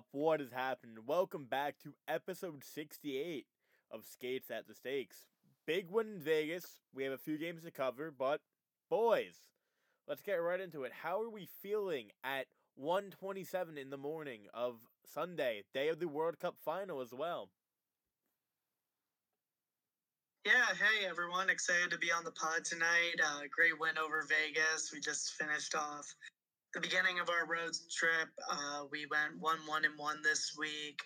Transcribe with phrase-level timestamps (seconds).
[0.00, 0.06] What is up?
[0.12, 0.98] What has happened?
[1.06, 3.46] Welcome back to episode 68
[3.90, 5.26] of Skates at the Stakes.
[5.66, 6.80] Big win in Vegas.
[6.94, 8.40] We have a few games to cover, but
[8.88, 9.34] boys,
[10.08, 10.92] let's get right into it.
[11.02, 12.46] How are we feeling at
[12.76, 17.50] 127 in the morning of Sunday, day of the World Cup final as well?
[20.46, 23.16] Yeah, hey everyone, excited to be on the pod tonight.
[23.22, 24.92] Uh, great win over Vegas.
[24.92, 26.14] We just finished off
[26.74, 28.28] the beginning of our road trip.
[28.50, 31.00] Uh, we went one one and one this week.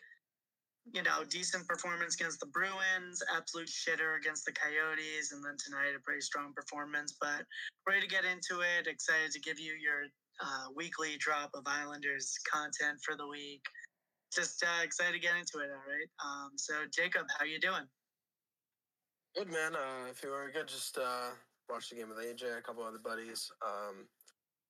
[0.92, 5.96] You know, decent performance against the Bruins, absolute shitter against the Coyotes, and then tonight
[5.96, 7.16] a pretty strong performance.
[7.18, 7.48] But
[7.88, 8.86] ready to get into it.
[8.86, 10.04] Excited to give you your
[10.44, 13.62] uh, weekly drop of Islanders content for the week.
[14.34, 15.72] Just uh, excited to get into it.
[15.72, 16.10] All right.
[16.20, 17.88] Um, so Jacob, how you doing?
[19.34, 19.74] Good man.
[19.74, 21.32] Uh, if you were good, just uh,
[21.70, 23.50] watch the game with AJ, a couple other buddies.
[23.64, 24.06] Um,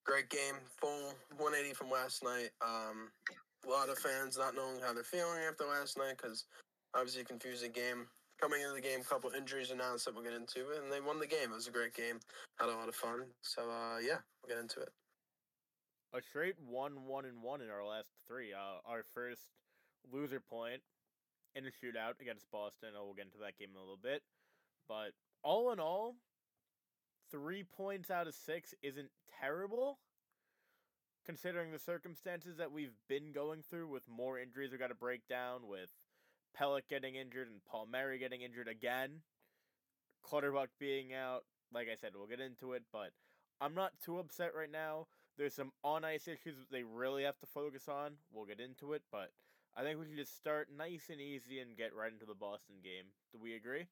[0.04, 2.50] great game, full 180 from last night.
[2.60, 3.10] Um,
[3.66, 6.44] a lot of fans not knowing how they're feeling after last night because
[6.94, 8.06] obviously a confusing game.
[8.40, 11.20] Coming into the game, a couple injuries announced that we'll get into, and they won
[11.20, 11.52] the game.
[11.52, 12.18] It was a great game.
[12.58, 13.24] Had a lot of fun.
[13.42, 14.90] So uh, yeah, we'll get into it.
[16.12, 18.52] A straight one, one, and one in our last three.
[18.52, 19.40] Uh, our first
[20.12, 20.82] loser point
[21.54, 22.90] in a shootout against Boston.
[22.98, 24.20] Oh, we'll get into that game in a little bit.
[24.88, 26.16] But all in all,
[27.34, 29.98] three points out of six isn't terrible,
[31.26, 35.26] considering the circumstances that we've been going through with more injuries we got to break
[35.26, 35.90] down, with
[36.56, 39.22] Pelech getting injured and Palmieri getting injured again,
[40.22, 41.42] Clutterbuck being out.
[41.72, 43.10] Like I said, we'll get into it, but
[43.60, 45.08] I'm not too upset right now.
[45.36, 48.12] There's some on ice issues that they really have to focus on.
[48.32, 49.32] We'll get into it, but
[49.76, 52.76] I think we should just start nice and easy and get right into the Boston
[52.84, 53.06] game.
[53.32, 53.86] Do we agree?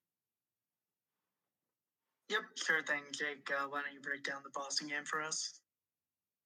[2.32, 3.47] Yep, sure thing, Jake.
[3.50, 5.60] Uh, why don't you break down the Boston game for us?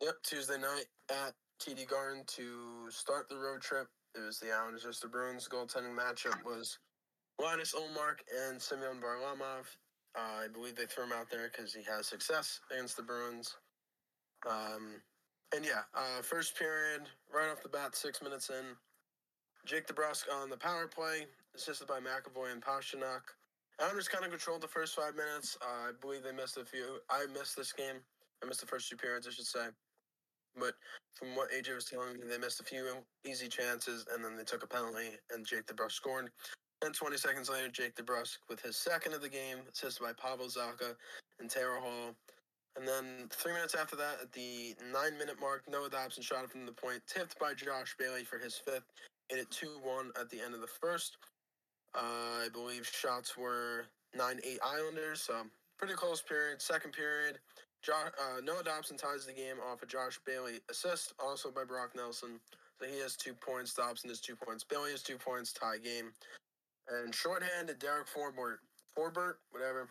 [0.03, 1.33] Yep, Tuesday night at
[1.63, 3.87] TD Garden to start the road trip.
[4.17, 5.47] It was the Islanders versus the Bruins.
[5.49, 6.77] Goaltending matchup was
[7.41, 9.67] Linus Ullmark and Semyon Varlamov.
[10.19, 13.55] Uh, I believe they threw him out there because he has success against the Bruins.
[14.45, 15.01] Um,
[15.55, 17.03] and yeah, uh, first period,
[17.33, 18.75] right off the bat, six minutes in,
[19.65, 23.23] Jake DeBrusk on the power play, assisted by McAvoy and Pastrnak.
[23.79, 25.59] Islanders kind of controlled the first five minutes.
[25.61, 26.99] Uh, I believe they missed a few.
[27.11, 27.97] I missed this game.
[28.43, 29.67] I missed the first two periods, I should say.
[30.59, 30.75] But
[31.15, 32.87] from what AJ was telling me, they missed a few
[33.27, 36.31] easy chances, and then they took a penalty, and Jake DeBrusk scored.
[36.85, 40.47] And 20 seconds later, Jake DeBrusk with his second of the game, assisted by Pavel
[40.47, 40.95] Zacha
[41.41, 42.15] and Taylor Hall.
[42.77, 46.67] And then three minutes after that, at the nine-minute mark, Noah Dobson shot it from
[46.67, 48.93] the point, tipped by Josh Bailey for his fifth.
[49.29, 51.17] It 2-1 at the end of the first.
[51.95, 55.35] I believe shots were 9 8 Islanders, so
[55.79, 56.61] pretty close period.
[56.61, 57.39] Second period,
[57.83, 61.93] jo- uh, Noah Dobson ties the game off a Josh Bailey assist, also by Brock
[61.97, 62.41] Nelson.
[62.81, 63.75] So he has two points.
[63.75, 64.65] Dobson has two points.
[64.65, 65.53] Bailey has two points.
[65.53, 66.13] Tie game.
[66.89, 68.59] And shorthanded, Derek Forbort,
[68.97, 69.89] Forbort, whatever.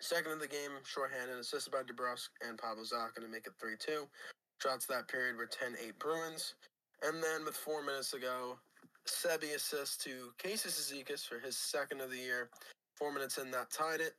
[0.00, 3.76] Second of the game, shorthanded, assisted by DeBrusk and Pavel Zacha to make it 3
[3.78, 4.06] 2.
[4.60, 6.54] Shots that period were 10 8 Bruins.
[7.02, 8.58] And then with four minutes to go,
[9.06, 12.50] Sebi assist to Casey Cizikas for his second of the year.
[12.96, 14.14] Four minutes in, that tied it.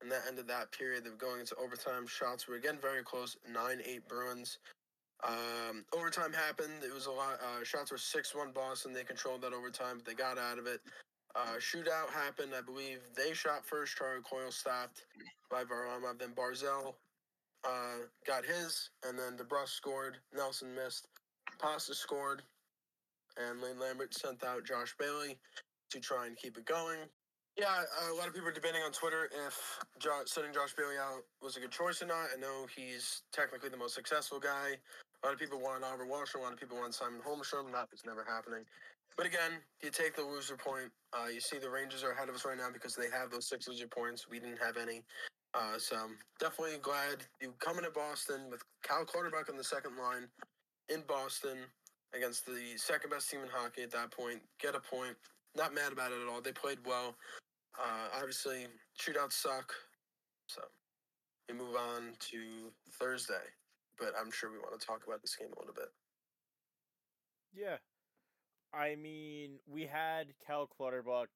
[0.00, 1.06] And that ended that period.
[1.06, 2.06] of going into overtime.
[2.06, 4.58] Shots were again very close 9 8 Bruins.
[5.26, 6.84] Um, overtime happened.
[6.84, 7.40] It was a lot.
[7.42, 8.92] Uh, shots were 6 1 Boston.
[8.92, 10.80] They controlled that overtime, but they got out of it.
[11.34, 12.52] Uh, shootout happened.
[12.56, 13.96] I believe they shot first.
[13.96, 15.04] Charlie Coyle stopped
[15.50, 16.20] by Varlamov.
[16.20, 16.94] Then Barzal
[17.64, 20.18] uh, got his, and then DeBrusk scored.
[20.34, 21.08] Nelson missed.
[21.58, 22.42] Pasta scored
[23.38, 25.38] and Lane Lambert sent out Josh Bailey
[25.90, 26.98] to try and keep it going.
[27.56, 29.58] Yeah, a lot of people are debating on Twitter if
[29.98, 32.30] Josh, sending Josh Bailey out was a good choice or not.
[32.36, 34.78] I know he's technically the most successful guy.
[34.78, 36.40] A lot of people want Oliver Wahlstrom.
[36.40, 37.72] A lot of people want Simon Holmstrom.
[37.72, 38.62] That is never happening.
[39.16, 40.92] But again, you take the loser point.
[41.12, 43.48] Uh, you see the Rangers are ahead of us right now because they have those
[43.48, 44.28] six loser points.
[44.30, 45.02] We didn't have any.
[45.54, 45.96] Uh, so
[46.38, 50.28] definitely glad you come into Boston with Cal Clutterbuck on the second line
[50.88, 51.58] in Boston
[52.14, 54.40] against the second best team in hockey at that point.
[54.60, 55.16] Get a point.
[55.56, 56.40] Not mad about it at all.
[56.40, 57.16] They played well.
[57.78, 58.66] Uh, obviously,
[59.00, 59.72] shootouts suck.
[60.46, 60.62] So
[61.48, 63.46] we move on to Thursday.
[63.98, 65.90] But I'm sure we want to talk about this game a little bit.
[67.54, 67.76] Yeah.
[68.72, 71.28] I mean, we had Cal Clutterbuck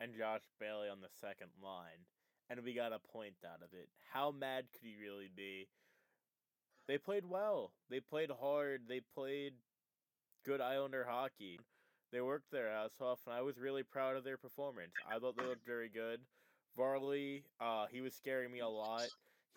[0.00, 2.06] and Josh Bailey on the second line,
[2.50, 3.88] and we got a point out of it.
[4.12, 5.68] How mad could he really be?
[6.86, 7.72] They played well.
[7.90, 8.82] They played hard.
[8.88, 9.54] They played
[10.48, 11.60] good Islander hockey.
[12.10, 14.92] They worked their ass off, and I was really proud of their performance.
[15.06, 16.20] I thought they looked very good.
[16.74, 19.08] Varley, uh, he was scaring me a lot.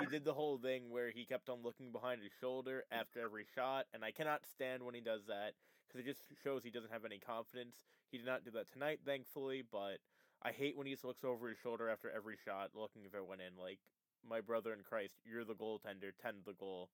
[0.01, 3.45] He did the whole thing where he kept on looking behind his shoulder after every
[3.55, 5.53] shot, and I cannot stand when he does that
[5.87, 7.77] because it just shows he doesn't have any confidence.
[8.11, 9.99] He did not do that tonight, thankfully, but
[10.43, 13.25] I hate when he just looks over his shoulder after every shot, looking if it
[13.25, 13.55] went in.
[13.57, 13.79] Like,
[14.27, 16.89] my brother in Christ, you're the goaltender, tend the goal.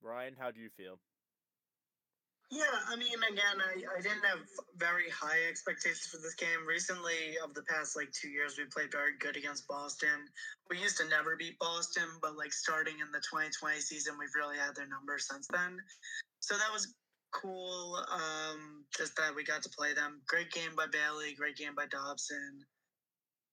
[0.00, 0.98] Ryan, how do you feel?
[2.50, 4.42] Yeah, I mean, again, I, I didn't have
[4.74, 6.66] very high expectations for this game.
[6.66, 10.26] Recently, of the past like two years, we played very good against Boston.
[10.68, 14.58] We used to never beat Boston, but like starting in the 2020 season, we've really
[14.58, 15.78] had their number since then.
[16.40, 16.92] So that was
[17.30, 18.02] cool.
[18.10, 20.20] Um, just that we got to play them.
[20.26, 21.38] Great game by Bailey.
[21.38, 22.66] Great game by Dobson.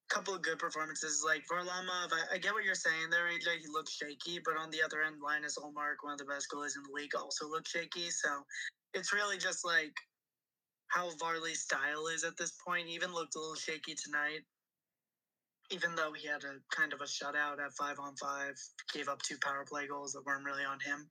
[0.10, 1.22] Couple of good performances.
[1.22, 3.62] Like Varlamov, I, I get what you're saying there, AJ.
[3.62, 6.74] He looked shaky, but on the other end, Linus Ullmark, one of the best goalies
[6.74, 8.10] in the league, also looked shaky.
[8.10, 8.30] So
[8.94, 9.94] it's really just like
[10.90, 12.88] how Varley's style is at this point.
[12.88, 14.42] He even looked a little shaky tonight,
[15.72, 18.56] even though he had a kind of a shutout at five on five,
[18.94, 21.10] gave up two power play goals that weren't really on him.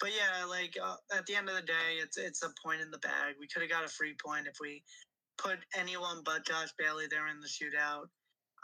[0.00, 2.90] But yeah, like uh, at the end of the day, it's it's a point in
[2.90, 3.36] the bag.
[3.38, 4.82] We could have got a free point if we
[5.38, 8.06] put anyone but Josh Bailey there in the shootout.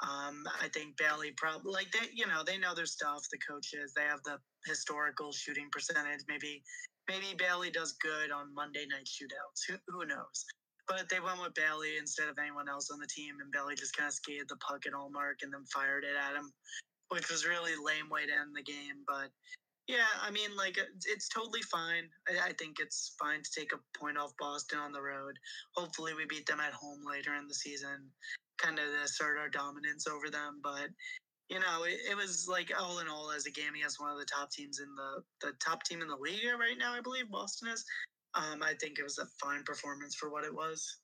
[0.01, 3.23] Um, I think Bailey probably like they, you know, they know their stuff.
[3.31, 6.21] The coaches, they have the historical shooting percentage.
[6.29, 6.63] Maybe
[7.09, 9.65] maybe Bailey does good on Monday night shootouts.
[9.69, 10.45] Who, who knows?
[10.87, 13.97] But they went with Bailey instead of anyone else on the team, and Bailey just
[13.97, 16.53] kind of skated the puck at Ullmark and then fired it at him,
[17.09, 19.05] which was really lame way to end the game.
[19.07, 19.29] But
[19.89, 22.09] yeah, I mean, like uh, it's totally fine.
[22.29, 25.37] I, I think it's fine to take a point off Boston on the road.
[25.77, 28.09] Hopefully, we beat them at home later in the season,
[28.57, 30.61] kind of assert our dominance over them.
[30.63, 30.89] But
[31.49, 34.19] you know, it, it, was like all in all as a game against one of
[34.19, 36.93] the top teams in the the top team in the league right now.
[36.93, 37.85] I believe Boston is.
[38.35, 40.99] Um, I think it was a fine performance for what it was.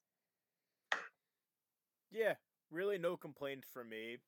[2.13, 2.35] Yeah,
[2.71, 4.19] really no complaints from me.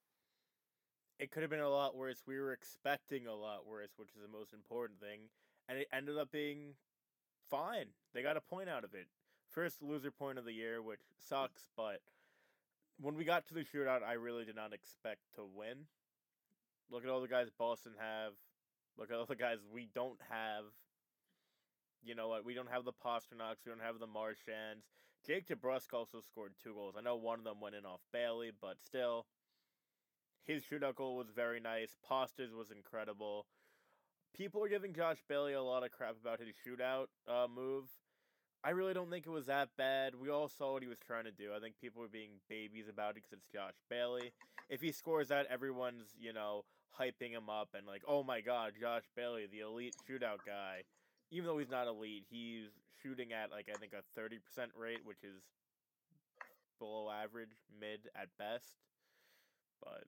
[1.18, 2.22] It could have been a lot worse.
[2.26, 5.20] We were expecting a lot worse, which is the most important thing,
[5.68, 6.74] and it ended up being
[7.50, 7.86] fine.
[8.14, 9.06] They got a point out of it.
[9.50, 12.00] First loser point of the year, which sucks, but
[13.00, 15.86] when we got to the shootout, I really did not expect to win.
[16.90, 18.32] Look at all the guys Boston have.
[18.96, 20.64] Look at all the guys we don't have.
[22.02, 22.44] You know what?
[22.44, 23.64] We don't have the Pastrnaks.
[23.64, 24.86] We don't have the Marchands.
[25.26, 26.94] Jake DeBrusk also scored two goals.
[26.96, 29.26] I know one of them went in off Bailey, but still,
[30.44, 31.96] his shootout goal was very nice.
[32.08, 33.46] Pasta's was incredible.
[34.36, 37.88] People are giving Josh Bailey a lot of crap about his shootout uh, move.
[38.62, 40.14] I really don't think it was that bad.
[40.14, 41.50] We all saw what he was trying to do.
[41.56, 44.32] I think people were being babies about it because it's Josh Bailey.
[44.68, 46.64] If he scores that, everyone's, you know,
[46.98, 50.82] hyping him up and like, oh my god, Josh Bailey, the elite shootout guy.
[51.31, 52.70] Even though he's not elite, he's
[53.02, 55.43] shooting at like I think a thirty percent rate, which is
[56.78, 58.76] below average, mid at best.
[59.82, 60.04] But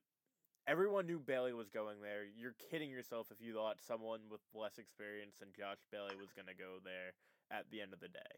[0.67, 2.23] everyone knew Bailey was going there.
[2.37, 6.57] You're kidding yourself if you thought someone with less experience than Josh Bailey was gonna
[6.57, 7.13] go there
[7.51, 8.33] at the end of the day.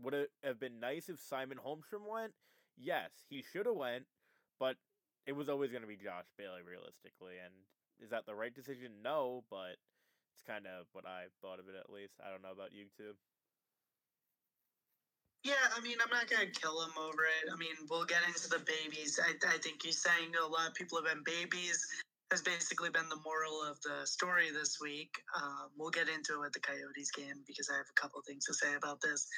[0.00, 2.32] Would it have been nice if Simon Holmstrom went?
[2.76, 4.06] Yes, he should have went,
[4.58, 4.76] but
[5.26, 7.38] it was always going to be Josh Bailey realistically.
[7.42, 7.54] And
[8.02, 9.02] is that the right decision?
[9.02, 9.78] No, but
[10.34, 12.18] it's kind of what I thought of it at least.
[12.18, 13.14] I don't know about you two.
[15.44, 17.50] Yeah, I mean, I'm not gonna kill him over it.
[17.50, 19.18] I mean, we'll get into the babies.
[19.18, 21.82] I, I think he's saying a lot of people have been babies
[22.30, 25.12] has basically been the moral of the story this week.
[25.36, 28.46] Um, we'll get into it with the Coyotes game because I have a couple things
[28.46, 29.28] to say about this.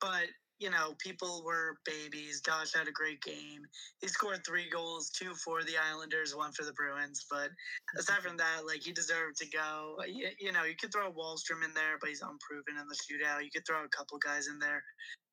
[0.00, 2.40] But you know, people were babies.
[2.40, 3.62] Josh had a great game.
[4.00, 7.26] He scored three goals, two for the Islanders, one for the Bruins.
[7.30, 7.50] But
[7.98, 9.96] aside from that, like he deserved to go.
[10.06, 13.42] You, you know, you could throw Wahlstrom in there, but he's unproven in the shootout.
[13.42, 14.82] You could throw a couple guys in there,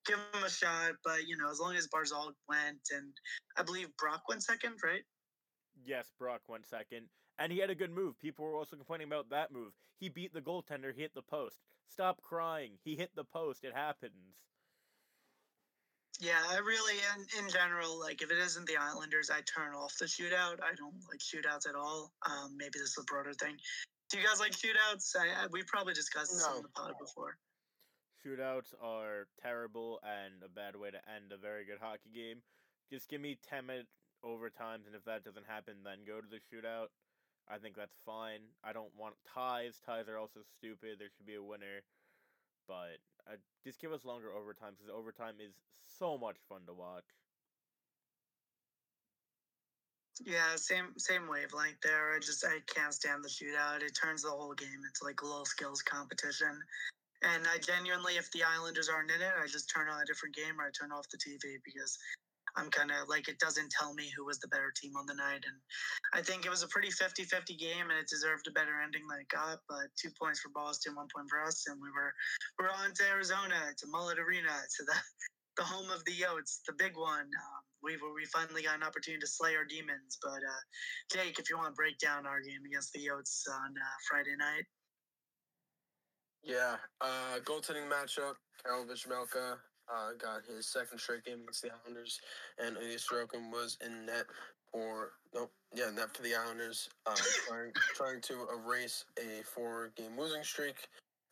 [0.06, 0.94] give him a shot.
[1.04, 3.14] But you know, as long as Barzal went, and
[3.58, 5.04] I believe Brock went second, right?
[5.86, 7.08] Yes, Brock went second.
[7.40, 8.20] And he had a good move.
[8.20, 9.72] People were also complaining about that move.
[10.00, 11.58] He beat the goaltender, he hit the post.
[11.88, 12.74] Stop crying.
[12.84, 13.64] He hit the post.
[13.64, 14.36] It happens.
[16.22, 19.98] Yeah, I really, in, in general, like if it isn't the Islanders, I turn off
[19.98, 20.62] the shootout.
[20.62, 22.14] I don't like shootouts at all.
[22.30, 23.58] Um, maybe this is a broader thing.
[24.12, 25.16] Do you guys like shootouts?
[25.18, 26.58] I, I we probably discussed this no.
[26.58, 27.38] on the pod before.
[28.22, 32.46] Shootouts are terrible and a bad way to end a very good hockey game.
[32.94, 33.88] Just give me 10 minute
[34.24, 36.94] overtimes, and if that doesn't happen, then go to the shootout.
[37.50, 38.46] I think that's fine.
[38.64, 39.82] I don't want ties.
[39.84, 41.02] Ties are also stupid.
[41.02, 41.82] There should be a winner.
[42.68, 45.54] But uh, just give us longer overtime because overtime is
[46.00, 47.06] so much fun to watch.
[50.26, 52.14] Yeah, same same wavelength there.
[52.16, 53.82] I just I can't stand the shootout.
[53.82, 56.62] It turns the whole game into like a low skills competition.
[57.24, 60.36] And I genuinely, if the Islanders aren't in it, I just turn on a different
[60.36, 61.98] game or I turn off the TV because
[62.56, 65.16] I'm kind of like it doesn't tell me who was the better team on the
[65.16, 65.44] night.
[65.48, 65.58] And
[66.14, 69.08] I think it was a pretty 50 50 game and it deserved a better ending
[69.10, 69.60] than it got.
[69.70, 71.64] But two points for Boston, one point for us.
[71.68, 72.14] And we were,
[72.60, 74.98] we are on to Arizona, to Mullet Arena, to the,
[75.58, 77.28] the home of the Yotes, the big one.
[77.28, 80.18] Um, we we finally got an opportunity to slay our demons.
[80.22, 80.62] But uh,
[81.12, 84.36] Jake, if you want to break down our game against the Yotes on uh, Friday
[84.38, 84.66] night.
[86.44, 88.36] Yeah, uh, goaltending matchup.
[88.64, 89.58] Karel Vejmelka
[89.92, 92.20] uh, got his second straight game against the Islanders,
[92.58, 94.26] and Ilya Sorokin was in net
[94.72, 97.16] for nope, yeah, net for the Islanders, uh,
[97.48, 100.88] trying trying to erase a four-game losing streak.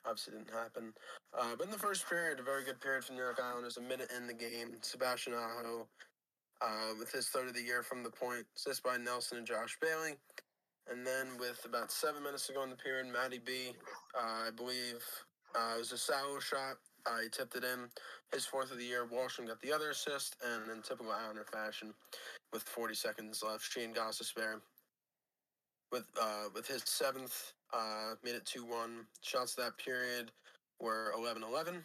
[0.05, 0.93] Obviously, didn't happen.
[1.37, 3.77] Uh, but in the first period, a very good period for New York Islanders.
[3.77, 5.87] A minute in the game, Sebastian Aho,
[6.61, 9.77] uh, with his third of the year from the point, assist by Nelson and Josh
[9.81, 10.15] Bailey.
[10.89, 13.73] And then with about seven minutes to go in the period, Matty B,
[14.17, 15.03] uh, I believe
[15.55, 16.77] uh, it was a sour shot.
[17.06, 17.89] Uh, he tipped it in.
[18.34, 21.94] His fourth of the year, Wahlstrom got the other assist, and in typical Islander fashion,
[22.53, 24.62] with 40 seconds left, Shane Gostisbehere
[25.91, 29.06] with uh, with his seventh, uh, made it 2 1.
[29.22, 30.32] Shots that period
[30.79, 31.82] were 11 11.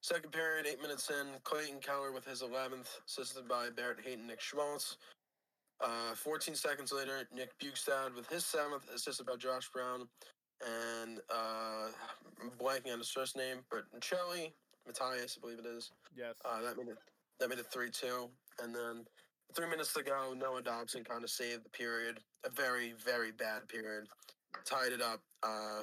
[0.00, 4.40] Second period, eight minutes in, Clayton Keller with his 11th, assisted by Barrett Hayton, Nick
[4.40, 4.96] Schmaltz.
[5.80, 10.08] Uh, 14 seconds later, Nick Bjugstad with his seventh, assisted by Josh Brown.
[10.66, 11.88] And uh,
[12.60, 14.52] blanking on his first name, but Chelly,
[14.86, 15.92] Matthias, I believe it is.
[16.16, 16.34] Yes.
[16.44, 16.98] Uh, that made it
[17.38, 18.28] that made it three two,
[18.62, 19.04] and then
[19.54, 22.18] three minutes to go, Noah Dobson kind of saved the period.
[22.44, 24.08] A very very bad period,
[24.64, 25.20] tied it up.
[25.42, 25.82] Uh,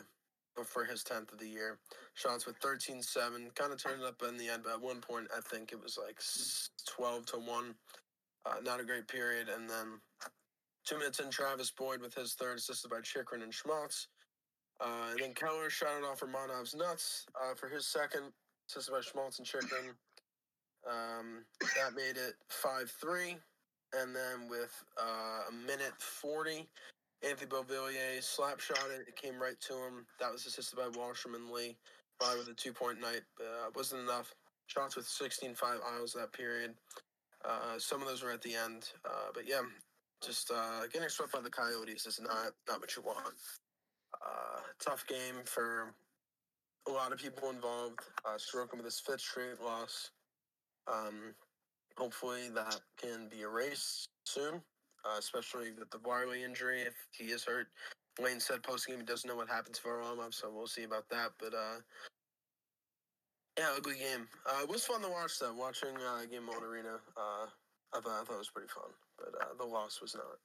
[0.63, 1.79] for his tenth of the year,
[2.13, 4.63] shots with 13-7, kind of turned it up in the end.
[4.63, 6.17] But at one point, I think it was like
[6.88, 7.75] twelve to one.
[8.46, 10.00] Uh, not a great period, and then
[10.86, 14.08] two minutes in, Travis Boyd with his third, assisted by Chychrun and Schmaltz.
[14.82, 18.24] Uh, and then Keller shot it off Romanov's nuts uh, for his second,
[18.70, 19.96] assisted by Schmaltz and Chychrun.
[20.88, 23.38] Um, that made it 5 3.
[23.94, 26.67] And then with uh, a minute 40,
[27.27, 29.08] Anthony Beauvillier slap shot it.
[29.08, 30.05] It came right to him.
[30.20, 31.77] That was assisted by Wahlstrom and Lee.
[32.20, 33.22] Probably with a two point night.
[33.39, 34.34] Uh, wasn't enough.
[34.67, 36.74] Shots with 16 5 Isles that period.
[37.44, 38.89] Uh, some of those were at the end.
[39.05, 39.62] Uh, but yeah,
[40.24, 40.51] just
[40.91, 43.36] getting swept by the Coyotes is not, not what you want.
[44.22, 45.93] Uh, tough game for
[46.88, 48.00] a lot of people involved.
[48.25, 50.12] Uh, Sorokin with his fifth straight loss.
[50.88, 51.34] Um,
[51.98, 54.62] hopefully that can be erased soon,
[55.05, 57.67] uh, especially with the Varley injury if he is hurt.
[58.19, 61.10] Lane said post game he doesn't know what happens for Varlamov, so we'll see about
[61.10, 61.31] that.
[61.39, 61.79] But uh,
[63.57, 64.27] yeah, ugly game.
[64.45, 65.53] Uh, it was fun to watch though.
[65.53, 67.48] Watching uh, game on arena, uh,
[67.93, 70.39] I thought I thought it was pretty fun, but uh, the loss was not.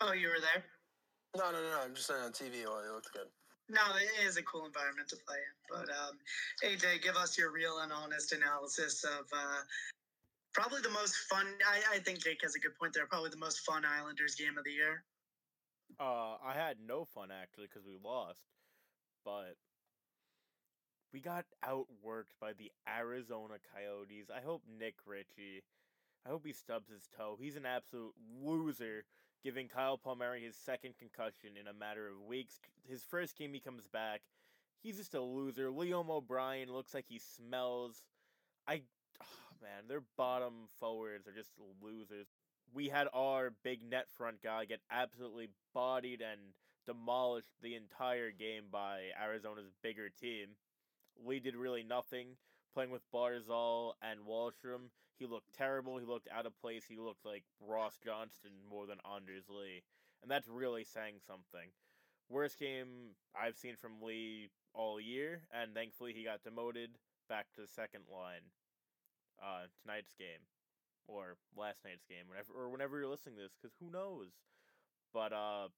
[0.00, 0.64] Oh, you were there?
[1.36, 1.78] No, no, no.
[1.84, 2.64] I'm just saying on TV.
[2.64, 3.28] Well, it looked good.
[3.68, 5.54] No, it is a cool environment to play in.
[5.70, 6.18] But um,
[6.64, 9.62] AJ, give us your real and honest analysis of uh,
[10.52, 11.46] probably the most fun.
[11.64, 13.06] I, I think Jake has a good point there.
[13.06, 15.04] Probably the most fun Islanders game of the year.
[15.98, 18.40] Uh, I had no fun actually because we lost,
[19.24, 19.54] but
[21.12, 24.30] we got outworked by the Arizona Coyotes.
[24.34, 25.62] I hope Nick Ritchie,
[26.26, 27.36] I hope he stubs his toe.
[27.40, 29.04] He's an absolute loser
[29.42, 32.60] giving Kyle Palmieri his second concussion in a matter of weeks.
[32.88, 34.20] His first game he comes back.
[34.82, 35.68] He's just a loser.
[35.68, 38.02] Liam O'Brien looks like he smells.
[38.66, 38.82] I
[39.22, 42.26] oh man, their bottom forwards are just losers.
[42.72, 46.40] We had our big net front guy get absolutely bodied and
[46.86, 50.48] demolished the entire game by Arizona's bigger team.
[51.22, 52.36] We did really nothing
[52.72, 54.90] playing with Barzal and Wahlstrom.
[55.20, 55.98] He looked terrible.
[55.98, 56.84] He looked out of place.
[56.88, 59.82] He looked like Ross Johnston more than Anders Lee.
[60.22, 61.68] And that's really saying something.
[62.30, 66.90] Worst game I've seen from Lee all year, and thankfully he got demoted
[67.28, 68.48] back to the second line
[69.42, 70.48] uh, tonight's game.
[71.06, 74.28] Or last night's game, whenever or whenever you're listening to this, because who knows?
[75.12, 75.68] But uh,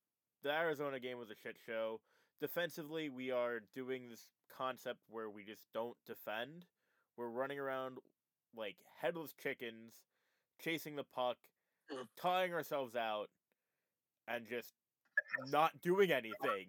[0.42, 2.00] the Arizona game was a shit show.
[2.38, 6.66] Defensively, we are doing this concept where we just don't defend.
[7.16, 7.96] We're running around
[8.56, 9.94] like headless chickens,
[10.60, 11.38] chasing the puck,
[11.90, 12.06] Mm.
[12.16, 13.28] tying ourselves out,
[14.28, 14.72] and just
[15.48, 16.68] not doing anything.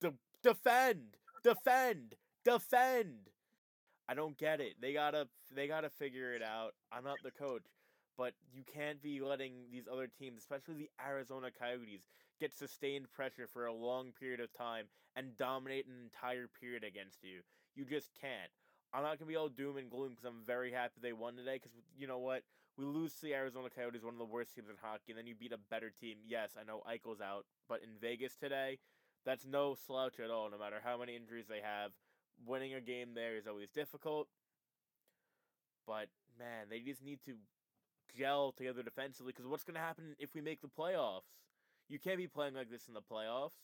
[0.00, 3.30] De- defend, defend, defend.
[4.08, 4.80] I don't get it.
[4.80, 6.74] They gotta, they gotta figure it out.
[6.90, 7.66] I'm not the coach,
[8.16, 12.06] but you can't be letting these other teams, especially the Arizona Coyotes,
[12.40, 17.22] get sustained pressure for a long period of time and dominate an entire period against
[17.22, 17.42] you.
[17.74, 18.50] You just can't.
[18.92, 21.56] I'm not gonna be all doom and gloom because I'm very happy they won today.
[21.56, 22.42] Because you know what,
[22.76, 25.26] we lose to the Arizona Coyotes, one of the worst teams in hockey, and then
[25.26, 26.18] you beat a better team.
[26.26, 28.78] Yes, I know Eichel's out, but in Vegas today,
[29.24, 30.50] that's no slouch at all.
[30.50, 31.92] No matter how many injuries they have,
[32.46, 34.28] winning a game there is always difficult.
[35.86, 37.34] But man, they just need to
[38.16, 39.32] gel together defensively.
[39.32, 41.28] Because what's to happen if we make the playoffs?
[41.88, 43.58] You can't be playing like this in the playoffs.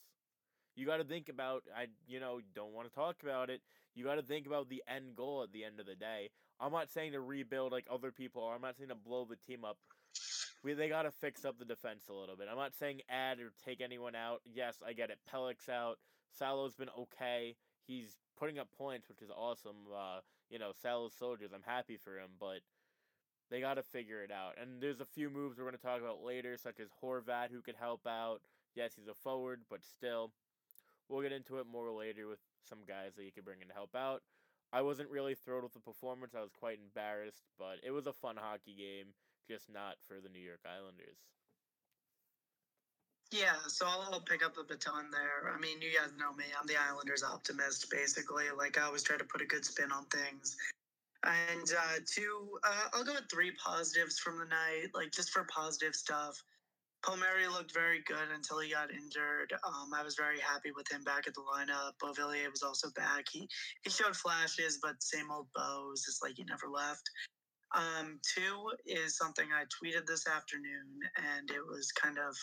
[0.77, 3.61] You got to think about I you know don't want to talk about it.
[3.95, 6.31] You got to think about the end goal at the end of the day.
[6.61, 8.55] I'm not saying to rebuild like other people are.
[8.55, 9.77] I'm not saying to blow the team up.
[10.63, 12.49] We they got to fix up the defense a little bit.
[12.51, 14.41] I'm not saying add or take anyone out.
[14.45, 15.19] Yes, I get it.
[15.31, 15.99] Pelech's out.
[16.33, 17.55] Salo's been okay.
[17.87, 19.77] He's putting up points, which is awesome.
[19.95, 21.51] Uh, you know, Salo's soldiers.
[21.55, 22.61] I'm happy for him, but
[23.51, 24.55] they got to figure it out.
[24.61, 27.61] And there's a few moves we're going to talk about later, such as Horvat, who
[27.61, 28.41] could help out.
[28.75, 30.33] Yes, he's a forward, but still,
[31.09, 33.75] we'll get into it more later with some guys that you could bring in to
[33.75, 34.23] help out.
[34.73, 36.35] I wasn't really thrilled with the performance.
[36.35, 39.15] I was quite embarrassed, but it was a fun hockey game,
[39.49, 41.19] just not for the New York Islanders.
[43.31, 45.53] Yeah, so I'll, I'll pick up the baton there.
[45.53, 46.45] I mean, you guys know me.
[46.61, 48.45] I'm the Islanders optimist, basically.
[48.57, 50.57] Like, I always try to put a good spin on things.
[51.25, 55.45] And uh, two, uh, I'll go with three positives from the night, like just for
[55.45, 56.43] positive stuff.
[57.05, 59.53] Palmieri looked very good until he got injured.
[59.63, 61.93] Um, I was very happy with him back at the lineup.
[62.03, 63.27] Beauvillier was also back.
[63.31, 63.47] He
[63.83, 66.05] he showed flashes, but same old Bows.
[66.09, 67.03] It's like he never left.
[67.75, 72.37] Um, two is something I tweeted this afternoon, and it was kind of,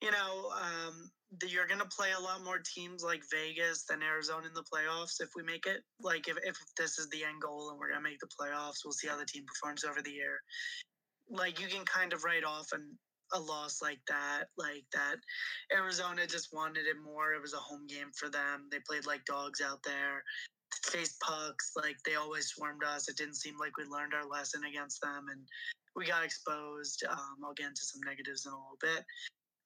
[0.00, 1.10] you know, um,
[1.44, 5.20] you're going to play a lot more teams like Vegas than Arizona in the playoffs
[5.20, 5.82] if we make it.
[6.00, 8.84] Like, if, if this is the end goal and we're going to make the playoffs,
[8.84, 10.40] we'll see how the team performs over the year.
[11.28, 12.96] Like, you can kind of write off an,
[13.32, 15.16] a loss like that, like that.
[15.74, 17.34] Arizona just wanted it more.
[17.34, 18.68] It was a home game for them.
[18.70, 20.22] They played like dogs out there,
[20.84, 21.72] faced pucks.
[21.76, 23.08] Like, they always swarmed us.
[23.08, 25.26] It didn't seem like we learned our lesson against them.
[25.30, 25.40] And
[25.96, 27.04] we got exposed.
[27.08, 29.04] Um, I'll get into some negatives in a little bit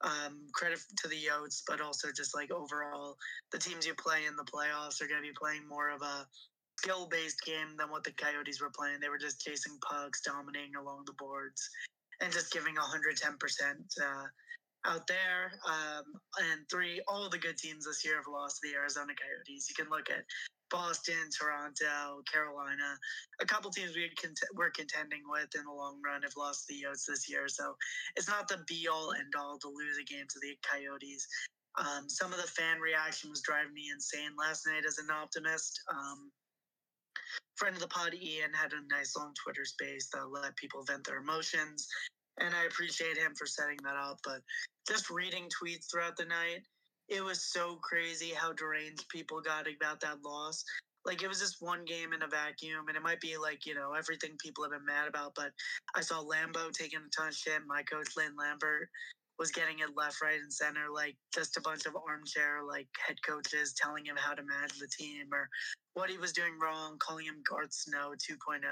[0.02, 3.16] um, credit to the Yotes, but also just like overall,
[3.50, 6.26] the teams you play in the playoffs are going to be playing more of a
[6.78, 8.98] skill based game than what the Coyotes were playing.
[9.00, 11.68] They were just chasing pucks, dominating along the boards,
[12.22, 13.34] and just giving 110%
[14.00, 14.26] uh,
[14.86, 15.52] out there.
[15.66, 16.04] Um,
[16.38, 19.68] and three, all the good teams this year have lost to the Arizona Coyotes.
[19.68, 20.24] You can look at
[20.70, 22.96] Boston, Toronto, Carolina,
[23.42, 26.74] a couple teams we cont- we're contending with in the long run have lost the
[26.74, 27.46] Yotes this year.
[27.46, 27.76] So
[28.16, 31.28] it's not the be all end all to lose a game to the Coyotes.
[31.76, 35.80] Um, some of the fan reaction was driving me insane last night as an optimist.
[35.92, 36.30] Um,
[37.56, 41.04] friend of the pod, Ian, had a nice long Twitter space that let people vent
[41.06, 41.86] their emotions.
[42.40, 44.18] And I appreciate him for setting that up.
[44.24, 44.40] But
[44.88, 46.62] just reading tweets throughout the night,
[47.08, 50.64] it was so crazy how deranged people got about that loss.
[51.04, 53.74] Like it was just one game in a vacuum, and it might be like you
[53.74, 55.32] know everything people have been mad about.
[55.34, 55.50] But
[55.96, 57.60] I saw Lambo taking a ton of shit.
[57.66, 58.88] My coach Lane Lambert
[59.42, 60.86] was getting it left, right, and center.
[60.94, 64.86] Like just a bunch of armchair like head coaches telling him how to manage the
[64.86, 65.48] team or
[65.94, 68.62] what he was doing wrong, calling him Garth Snow 2.0.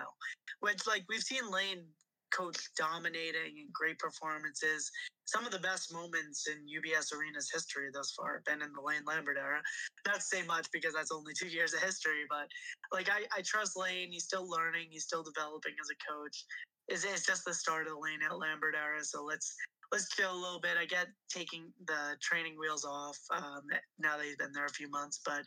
[0.60, 1.82] Which like we've seen Lane
[2.30, 4.88] coach dominating and great performances.
[5.24, 8.80] Some of the best moments in UBS Arena's history thus far have been in the
[8.80, 9.60] Lane Lambert era.
[10.06, 12.46] Not to say much because that's only two years of history, but
[12.94, 14.12] like I, I trust Lane.
[14.12, 14.86] He's still learning.
[14.90, 16.44] He's still developing as a coach.
[16.86, 19.02] It's, it's just the start of the Lane at Lambert era.
[19.02, 19.54] So let's
[19.92, 20.78] let's chill a little bit.
[20.80, 23.62] I get taking the training wheels off um,
[23.98, 25.42] now that he's been there a few months, but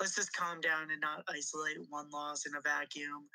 [0.00, 3.28] let's just calm down and not isolate one loss in a vacuum.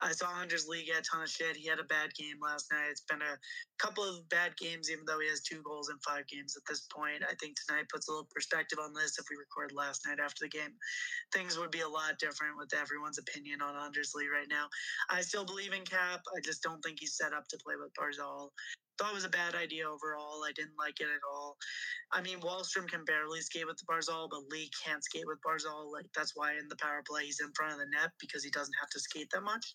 [0.00, 1.56] I saw Anders Lee get a ton of shit.
[1.56, 2.86] He had a bad game last night.
[2.90, 3.34] It's been a
[3.82, 6.86] couple of bad games, even though he has two goals in five games at this
[6.94, 7.26] point.
[7.26, 9.18] I think tonight puts a little perspective on this.
[9.18, 10.70] If we record last night after the game,
[11.34, 14.68] things would be a lot different with everyone's opinion on Anders Lee right now.
[15.10, 16.22] I still believe in Cap.
[16.30, 18.50] I just don't think he's set up to play with Barzal.
[18.98, 20.42] Thought it was a bad idea overall.
[20.42, 21.56] I didn't like it at all.
[22.12, 25.92] I mean, Wahlstrom can barely skate with Barzal, but Lee can't skate with Barzal.
[25.92, 28.50] Like that's why in the power play he's in front of the net because he
[28.50, 29.74] doesn't have to skate that much.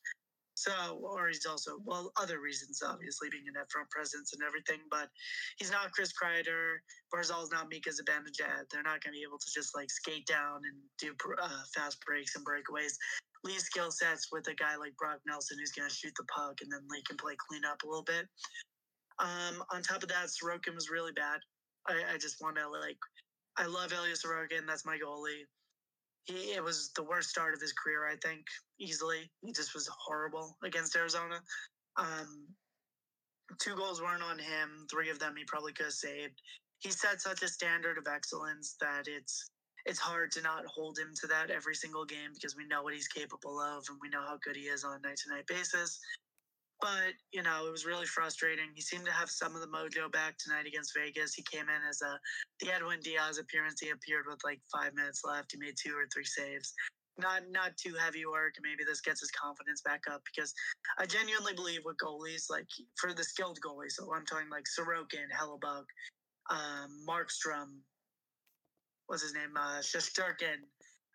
[0.55, 4.85] So, or he's also well, other reasons obviously being a net front presence and everything,
[4.91, 5.09] but
[5.57, 6.77] he's not Chris Kreider.
[7.13, 8.69] Barzal's not Mika Zibanejad.
[8.69, 11.97] They're not going to be able to just like skate down and do uh, fast
[12.05, 12.93] breaks and breakaways.
[13.43, 16.61] Lee's skill sets with a guy like Brock Nelson who's going to shoot the puck
[16.61, 18.27] and then Lee can play clean up a little bit.
[19.19, 21.39] Um, on top of that, Sorokin was really bad.
[21.87, 22.97] I, I just want to like,
[23.57, 24.65] I love Elias Sorokin.
[24.67, 25.45] That's my goalie.
[26.25, 28.45] He, it was the worst start of his career, I think,
[28.79, 29.29] easily.
[29.41, 31.41] He just was horrible against Arizona.
[31.97, 32.47] Um,
[33.59, 34.87] two goals weren't on him.
[34.89, 36.41] Three of them he probably could have saved.
[36.79, 39.49] He set such a standard of excellence that it's
[39.85, 42.93] it's hard to not hold him to that every single game because we know what
[42.93, 45.45] he's capable of and we know how good he is on a night to night
[45.47, 45.99] basis.
[46.81, 48.65] But, you know, it was really frustrating.
[48.75, 51.33] He seemed to have some of the mojo back tonight against Vegas.
[51.33, 52.19] He came in as a
[52.59, 53.79] the Edwin Diaz appearance.
[53.79, 55.51] He appeared with like five minutes left.
[55.53, 56.73] He made two or three saves.
[57.19, 58.55] not not too heavy work.
[58.63, 60.53] Maybe this gets his confidence back up because
[60.99, 65.29] I genuinely believe with goalies, like for the skilled goalies, so I'm talking like Sorokin,
[65.31, 65.85] Hellebuyck,
[66.49, 67.79] um, Markstrom,
[69.07, 69.81] what's his name, uh,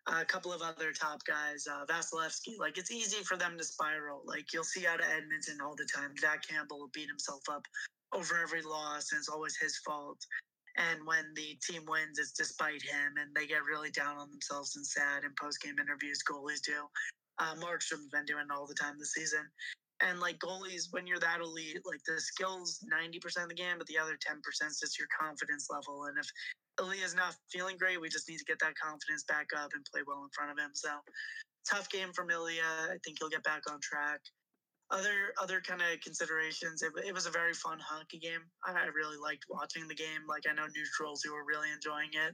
[0.09, 2.59] a couple of other top guys, uh, Vasilevskiy.
[2.59, 4.21] Like it's easy for them to spiral.
[4.25, 6.11] Like you'll see out of Edmonton all the time.
[6.19, 7.65] Jack Campbell will beat himself up
[8.13, 10.17] over every loss, and it's always his fault.
[10.77, 14.75] And when the team wins, it's despite him, and they get really down on themselves
[14.75, 16.19] and sad in post game interviews.
[16.29, 16.87] Goalies do.
[17.39, 19.45] Uh, Markstrom's been doing all the time this season.
[20.01, 23.87] And like goalies, when you're that elite, like the skills 90% of the game, but
[23.87, 26.05] the other 10% is just your confidence level.
[26.05, 26.29] And if
[26.79, 30.01] Ilya's not feeling great, we just need to get that confidence back up and play
[30.05, 30.71] well in front of him.
[30.73, 30.89] So
[31.69, 32.63] tough game from Ilya.
[32.91, 34.21] I think he'll get back on track
[34.91, 36.81] other other kind of considerations.
[36.81, 38.41] It, it, was a very fun hockey game.
[38.65, 40.25] I really liked watching the game.
[40.27, 42.33] Like I know neutrals who were really enjoying it,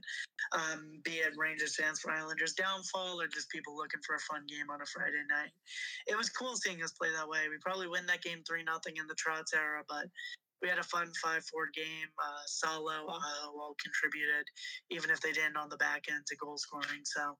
[0.56, 4.44] um, be it Rangers fans for Islanders downfall or just people looking for a fun
[4.48, 5.52] game on a Friday night.
[6.06, 7.48] It was cool seeing us play that way.
[7.50, 10.08] We probably win that game three nothing in the Trotz era, but.
[10.62, 12.08] We had a fun five-four game.
[12.18, 14.46] Uh, Salo uh, well contributed,
[14.90, 17.04] even if they didn't on the back end to goal scoring.
[17.04, 17.36] So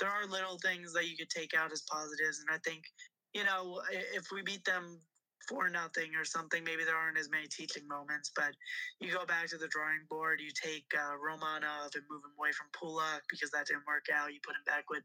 [0.00, 2.82] there are little things that you could take out as positives, and I think
[3.36, 3.82] you know,
[4.14, 4.98] if we beat them
[5.48, 8.32] for nothing or something, maybe there aren't as many teaching moments.
[8.34, 8.52] But
[9.00, 12.50] you go back to the drawing board, you take uh, Romanov and move him away
[12.52, 14.34] from Pulock because that didn't work out.
[14.34, 15.04] You put him back with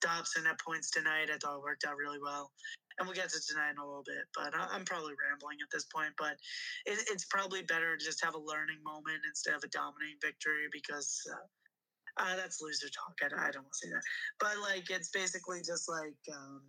[0.00, 1.28] Dobson at points tonight.
[1.28, 2.50] I thought it worked out really well.
[2.98, 5.88] And we'll get to tonight in a little bit, but I'm probably rambling at this
[5.88, 6.12] point.
[6.20, 6.36] But
[6.84, 10.68] it, it's probably better to just have a learning moment instead of a dominating victory
[10.68, 11.46] because uh,
[12.20, 13.16] uh, that's loser talk.
[13.24, 14.04] I, I don't want to say that,
[14.38, 16.60] but like it's basically just like um,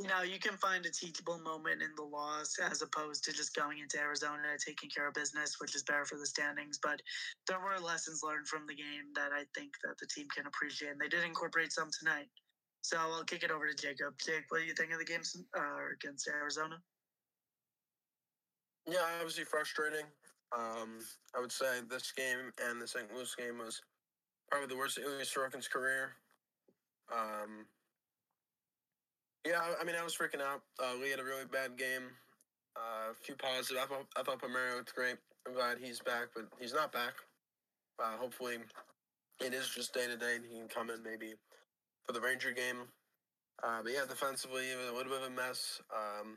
[0.00, 3.54] you know, you can find a teachable moment in the loss as opposed to just
[3.54, 6.78] going into Arizona taking care of business, which is better for the standings.
[6.82, 7.02] But
[7.46, 10.92] there were lessons learned from the game that I think that the team can appreciate,
[10.92, 12.28] and they did incorporate some tonight.
[12.82, 14.14] So I'll kick it over to Jacob.
[14.24, 15.20] Jake, what do you think of the game
[15.56, 16.80] uh, against Arizona?
[18.88, 20.06] Yeah, obviously frustrating.
[20.56, 20.98] Um,
[21.36, 23.12] I would say this game and the St.
[23.14, 23.82] Louis game was
[24.50, 26.16] probably the worst Ilya Sorokin's career.
[27.12, 27.66] Um,
[29.44, 30.62] yeah, I mean, I was freaking out.
[30.82, 32.10] Uh, Lee had a really bad game.
[32.76, 33.80] Uh, a few positives.
[33.82, 35.16] I thought, I thought Palmieri looked great.
[35.46, 37.14] I'm glad he's back, but he's not back.
[37.98, 38.58] Uh, hopefully,
[39.40, 41.34] it is just day to day, and he can come in maybe
[42.04, 42.88] for the Ranger game.
[43.62, 46.36] Uh, but yeah, defensively, it was a little bit of a mess, um,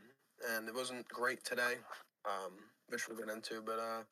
[0.51, 1.75] and it wasn't great today,
[2.25, 2.53] um,
[2.89, 3.61] which we'll get into.
[3.61, 4.03] But uh,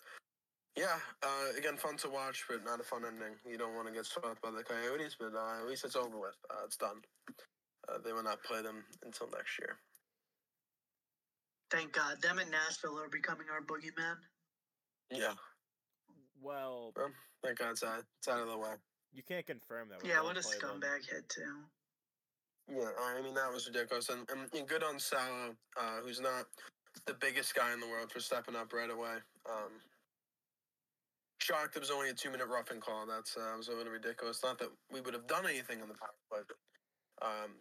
[0.77, 3.35] yeah, uh, again, fun to watch, but not a fun ending.
[3.49, 6.17] You don't want to get swept by the Coyotes, but uh, at least it's over
[6.17, 6.37] with.
[6.49, 7.01] Uh, it's done.
[7.89, 9.77] Uh, they will not play them until next year.
[11.71, 12.21] Thank God.
[12.21, 14.15] Them in Nashville are becoming our boogeyman.
[15.09, 15.33] Yeah.
[16.41, 17.11] Well, well
[17.43, 18.73] thank God it's out, it's out of the way.
[19.13, 20.05] You can't confirm that.
[20.05, 21.01] Yeah, what a scumbag them.
[21.09, 21.55] hit, too.
[22.69, 24.09] Yeah, I mean, that was ridiculous.
[24.09, 26.45] And, and good on Salo, uh, who's not
[27.05, 29.15] the biggest guy in the world for stepping up right away.
[29.49, 29.81] Um,
[31.39, 33.05] shocked it was only a two minute roughing call.
[33.07, 34.43] That's uh, was a little ridiculous.
[34.43, 37.51] Not that we would have done anything on the power play, but um,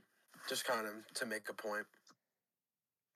[0.51, 1.87] just kind of to make a point.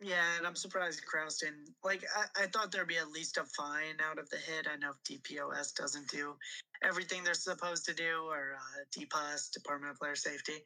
[0.01, 1.03] Yeah, and I'm surprised
[1.43, 1.75] didn't.
[1.83, 4.67] Like, I, I thought there'd be at least a fine out of the hit.
[4.73, 6.35] I know if DPOS doesn't do
[6.83, 10.63] everything they're supposed to do, or uh, DPOS, Department of Player Safety.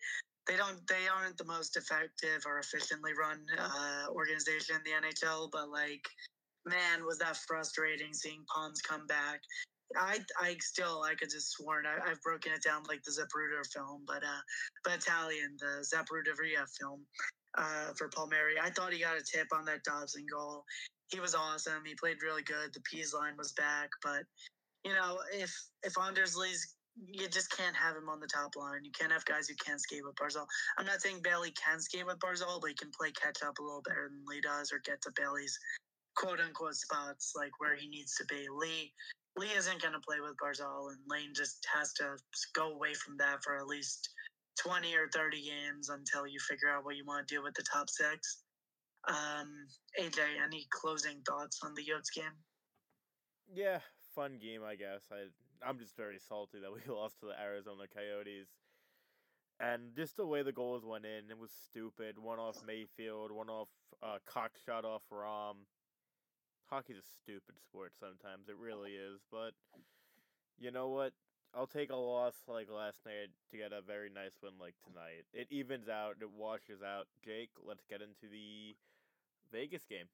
[0.46, 0.78] They don't.
[0.88, 5.50] They aren't the most effective or efficiently run uh, organization in the NHL.
[5.52, 6.07] But like,
[6.66, 9.40] man, was that frustrating seeing Palms come back
[9.96, 13.66] I I still I could just sworn I, have broken it down like the Zapruder
[13.72, 14.42] film, but uh,
[14.85, 17.07] but Italian the Zapruderia film
[17.57, 18.55] uh, for Palmieri.
[18.62, 20.64] I thought he got a tip on that Dobson goal.
[21.11, 21.85] He was awesome.
[21.87, 22.72] He played really good.
[22.74, 24.24] The Peas line was back, but
[24.85, 26.74] you know if if Anders Lee's
[27.07, 28.83] you just can't have him on the top line.
[28.83, 30.46] You can't have guys who can't skate with Barzal.
[30.79, 33.62] I'm not saying Bailey can skate with Barzal, but he can play catch up a
[33.62, 35.57] little better than Lee does, or get to Bailey's
[36.16, 38.46] quote unquote spots like where he needs to be.
[38.51, 38.92] Lee
[39.38, 42.16] Lee isn't going to play with Barzal, and Lane just has to
[42.55, 44.09] go away from that for at least
[44.61, 47.62] 20 or 30 games until you figure out what you want to do with the
[47.62, 48.38] top six.
[49.09, 49.66] Um,
[49.98, 52.35] AJ, any closing thoughts on the Yotes game?
[53.55, 53.79] Yeah,
[54.14, 55.05] fun game, I guess.
[55.12, 55.29] I
[55.66, 58.48] I'm just very salty that we lost to the Arizona Coyotes.
[59.61, 62.18] And just the way the goals went in, it was stupid.
[62.18, 63.68] One off Mayfield, one off
[64.03, 65.57] uh, cock shot off Rom
[66.70, 68.48] hockey's a stupid sport sometimes.
[68.48, 69.20] It really is.
[69.31, 69.52] But
[70.59, 71.12] you know what?
[71.54, 75.24] I'll take a loss like last night to get a very nice win like tonight.
[75.33, 76.16] It evens out.
[76.20, 77.07] It washes out.
[77.24, 78.76] Jake, let's get into the
[79.50, 80.07] Vegas game.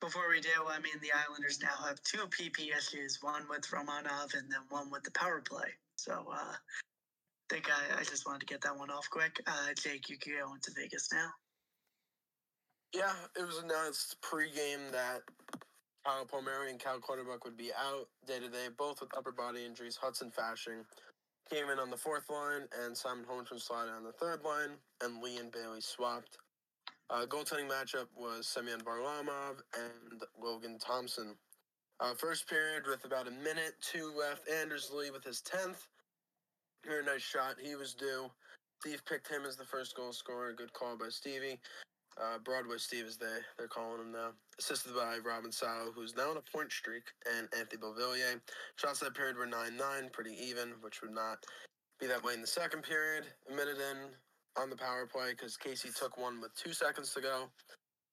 [0.00, 4.32] Before we do, I mean, the Islanders now have two PP issues one with Romanov
[4.34, 5.68] and then one with the power play.
[5.96, 9.42] So uh, I think I, I just wanted to get that one off quick.
[9.46, 11.28] Uh, Jake, you can go into Vegas now.
[12.92, 15.22] Yeah, it was announced pre-game that
[16.04, 19.64] Kyle Palmieri and Cal Clutterbuck would be out day to day, both with upper body
[19.64, 19.96] injuries.
[20.00, 20.84] Hudson Fasching
[21.48, 24.70] came in on the fourth line, and Simon Holmstrom slided on the third line,
[25.02, 26.38] and Lee and Bailey swapped.
[27.10, 31.34] Uh, goaltending matchup was Semyon Varlamov and Logan Thompson.
[32.00, 34.48] Uh, first period with about a minute, two left.
[34.48, 35.86] Anders Lee with his 10th.
[36.86, 37.56] Very nice shot.
[37.62, 38.30] He was due.
[38.80, 40.54] Steve picked him as the first goal scorer.
[40.54, 41.60] Good call by Stevie.
[42.20, 44.30] Uh, Broadway Steve is they they're calling him now.
[44.58, 47.04] Assisted by Robin Salo, who's now on a point streak,
[47.36, 48.40] and Anthony Beauvillier.
[48.76, 51.38] Shots that period were 9-9, pretty even, which would not
[51.98, 53.24] be that way in the second period.
[53.50, 54.10] A minute in
[54.60, 57.48] on the power play because Casey took one with two seconds to go.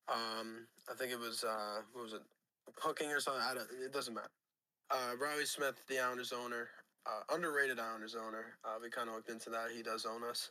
[0.08, 2.22] Um, I think it was uh, what was it,
[2.78, 3.44] hooking or something.
[3.44, 4.30] I don't, it doesn't matter.
[4.90, 6.70] Uh, Riley Smith, the Islanders owner,
[7.06, 8.58] uh, underrated Islanders owner.
[8.64, 9.68] Uh, we kind of looked into that.
[9.76, 10.50] He does own us.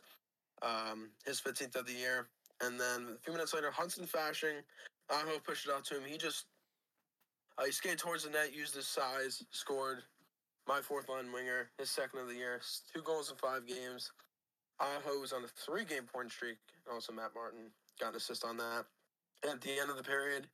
[0.61, 2.27] Um, his 15th of the year.
[2.61, 4.61] And then a few minutes later, Hudson Fasching,
[5.09, 6.03] Aho pushed it out to him.
[6.05, 6.45] He just
[7.57, 10.03] uh, he skated towards the net, used his size, scored.
[10.67, 12.59] My fourth line winger, his second of the year,
[12.93, 14.11] two goals in five games.
[14.79, 16.57] Aho was on a three game point streak.
[16.91, 18.85] Also, Matt Martin got an assist on that.
[19.43, 20.47] And at the end of the period,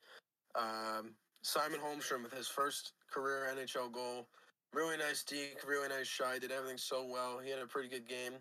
[0.55, 4.27] um, Simon Holmstrom with his first career NHL goal.
[4.71, 7.39] Really nice deke, really nice shy, did everything so well.
[7.43, 8.33] He had a pretty good game.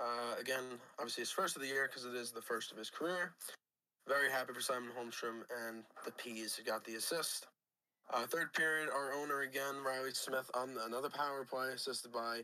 [0.00, 0.64] Uh, again,
[0.98, 3.34] obviously his first of the year because it is the first of his career.
[4.08, 7.46] Very happy for Simon Holmstrom and the Peas who got the assist.
[8.12, 12.40] Uh, third period, our owner again, Riley Smith, on another power play, assisted by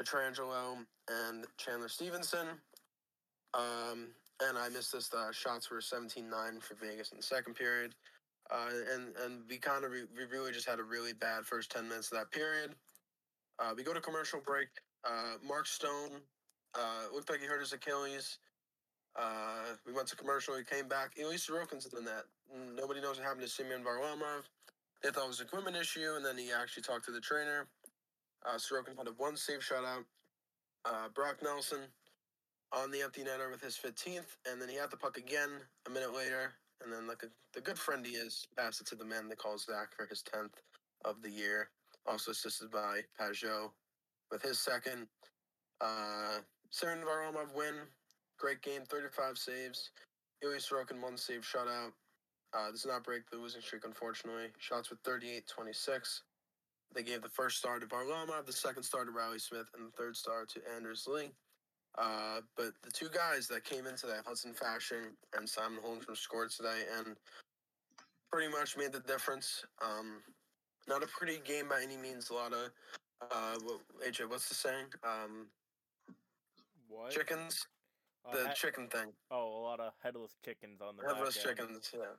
[0.00, 2.46] Pietrangelo and Chandler Stephenson.
[3.54, 4.08] Um,
[4.40, 5.08] and I missed this.
[5.08, 7.94] The shots were 17-9 for Vegas in the second period.
[8.50, 11.70] Uh, and and we kind of re- we really just had a really bad first
[11.70, 12.74] 10 minutes of that period.
[13.58, 14.68] Uh, we go to commercial break.
[15.04, 16.20] Uh, Mark Stone
[16.74, 18.38] uh, looked like he hurt his Achilles.
[19.14, 20.56] Uh, we went to commercial.
[20.56, 21.12] He came back.
[21.18, 22.24] Ilya Sorokin's in that.
[22.74, 24.44] Nobody knows what happened to Semyon Varlamov.
[25.02, 27.66] They thought it was an equipment issue, and then he actually talked to the trainer.
[28.46, 30.04] Uh, Sorokin had one save shutout.
[30.84, 31.80] Uh, Brock Nelson
[32.72, 35.50] on the empty netter with his 15th, and then he had the puck again
[35.86, 36.54] a minute later.
[36.82, 39.58] And then, like the good friend he is, passed it to the man they call
[39.58, 40.54] Zach for his 10th
[41.04, 41.68] of the year.
[42.06, 43.70] Also assisted by Pageau
[44.30, 45.06] with his second.
[45.80, 46.38] Uh,
[46.72, 47.74] Semyon Varlamov win.
[48.38, 49.90] Great game, 35 saves.
[50.42, 51.92] Ilya Sorokin, one save shutout.
[52.54, 54.48] Uh, does not break the losing streak, unfortunately.
[54.58, 56.22] Shots with 38 26.
[56.94, 59.96] They gave the first star to Varlamov, the second star to Riley Smith, and the
[59.96, 61.30] third star to Anders Lee.
[61.98, 66.50] Uh, but the two guys that came into that, Hudson Fasching and Simon Holmstrom, scored
[66.50, 67.16] today and
[68.30, 69.64] pretty much made the difference.
[69.82, 70.22] Um,
[70.88, 72.30] not a pretty game by any means.
[72.30, 72.70] A lot of,
[73.30, 73.56] uh,
[74.06, 74.86] AJ, what's the saying?
[75.04, 75.46] Um,
[76.92, 77.10] What?
[77.10, 77.66] chickens?
[78.24, 79.12] Uh, The he- chicken thing.
[79.30, 82.14] oh, a lot of headless chickens on the Headless chickens, yeah.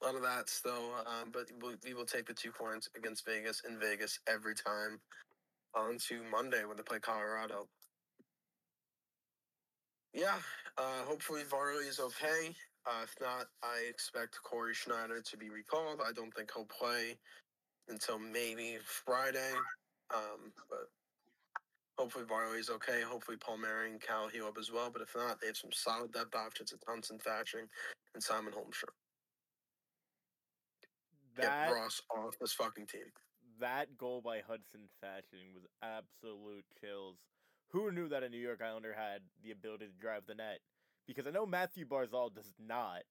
[0.00, 3.26] A lot of that still, um, but we, we will take the two points against
[3.26, 4.98] Vegas in Vegas every time
[5.74, 7.68] on to Monday when they play Colorado.
[10.14, 10.38] Yeah,
[10.78, 12.54] uh, hopefully Varley is okay.
[12.86, 16.00] Uh, if not, I expect Cory Schneider to be recalled.
[16.04, 17.18] I don't think he'll play
[17.88, 19.52] until maybe Friday.
[20.14, 20.88] Um, but
[22.00, 23.02] hopefully Varley's okay.
[23.02, 24.88] Hopefully Palmieri and Cal heal up as well.
[24.90, 27.66] But if not, they have some solid depth options at Thompson Thatching
[28.14, 28.94] and Simon Holmstrom.
[31.36, 33.04] Get That Ross off this fucking team.
[33.60, 37.16] that goal by Hudson Fasching was absolute chills.
[37.72, 40.60] Who knew that a New York Islander had the ability to drive the net?
[41.06, 43.02] Because I know Mathew Barzal does not.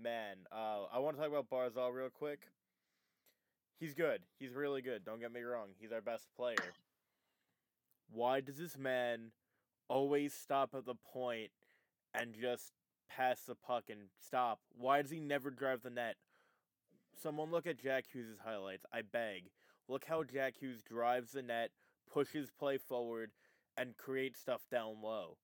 [0.00, 2.48] Man, uh, I want to talk about Barzal real quick.
[3.78, 4.22] He's good.
[4.38, 5.04] He's really good.
[5.04, 5.68] Don't get me wrong.
[5.78, 6.56] He's our best player.
[8.10, 9.32] Why does this man
[9.88, 11.50] always stop at the point
[12.14, 12.72] and just
[13.08, 14.60] pass the puck and stop?
[14.76, 16.16] Why does he never drive the net?
[17.20, 18.84] Someone look at Jack Hughes' highlights.
[18.92, 19.50] I beg.
[19.88, 21.70] Look how Jack Hughes drives the net,
[22.12, 23.30] pushes play forward,
[23.76, 25.36] and creates stuff down low.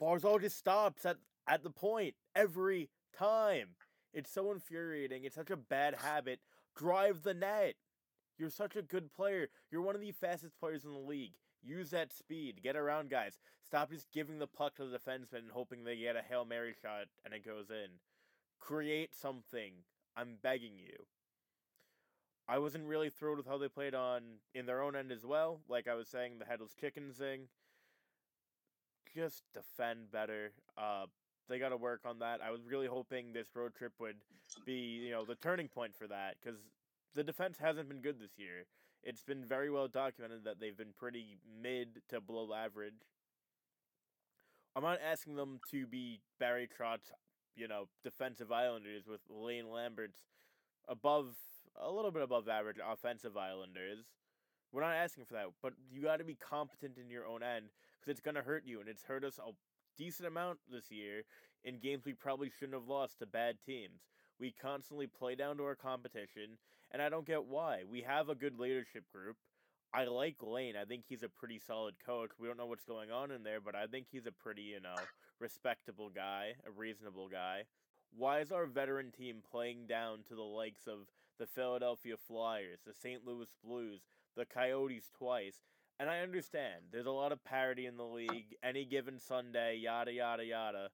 [0.00, 3.70] Barzal just stops at, at the point every time.
[4.12, 5.24] It's so infuriating.
[5.24, 6.40] It's such a bad habit.
[6.76, 7.74] Drive the net.
[8.38, 9.48] You're such a good player.
[9.70, 11.34] You're one of the fastest players in the league.
[11.62, 12.60] Use that speed.
[12.62, 13.38] Get around guys.
[13.64, 16.74] Stop just giving the puck to the defenseman and hoping they get a Hail Mary
[16.80, 17.98] shot and it goes in.
[18.58, 19.72] Create something.
[20.16, 21.06] I'm begging you.
[22.48, 24.22] I wasn't really thrilled with how they played on
[24.54, 25.60] in their own end as well.
[25.68, 27.42] Like I was saying, the headless chicken thing.
[29.14, 30.52] Just defend better.
[30.76, 31.06] Uh,
[31.48, 32.40] they got to work on that.
[32.44, 34.16] I was really hoping this road trip would
[34.64, 34.72] be,
[35.04, 36.58] you know, the turning point for that because
[37.14, 38.66] the defense hasn't been good this year.
[39.02, 42.94] It's been very well documented that they've been pretty mid to below average.
[44.76, 47.10] I'm not asking them to be Barry Trotz,
[47.56, 50.20] you know, defensive Islanders with Lane Lambert's
[50.88, 51.34] above
[51.80, 54.04] a little bit above average offensive Islanders.
[54.72, 57.66] We're not asking for that, but you got to be competent in your own end
[57.98, 59.50] because it's gonna hurt you, and it's hurt us a
[59.96, 61.22] decent amount this year
[61.64, 64.00] in games we probably shouldn't have lost to bad teams.
[64.38, 66.58] We constantly play down to our competition,
[66.90, 67.82] and I don't get why.
[67.90, 69.36] We have a good leadership group.
[69.92, 70.74] I like Lane.
[70.80, 72.30] I think he's a pretty solid coach.
[72.38, 74.80] We don't know what's going on in there, but I think he's a pretty, you
[74.80, 74.94] know,
[75.40, 77.62] respectable guy, a reasonable guy.
[78.16, 82.94] Why is our veteran team playing down to the likes of the Philadelphia Flyers, the
[82.94, 83.26] St.
[83.26, 84.02] Louis Blues,
[84.36, 85.56] the Coyotes twice?
[85.98, 90.12] And I understand there's a lot of parity in the league, any given Sunday, yada,
[90.12, 90.88] yada, yada.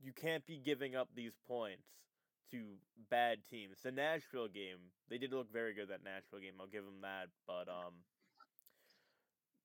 [0.00, 1.88] You can't be giving up these points
[2.54, 2.78] to
[3.10, 3.78] bad teams.
[3.82, 6.54] The Nashville game, they did look very good that Nashville game.
[6.60, 8.06] I'll give them that, but um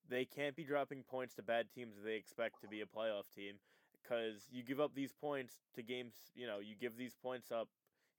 [0.08, 3.30] they can't be dropping points to bad teams if they expect to be a playoff
[3.34, 3.54] team
[4.02, 7.68] cuz you give up these points to games, you know, you give these points up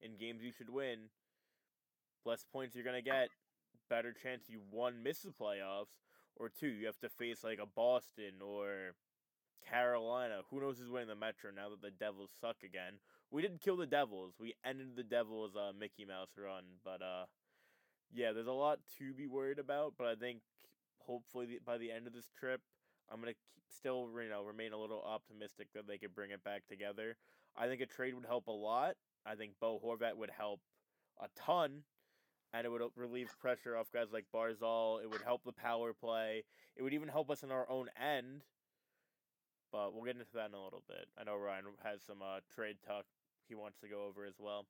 [0.02, 1.10] in games you should win.
[2.24, 3.30] Less points you're going to get,
[3.90, 6.00] better chance you one miss the playoffs
[6.38, 8.96] or two you have to face like a Boston or
[9.68, 10.42] Carolina.
[10.50, 13.00] Who knows who's winning the Metro now that the Devils suck again?
[13.32, 14.34] We didn't kill the Devils.
[14.40, 16.64] We ended the Devils' uh, Mickey Mouse run.
[16.84, 17.26] But uh,
[18.14, 19.94] yeah, there's a lot to be worried about.
[19.98, 20.42] But I think
[21.00, 22.62] hopefully by the end of this trip,
[23.12, 23.34] I'm gonna
[23.70, 27.16] still you know remain a little optimistic that they could bring it back together.
[27.58, 28.96] I think a trade would help a lot.
[29.26, 30.60] I think Bo Horvat would help
[31.22, 31.84] a ton,
[32.54, 35.02] and it would relieve pressure off guys like Barzal.
[35.02, 36.44] It would help the power play.
[36.76, 38.42] It would even help us in our own end
[39.72, 41.08] but we'll get into that in a little bit.
[41.18, 43.06] I know Ryan has some uh, trade talk
[43.48, 44.66] he wants to go over as well.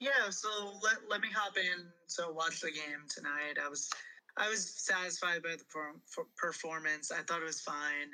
[0.00, 0.48] Yeah, so
[0.82, 1.84] let, let me hop in.
[2.06, 3.60] So watch the game tonight.
[3.62, 3.90] I was
[4.36, 7.12] I was satisfied by the per- performance.
[7.12, 8.08] I thought it was fine.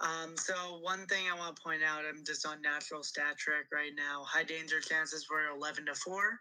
[0.00, 3.66] Um, so one thing I want to point out, I'm just on natural stat trick
[3.72, 4.24] right now.
[4.24, 6.40] High danger chances were 11 to four.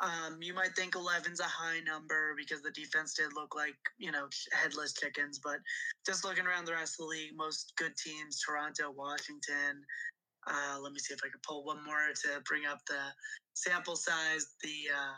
[0.00, 4.10] Um, you might think 11's a high number because the defense did look like, you
[4.10, 5.38] know, headless chickens.
[5.42, 5.58] But
[6.06, 9.84] just looking around the rest of the league, most good teams, Toronto, Washington.
[10.46, 13.00] Uh, let me see if I can pull one more to bring up the
[13.54, 14.46] sample size.
[14.62, 15.16] The uh,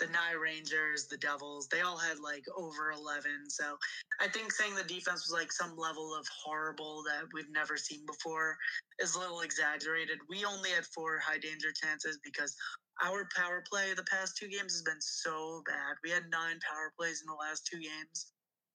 [0.00, 3.50] the Nye Rangers, the Devils, they all had like over 11.
[3.50, 3.76] So
[4.20, 8.06] I think saying the defense was like some level of horrible that we've never seen
[8.06, 8.56] before
[8.98, 10.18] is a little exaggerated.
[10.28, 12.56] We only had four high danger chances because
[13.04, 15.96] our power play the past two games has been so bad.
[16.02, 18.32] We had nine power plays in the last two games,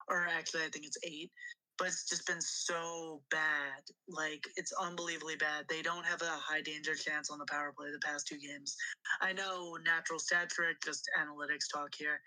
[0.07, 1.31] or actually, I think it's eight.
[1.77, 3.83] But it's just been so bad.
[4.07, 5.65] Like it's unbelievably bad.
[5.69, 8.75] They don't have a high danger chance on the power play the past two games.
[9.21, 12.21] I know natural stat trick, just analytics talk here.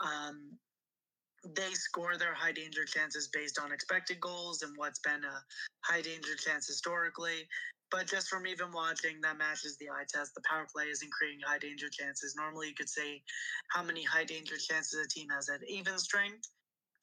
[0.00, 0.58] Um,
[1.54, 5.44] they score their high danger chances based on expected goals and what's been a
[5.84, 7.46] high danger chance historically.
[7.90, 10.34] But just from even watching, that matches the eye test.
[10.34, 12.34] The power play isn't creating high danger chances.
[12.36, 13.22] Normally, you could say
[13.68, 16.48] how many high danger chances a team has at even strength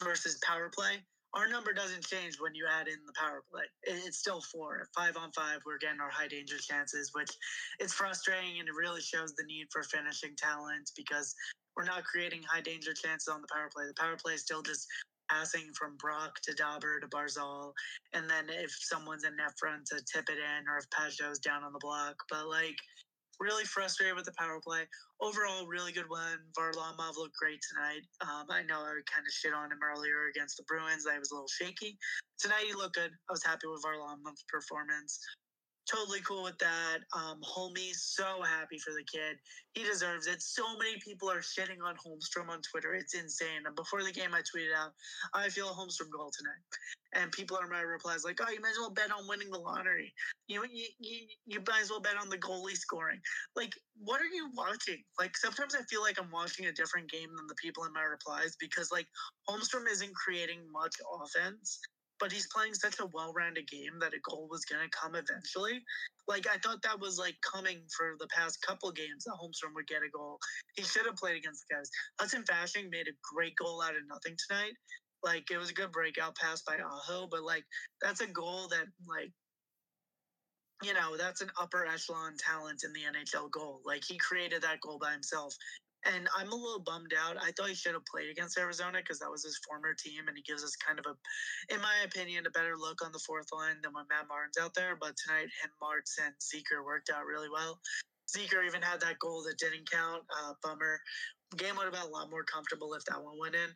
[0.04, 0.98] versus power play.
[1.34, 3.64] Our number doesn't change when you add in the power play.
[3.84, 4.88] It's still four.
[4.94, 7.32] Five on five, we're getting our high danger chances, which
[7.80, 11.34] is frustrating and it really shows the need for finishing talent because
[11.78, 13.86] we're not creating high danger chances on the power play.
[13.88, 14.88] The power play is still just
[15.30, 17.72] passing from Brock to Dobber to Barzal,
[18.14, 21.64] and then if someone's in net front to tip it in, or if Pageau's down
[21.64, 22.16] on the block.
[22.30, 22.76] But like,
[23.42, 24.86] really frustrated with the power play.
[25.20, 26.38] Overall, really good one.
[26.54, 28.06] Varlamov looked great tonight.
[28.22, 31.10] Um, I know I kind of shit on him earlier against the Bruins.
[31.10, 31.98] I was a little shaky.
[32.40, 33.10] Tonight he looked good.
[33.10, 35.20] I was happy with Varlamov's performance
[35.92, 37.00] totally cool with that.
[37.16, 37.42] Um,
[37.94, 39.38] so happy for the kid.
[39.74, 40.42] He deserves it.
[40.42, 42.94] So many people are shitting on Holmstrom on Twitter.
[42.94, 43.66] It's insane.
[43.66, 44.92] And before the game, I tweeted out,
[45.34, 46.64] I feel a Holmstrom goal tonight.
[47.14, 49.60] And people are my replies like, oh, you might as well bet on winning the
[49.60, 50.14] lottery.
[50.48, 53.20] You, you, you, you might as well bet on the goalie scoring.
[53.56, 55.04] Like, what are you watching?
[55.20, 58.04] Like, sometimes I feel like I'm watching a different game than the people in my
[58.04, 59.08] replies because, like,
[59.50, 61.80] Holmstrom isn't creating much offense
[62.22, 65.84] but he's playing such a well-rounded game that a goal was going to come eventually.
[66.28, 69.88] Like I thought that was like coming for the past couple games that Holmstrom would
[69.88, 70.38] get a goal.
[70.76, 71.90] He should have played against the guys.
[72.20, 74.74] Hudson Fasching made a great goal out of nothing tonight.
[75.24, 77.64] Like it was a good breakout pass by Aho, but like
[78.02, 79.32] that's a goal that like
[80.84, 83.82] you know that's an upper echelon talent in the NHL goal.
[83.86, 85.56] Like he created that goal by himself.
[86.06, 87.38] And I'm a little bummed out.
[87.38, 90.36] I thought he should have played against Arizona because that was his former team, and
[90.36, 91.14] he gives us kind of a,
[91.74, 94.74] in my opinion, a better look on the fourth line than when Matt Martin's out
[94.74, 94.98] there.
[94.98, 97.78] But tonight, him, Martz, and Zeker worked out really well.
[98.26, 100.24] Zeker even had that goal that didn't count.
[100.32, 101.00] Uh, bummer.
[101.58, 103.70] Game would have been a lot more comfortable if that one went in.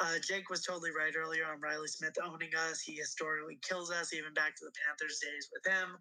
[0.00, 2.80] Uh, Jake was totally right earlier on Reilly Smith owning us.
[2.80, 5.98] He historically kills us, even back to the Panthers days with him.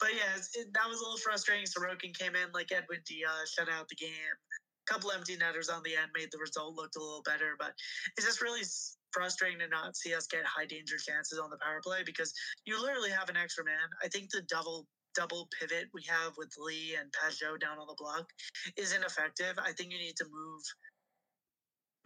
[0.00, 1.64] But yeah, it, that was a little frustrating.
[1.64, 4.36] Sorokin came in like Edwin Diaz, shut out the game.
[4.86, 7.72] Couple empty netters on the end made the result look a little better, but
[8.16, 8.62] it's just really
[9.10, 12.32] frustrating to not see us get high danger chances on the power play because
[12.66, 13.88] you literally have an extra man.
[14.02, 17.96] I think the double double pivot we have with Lee and Pageau down on the
[17.96, 18.28] block
[18.76, 19.54] is ineffective.
[19.58, 20.62] I think you need to move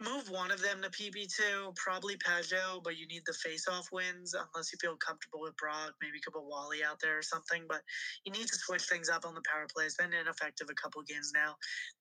[0.01, 4.73] move one of them to PP2, probably Pageau, but you need the face-off wins unless
[4.73, 5.93] you feel comfortable with Brock.
[6.01, 7.81] Maybe you could put Wally out there or something, but
[8.25, 9.85] you need to switch things up on the power play.
[9.85, 11.55] It's been ineffective a couple games now.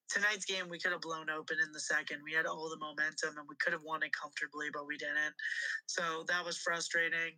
[0.08, 2.24] Tonight's game, we could have blown open in the second.
[2.24, 5.36] We had all the momentum and we could have won it comfortably, but we didn't.
[5.86, 7.36] So that was frustrating.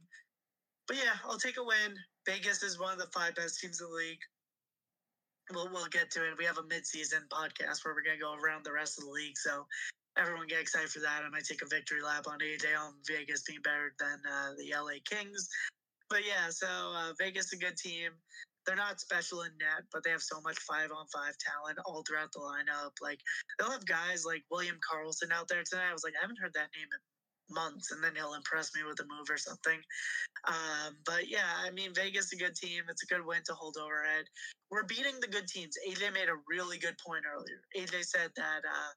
[0.86, 1.98] But yeah, I'll take a win.
[2.26, 4.22] Vegas is one of the five best teams in the league.
[5.50, 6.38] We'll, we'll get to it.
[6.38, 9.10] We have a midseason podcast where we're going to go around the rest of the
[9.10, 9.36] league.
[9.36, 9.66] So
[10.18, 11.22] everyone get excited for that.
[11.24, 14.74] I might take a victory lap on AJ on Vegas being better than uh, the
[14.76, 15.48] LA Kings.
[16.10, 18.12] But yeah, so uh, Vegas a good team.
[18.66, 22.04] They're not special in net, but they have so much five on five talent all
[22.06, 22.92] throughout the lineup.
[23.00, 23.18] Like
[23.58, 25.90] they'll have guys like William Karlsson out there tonight.
[25.90, 27.00] I was like, I haven't heard that name in
[27.54, 29.80] months, and then he'll impress me with a move or something.
[30.46, 32.82] Um, but yeah, I mean, Vegas a good team.
[32.88, 34.26] It's a good win to hold overhead.
[34.70, 35.74] We're beating the good teams.
[35.88, 37.60] AJ made a really good point earlier.
[37.76, 38.92] AJ said that uh,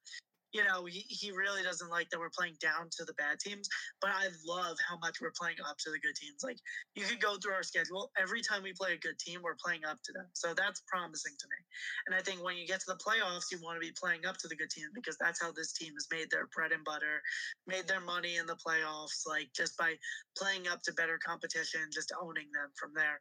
[0.56, 3.68] you know, he, he really doesn't like that we're playing down to the bad teams,
[4.00, 6.48] but I love how much we're playing up to the good teams.
[6.48, 6.60] Like,
[6.96, 8.10] you could go through our schedule.
[8.16, 10.28] Every time we play a good team, we're playing up to them.
[10.32, 11.60] So that's promising to me.
[12.08, 14.38] And I think when you get to the playoffs, you want to be playing up
[14.38, 17.20] to the good teams because that's how this team has made their bread and butter,
[17.68, 19.92] made their money in the playoffs, like just by
[20.40, 23.20] playing up to better competition, just owning them from there,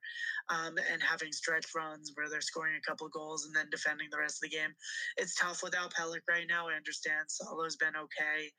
[0.55, 4.22] um, and having stretch runs where they're scoring a couple goals and then defending the
[4.22, 4.70] rest of the game.
[5.16, 6.68] It's tough without Pelech right now.
[6.70, 8.50] I understand Salo's been okay.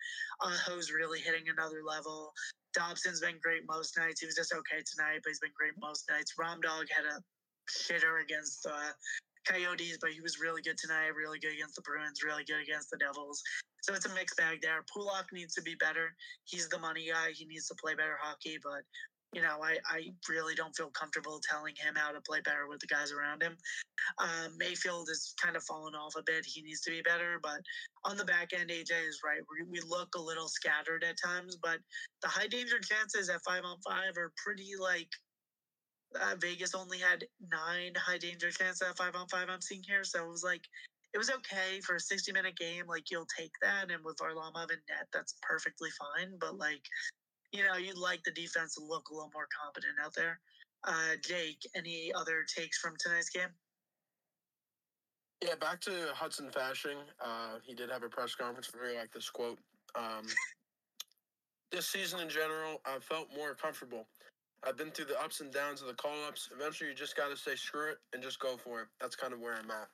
[0.42, 2.34] Aho's really hitting another level.
[2.74, 4.20] Dobson's been great most nights.
[4.20, 6.34] He was just okay tonight, but he's been great most nights.
[6.36, 7.22] Dog had a
[7.72, 8.92] shitter against uh,
[9.48, 11.16] Coyotes, but he was really good tonight.
[11.16, 12.24] Really good against the Bruins.
[12.24, 13.42] Really good against the Devils.
[13.82, 14.84] So it's a mixed bag there.
[14.92, 16.10] Pulock needs to be better.
[16.46, 17.32] He's the money guy.
[17.32, 18.82] He needs to play better hockey, but
[19.36, 22.80] you know, I, I really don't feel comfortable telling him how to play better with
[22.80, 23.58] the guys around him.
[24.18, 26.46] Um, Mayfield has kind of fallen off a bit.
[26.46, 27.38] He needs to be better.
[27.44, 27.60] But
[28.06, 29.42] on the back end, AJ is right.
[29.52, 31.80] We, we look a little scattered at times, but
[32.24, 35.10] the high danger chances at five on five are pretty like
[36.16, 39.50] uh, Vegas only had nine high danger chances at five on five.
[39.50, 40.64] I'm seeing here, so it was like
[41.14, 42.86] it was okay for a 60 minute game.
[42.88, 46.32] Like you'll take that, and with Varlamov and net, that's perfectly fine.
[46.40, 46.84] But like
[47.56, 50.40] you know, you'd like the defense to look a little more competent out there.
[50.84, 53.50] Uh, Jake, any other takes from tonight's game?
[55.44, 56.98] Yeah, back to Hudson Fasching.
[57.20, 58.72] Uh, he did have a press conference.
[58.74, 59.60] I really like this quote.
[59.96, 60.26] Um,
[61.72, 64.08] this season in general, I felt more comfortable.
[64.64, 66.50] I've been through the ups and downs of the call ups.
[66.56, 68.88] Eventually, you just got to say screw it and just go for it.
[69.00, 69.88] That's kind of where I'm at.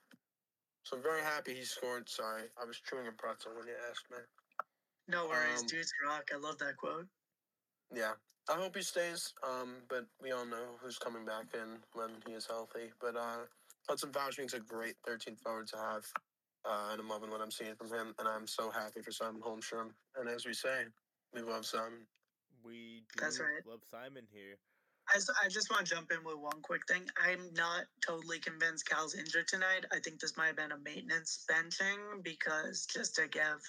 [0.83, 2.07] So I'm very happy he scored.
[2.09, 4.17] Sorry, I was chewing a pretzel when you asked me.
[5.07, 6.29] No worries, um, dudes rock.
[6.33, 7.07] I love that quote.
[7.93, 8.13] Yeah,
[8.49, 9.33] I hope he stays.
[9.43, 12.91] Um, but we all know who's coming back in when he is healthy.
[12.99, 13.45] But uh,
[13.87, 16.05] Hudson Fasching's a great 13th forward to have.
[16.63, 18.13] Uh, and I'm loving what I'm seeing from him.
[18.19, 19.89] And I'm so happy for Simon Holmstrom.
[20.17, 20.83] And as we say,
[21.33, 22.05] we love Simon.
[22.63, 23.65] We do That's right.
[23.65, 24.57] love Simon here.
[25.09, 27.03] I, I just want to jump in with one quick thing.
[27.21, 29.85] I'm not totally convinced Cal's injured tonight.
[29.91, 33.59] I think this might have been a maintenance benching because just to give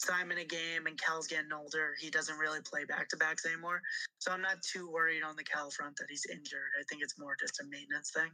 [0.00, 1.94] Simon a game and Cal's getting older.
[2.00, 3.82] He doesn't really play back to backs anymore.
[4.18, 6.72] So I'm not too worried on the Cal front that he's injured.
[6.80, 8.30] I think it's more just a maintenance thing.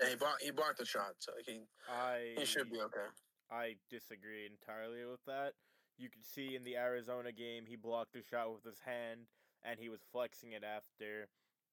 [0.00, 3.08] Yeah, he blocked he blocked the shot, so he I, he should be okay.
[3.50, 5.52] I disagree entirely with that.
[5.96, 9.20] You could see in the Arizona game he blocked the shot with his hand
[9.64, 11.28] and he was flexing it after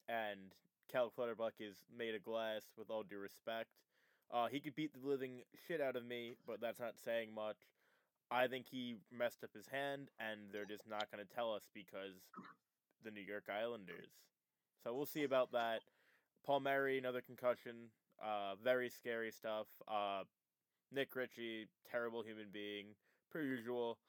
[0.08, 0.56] and
[0.90, 3.68] Cal Clutterbuck is made of glass with all due respect.
[4.32, 7.58] Uh, he could beat the living shit out of me, but that's not saying much.
[8.34, 11.70] I think he messed up his hand, and they're just not going to tell us
[11.72, 12.18] because
[13.04, 14.10] the New York Islanders.
[14.84, 15.82] So we'll see about that.
[16.46, 17.92] Palmieri, another concussion.
[18.24, 19.68] Uh, very scary stuff.
[19.88, 20.24] Uh,
[20.92, 22.88] Nick Ritchie, terrible human being,
[23.32, 24.00] per usual.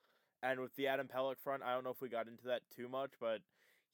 [0.42, 2.88] And with the Adam Pelech front, I don't know if we got into that too
[2.88, 3.40] much, but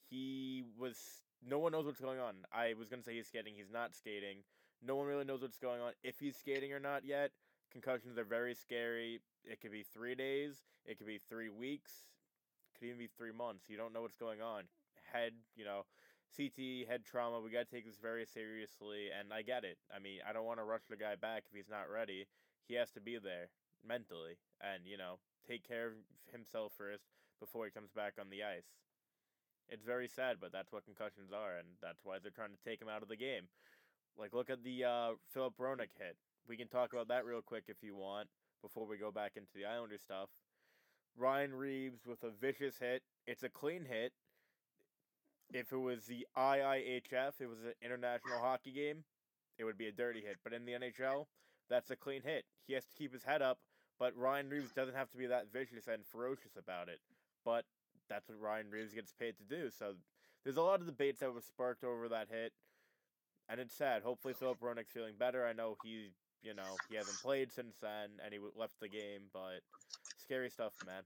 [0.09, 0.97] he was.
[1.45, 2.35] No one knows what's going on.
[2.53, 3.55] I was going to say he's skating.
[3.57, 4.39] He's not skating.
[4.83, 7.31] No one really knows what's going on, if he's skating or not yet.
[7.73, 9.21] Concussions are very scary.
[9.45, 10.57] It could be three days.
[10.85, 11.93] It could be three weeks.
[12.79, 13.65] Could even be three months.
[13.69, 14.65] You don't know what's going on.
[15.13, 15.85] Head, you know,
[16.37, 17.41] CT head trauma.
[17.41, 19.79] We got to take this very seriously, and I get it.
[19.95, 22.27] I mean, I don't want to rush the guy back if he's not ready.
[22.67, 23.51] He has to be there
[23.87, 25.93] mentally, and you know, take care of
[26.31, 27.05] himself first
[27.39, 28.67] before he comes back on the ice.
[29.69, 32.83] It's very sad, but that's what concussions are, and that's why they're trying to take
[32.83, 33.47] him out of the game.
[34.19, 36.17] Like, look at the uh, Filip Hronek hit.
[36.51, 38.27] We can talk about that real quick if you want
[38.61, 40.31] before we go back into the Islander stuff.
[41.17, 43.03] Ryan Reaves with a vicious hit.
[43.25, 44.11] It's a clean hit.
[45.53, 49.05] If it was the IIHF, it was an international hockey game,
[49.59, 50.39] it would be a dirty hit.
[50.43, 51.27] But in the NHL,
[51.69, 52.45] that's a clean hit.
[52.67, 53.59] He has to keep his head up,
[54.01, 56.99] but Ryan Reaves doesn't have to be that vicious and ferocious about it.
[57.45, 57.65] But
[58.09, 59.71] that's what Ryan Reaves gets paid to do.
[59.71, 59.95] So
[60.43, 62.53] there's a lot of debates that was sparked over that hit,
[63.49, 64.03] and it's sad.
[64.03, 65.47] Hopefully, Filip Hronek's feeling better.
[65.47, 66.11] I know he,
[66.43, 69.29] you know, he hasn't played since then, and he left the game.
[69.33, 69.61] But
[70.19, 71.03] scary stuff, man.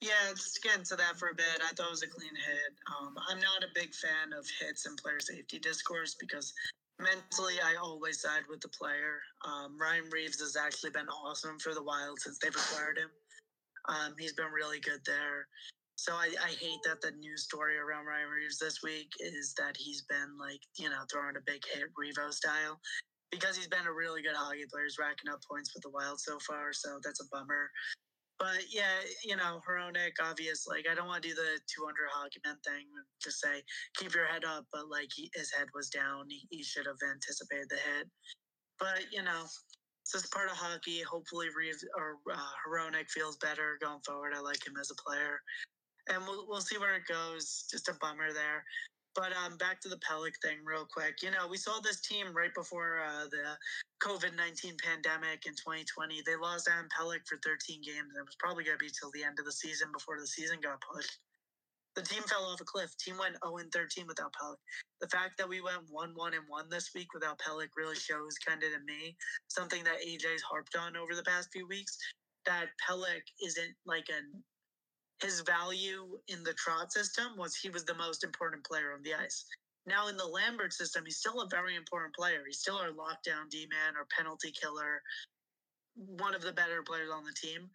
[0.00, 1.58] Yeah, just get into that for a bit.
[1.58, 2.72] I thought it was a clean hit.
[2.94, 6.54] Um, I'm not a big fan of hits and player safety discourse because
[7.00, 9.18] mentally I always side with the player.
[9.44, 13.10] Um, Ryan Reaves has actually been awesome for the Wild since they've acquired him.
[13.88, 15.48] Um, he's been really good there.
[15.98, 19.74] So I, I hate that the news story around Ryan Reaves this week is that
[19.74, 22.78] he's been like, you know, throwing a big hit Revo style
[23.34, 24.86] because he's been a really good hockey player.
[24.86, 26.70] He's racking up points with the Wild so far.
[26.72, 27.66] So that's a bummer.
[28.38, 30.70] But yeah, you know, Hronek, obvious.
[30.70, 32.86] Like, I don't want to do the 200 hockey man thing.
[32.94, 33.58] to say,
[33.98, 34.70] keep your head up.
[34.70, 36.30] But like, he, his head was down.
[36.30, 38.06] He, he should have anticipated the hit.
[38.78, 39.50] But you know,
[40.06, 41.02] it's just part of hockey.
[41.02, 44.32] Hopefully, Reaves or uh, feels better going forward.
[44.36, 45.42] I like him as a player,
[46.08, 47.66] and we'll we'll see where it goes.
[47.70, 48.64] Just a bummer there.
[49.14, 51.22] But um, back to the Pelech thing, real quick.
[51.22, 53.56] You know, we saw this team right before uh, the
[54.04, 56.22] COVID 19 pandemic in 2020.
[56.22, 58.14] They lost Adam Pelech for 13 games.
[58.14, 60.58] It was probably going to be till the end of the season before the season
[60.62, 61.18] got pushed.
[61.96, 62.94] The team fell off a cliff.
[62.96, 64.62] Team went 0 13 without Pelech.
[65.00, 68.38] The fact that we went 1 1 and 1 this week without Pelech really shows,
[68.38, 69.16] kind of to me,
[69.48, 71.98] something that AJ's harped on over the past few weeks
[72.46, 74.30] that Pelech isn't like an
[75.22, 79.14] his value in the Trotz system was he was the most important player on the
[79.14, 79.44] ice.
[79.86, 82.42] Now in the Lambert system, he's still a very important player.
[82.46, 85.02] He's still our lockdown D man or penalty killer,
[85.96, 87.70] one of the better players on the team.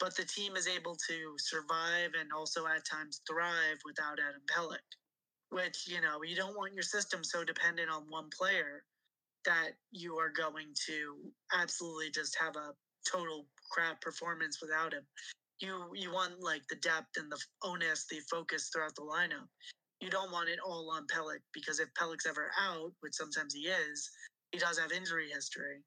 [0.00, 4.78] But the team is able to survive and also at times thrive without Adam Pelech,
[5.50, 8.84] which, you know, you don't want your system so dependent on one player
[9.44, 11.16] that you are going to
[11.52, 12.74] absolutely just have a
[13.10, 15.02] total crap performance without him
[15.60, 19.48] you you want like the depth and the onus, the focus throughout the lineup.
[20.00, 23.66] You don't want it all on Pelech because if Pelech's ever out, which sometimes he
[23.66, 24.10] is,
[24.52, 25.82] he does have injury history.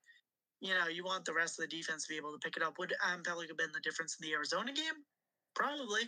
[0.59, 2.63] You know, you want the rest of the defense to be able to pick it
[2.63, 2.75] up.
[2.77, 4.99] Would Adam Pelech have been the difference in the Arizona game?
[5.55, 6.03] Probably.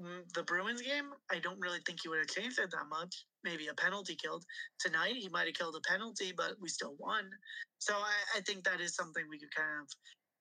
[0.00, 3.24] Mm, the Bruins game, I don't really think he would have changed it that much.
[3.44, 4.44] Maybe a penalty killed.
[4.80, 7.30] Tonight, he might have killed a penalty, but we still won.
[7.78, 9.88] So I, I think that is something we could kind of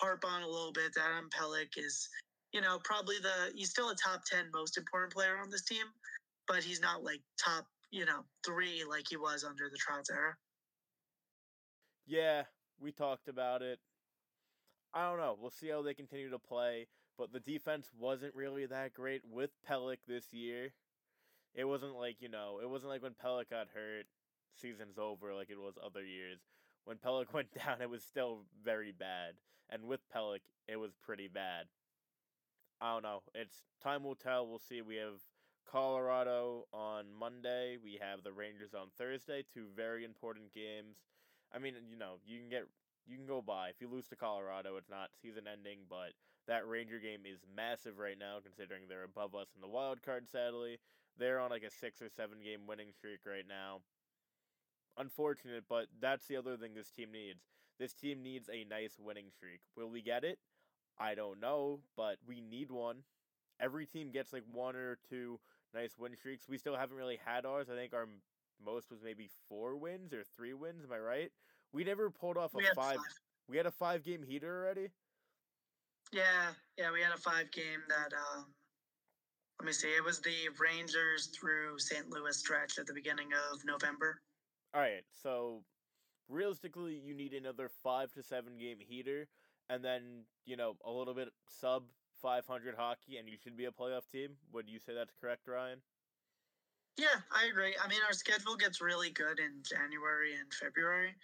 [0.02, 0.94] harp on a little bit.
[0.96, 2.10] That Adam Pelech is
[2.54, 5.86] you know, probably the he's still a top ten most important player on this team,
[6.48, 10.36] but he's not like top, you know, three like he was under the Trotz era.
[12.06, 12.44] Yeah,
[12.80, 13.80] we talked about it.
[14.94, 15.36] I don't know.
[15.40, 16.88] We'll see how they continue to play,
[17.18, 20.74] but the defense wasn't really that great with Pelech this year.
[21.56, 24.06] It wasn't like, you know, it wasn't like when Pelech got hurt,
[24.56, 26.40] season's over like it was other years.
[26.86, 29.34] When Pelech went down, it was still very bad.
[29.70, 31.66] And with Pelech, it was pretty bad.
[32.84, 33.22] I don't know.
[33.34, 34.46] It's time will tell.
[34.46, 34.82] We'll see.
[34.82, 35.24] We have
[35.66, 37.78] Colorado on Monday.
[37.82, 39.46] We have the Rangers on Thursday.
[39.54, 40.98] Two very important games.
[41.56, 42.68] I mean, you know, you can get
[43.08, 43.70] you can go by.
[43.70, 46.12] If you lose to Colorado, it's not season ending, but
[46.46, 50.28] that Ranger game is massive right now considering they're above us in the wild card
[50.30, 50.78] sadly.
[51.18, 53.80] They're on like a 6 or 7 game winning streak right now.
[54.98, 57.44] Unfortunate, but that's the other thing this team needs.
[57.80, 59.62] This team needs a nice winning streak.
[59.78, 60.40] Will we get it?
[61.00, 62.98] I don't know, but we need one.
[63.60, 65.40] Every team gets like one or two
[65.74, 66.48] nice win streaks.
[66.48, 67.68] We still haven't really had ours.
[67.72, 68.08] I think our
[68.64, 70.84] most was maybe four wins or three wins.
[70.84, 71.32] Am I right?
[71.72, 72.98] We never pulled off a we five, five.
[73.50, 74.90] We had a five game heater already.
[76.12, 78.14] Yeah, yeah, we had a five game that.
[78.14, 78.46] um
[79.60, 79.88] Let me see.
[79.88, 82.10] It was the Rangers through St.
[82.10, 84.22] Louis stretch at the beginning of November.
[84.74, 85.64] All right, so
[86.30, 89.28] realistically, you need another five to seven game heater
[89.70, 91.84] and then you know a little bit sub
[92.22, 94.38] 500 hockey, and you should be a playoff team.
[94.54, 95.82] Would you say that's correct, Ryan?
[96.98, 97.76] Yeah, I agree.
[97.84, 101.16] I mean, our schedule gets really good in January and February,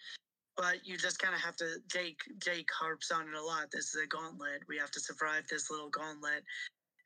[0.58, 1.78] but you just kind of have to.
[1.88, 3.72] Jake Jake harps on it a lot.
[3.72, 4.64] This is a gauntlet.
[4.68, 6.44] We have to survive this little gauntlet,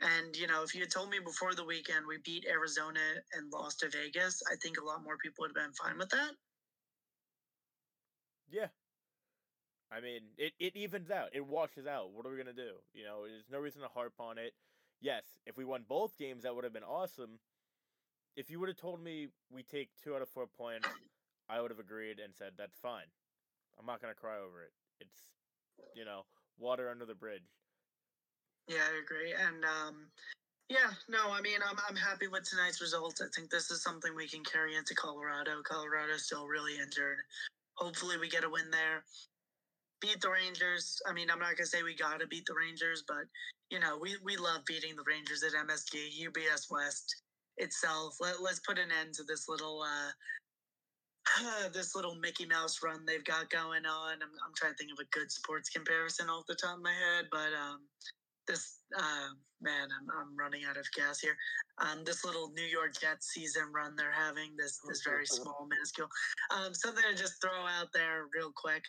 [0.01, 2.99] And you know, if you had told me before the weekend we beat Arizona
[3.33, 6.09] and lost to Vegas, I think a lot more people would have been fine with
[6.11, 6.33] that.
[8.49, 8.67] Yeah.
[9.95, 11.29] I mean, it, it evens out.
[11.33, 12.11] It washes out.
[12.13, 12.73] What are we gonna do?
[12.93, 14.53] You know, there's no reason to harp on it.
[15.01, 17.39] Yes, if we won both games, that would have been awesome.
[18.35, 20.87] If you would have told me we take two out of four points,
[21.49, 23.05] I would have agreed and said that's fine.
[23.79, 24.71] I'm not gonna cry over it.
[24.99, 25.19] It's,
[25.93, 26.21] you know,
[26.57, 27.43] water under the bridge.
[28.67, 29.33] Yeah, I agree.
[29.33, 30.07] And um,
[30.69, 33.21] yeah, no, I mean, I'm, I'm happy with tonight's results.
[33.21, 35.61] I think this is something we can carry into Colorado.
[35.63, 37.17] Colorado's still really injured.
[37.75, 39.03] Hopefully, we get a win there.
[40.03, 40.99] Beat the Rangers.
[41.07, 43.23] I mean, I'm not going to say we got to beat the Rangers, but,
[43.71, 47.23] you know, we, we love beating the Rangers at MSG, UBS West
[47.55, 48.17] itself.
[48.19, 49.81] Let, let's put an end to this little.
[49.81, 50.11] Uh,
[51.73, 54.19] this little Mickey Mouse run they've got going on.
[54.19, 56.91] I'm, I'm trying to think of a good sports comparison off the top of my
[56.91, 57.79] head, but um,
[58.45, 59.31] this uh,
[59.61, 61.37] man, I'm, I'm running out of gas here.
[61.79, 66.09] Um, this little New York Jets season run they're having, this this very small, minuscule.
[66.51, 68.83] Um, something to just throw out there real quick.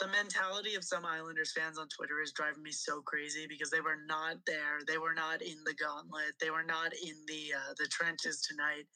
[0.00, 3.80] The mentality of some Islanders fans on Twitter is driving me so crazy because they
[3.80, 4.82] were not there.
[4.86, 6.34] They were not in the gauntlet.
[6.40, 8.86] They were not in the uh, the trenches tonight.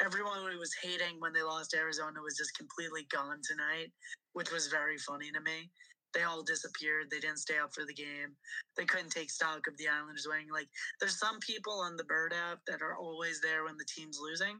[0.00, 3.92] Everyone who was hating when they lost Arizona was just completely gone tonight,
[4.32, 5.70] which was very funny to me
[6.16, 7.10] they all disappeared.
[7.10, 8.32] They didn't stay up for the game.
[8.76, 10.48] They couldn't take stock of the Islanders winning.
[10.50, 14.18] Like there's some people on the Bird app that are always there when the team's
[14.20, 14.58] losing,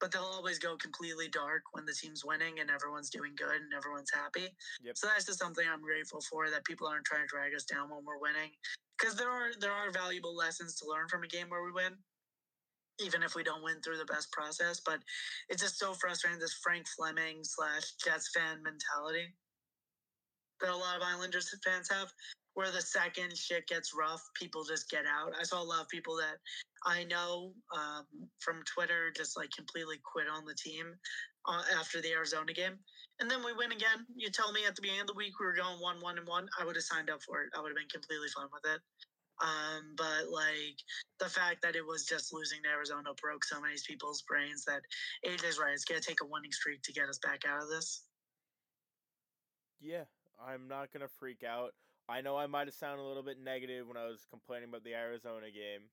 [0.00, 3.72] but they'll always go completely dark when the team's winning and everyone's doing good and
[3.76, 4.48] everyone's happy.
[4.82, 4.96] Yep.
[4.96, 7.90] So that's just something I'm grateful for that people aren't trying to drag us down
[7.90, 8.50] when we're winning.
[8.98, 11.94] Because there are there are valuable lessons to learn from a game where we win
[13.00, 14.80] even if we don't win through the best process.
[14.84, 15.00] But
[15.48, 19.34] it's just so frustrating this Frank Fleming slash Jets fan mentality
[20.60, 22.12] that a lot of Islanders fans have,
[22.54, 25.32] where the second shit gets rough, people just get out.
[25.38, 26.38] I saw a lot of people that
[26.86, 28.06] I know um,
[28.38, 30.94] from Twitter just like completely quit on the team
[31.46, 32.78] uh, after the Arizona game.
[33.20, 34.06] And then we win again.
[34.16, 36.26] You tell me at the beginning of the week we were going one, one, and
[36.26, 36.48] one.
[36.58, 37.50] I would have signed up for it.
[37.56, 38.80] I would have been completely fine with it.
[39.42, 40.78] Um, but like
[41.18, 44.82] the fact that it was just losing to Arizona broke so many people's brains that
[45.26, 45.72] AJ's right.
[45.72, 48.04] It's gonna take a winning streak to get us back out of this.
[49.80, 50.04] Yeah,
[50.40, 51.74] I'm not gonna freak out.
[52.08, 54.84] I know I might have sounded a little bit negative when I was complaining about
[54.84, 55.88] the Arizona game.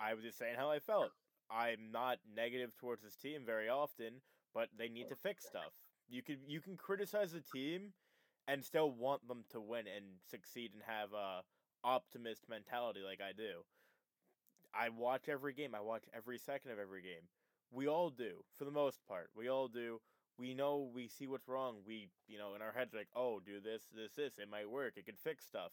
[0.00, 1.10] I was just saying how I felt.
[1.50, 4.20] I'm not negative towards this team very often,
[4.54, 5.72] but they need to fix stuff.
[6.08, 7.92] You can you can criticize the team
[8.48, 11.42] and still want them to win and succeed and have a
[11.84, 13.64] optimist mentality like I do.
[14.74, 15.74] I watch every game.
[15.74, 17.28] I watch every second of every game.
[17.70, 19.30] We all do, for the most part.
[19.34, 20.00] We all do
[20.38, 21.76] we know we see what's wrong.
[21.86, 24.38] We, you know, in our heads like, oh, do this, this, this.
[24.38, 24.94] It might work.
[24.96, 25.72] It could fix stuff.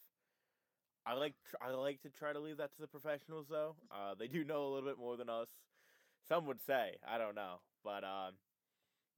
[1.05, 3.76] I like I like to try to leave that to the professionals though.
[3.91, 5.49] Uh, they do know a little bit more than us.
[6.30, 8.36] Some would say I don't know, but um,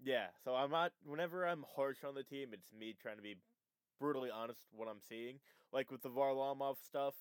[0.03, 0.27] yeah.
[0.43, 0.93] So I'm not.
[1.05, 3.35] Whenever I'm harsh on the team, it's me trying to be
[3.99, 5.35] brutally honest what I'm seeing.
[5.71, 7.13] Like with the Varlamov stuff,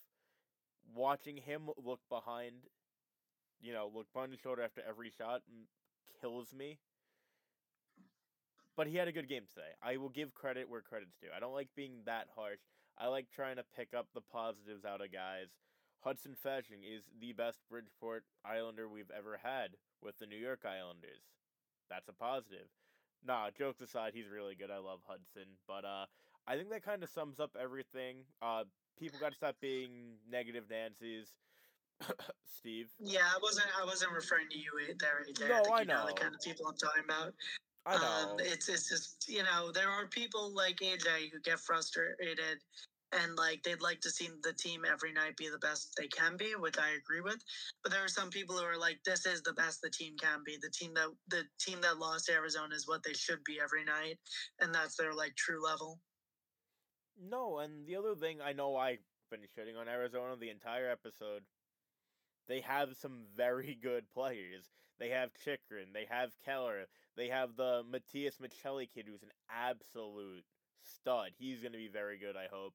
[0.95, 2.55] watching him look behind,
[3.61, 5.43] you know, look behind his shoulder after every shot
[6.23, 6.79] kills me
[8.77, 9.73] but he had a good game today.
[9.83, 11.29] I will give credit where credit's due.
[11.35, 12.61] I don't like being that harsh.
[12.99, 15.49] I like trying to pick up the positives out of guys.
[16.01, 19.71] Hudson Fasching is the best Bridgeport Islander we've ever had
[20.03, 21.23] with the New York Islanders.
[21.89, 22.69] That's a positive.
[23.27, 24.71] Nah, jokes aside, he's really good.
[24.71, 26.05] I love Hudson, but uh,
[26.47, 28.19] I think that kind of sums up everything.
[28.43, 28.65] Uh,
[28.99, 31.33] people got to stop being negative Nancy's.
[32.59, 32.89] Steve.
[32.99, 33.69] Yeah, I wasn't.
[33.81, 35.49] I wasn't referring to you there, AJ.
[35.49, 36.01] No, I, I know.
[36.01, 37.33] know the kind of people I'm talking about.
[37.87, 38.33] I know.
[38.33, 42.39] Um, it's it's just you know there are people like AJ who get frustrated
[43.23, 46.37] and like they'd like to see the team every night be the best they can
[46.37, 47.43] be, which I agree with.
[47.83, 50.41] But there are some people who are like, this is the best the team can
[50.45, 50.57] be.
[50.61, 54.19] The team that the team that lost Arizona is what they should be every night,
[54.61, 56.01] and that's their like true level.
[57.21, 58.99] No, and the other thing I know I've
[59.31, 61.43] been shitting on Arizona the entire episode.
[62.49, 64.65] They have some very good players.
[64.99, 65.93] They have Chychrun.
[65.93, 66.87] They have Keller.
[67.17, 70.45] They have the Matias Maccelli kid, who's an absolute
[70.83, 71.31] stud.
[71.39, 72.75] He's going to be very good, I hope.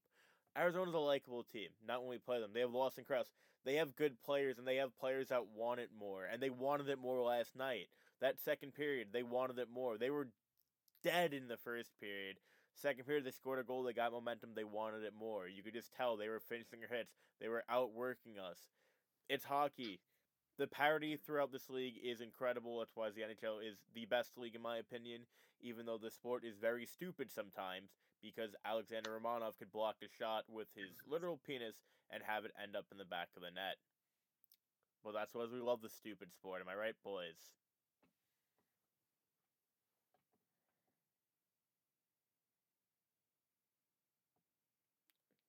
[0.58, 2.52] Arizona's a likable team, not when we play them.
[2.54, 3.30] They have Lawson Crouse.
[3.66, 6.90] They have good players, and they have players that want it more, and they wanted
[6.90, 7.88] it more last night.
[8.22, 9.98] That second period, they wanted it more.
[9.98, 10.30] They were
[11.04, 12.38] dead in the first period.
[12.74, 13.84] Second period, they scored a goal.
[13.84, 14.52] They got momentum.
[14.56, 15.48] They wanted it more.
[15.48, 17.12] You could just tell they were finishing their hits.
[17.42, 18.58] They were outworking us.
[19.30, 20.00] It's hockey
[20.60, 22.78] the parity throughout this league is incredible.
[22.80, 25.22] That's why the NHL is the best league in my opinion,
[25.62, 27.92] even though the sport is very stupid sometimes
[28.22, 31.76] because Alexander Romanov could block a shot with his literal penis
[32.12, 33.80] and have it end up in the back of the net.
[35.02, 36.60] Well, that's what we love the stupid sport.
[36.60, 37.56] Am I right, boys?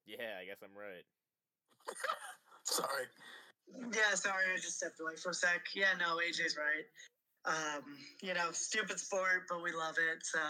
[0.06, 1.06] Yeah, I guess I'm right.
[2.64, 3.06] Sorry.
[3.78, 5.62] Yeah, sorry, I just stepped away for a sec.
[5.74, 6.86] Yeah, no, AJ's right.
[7.44, 7.84] Um,
[8.22, 10.40] you know, stupid sport, but we love it, so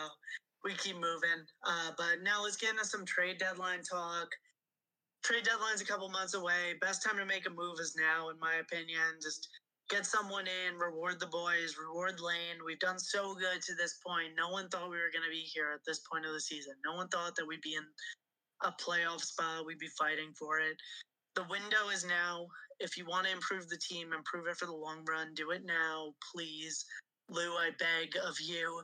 [0.64, 1.46] we keep moving.
[1.66, 4.28] Uh, but now let's get into some trade deadline talk.
[5.22, 6.74] Trade deadline's a couple months away.
[6.80, 9.20] Best time to make a move is now, in my opinion.
[9.22, 9.48] Just
[9.90, 12.64] get someone in, reward the boys, reward Lane.
[12.64, 14.32] We've done so good to this point.
[14.36, 16.74] No one thought we were going to be here at this point of the season.
[16.84, 17.84] No one thought that we'd be in
[18.62, 19.66] a playoff spot.
[19.66, 20.76] We'd be fighting for it.
[21.34, 22.46] The window is now.
[22.80, 25.64] If you want to improve the team, improve it for the long run, do it
[25.66, 26.84] now, please.
[27.30, 28.82] Lou, I beg of you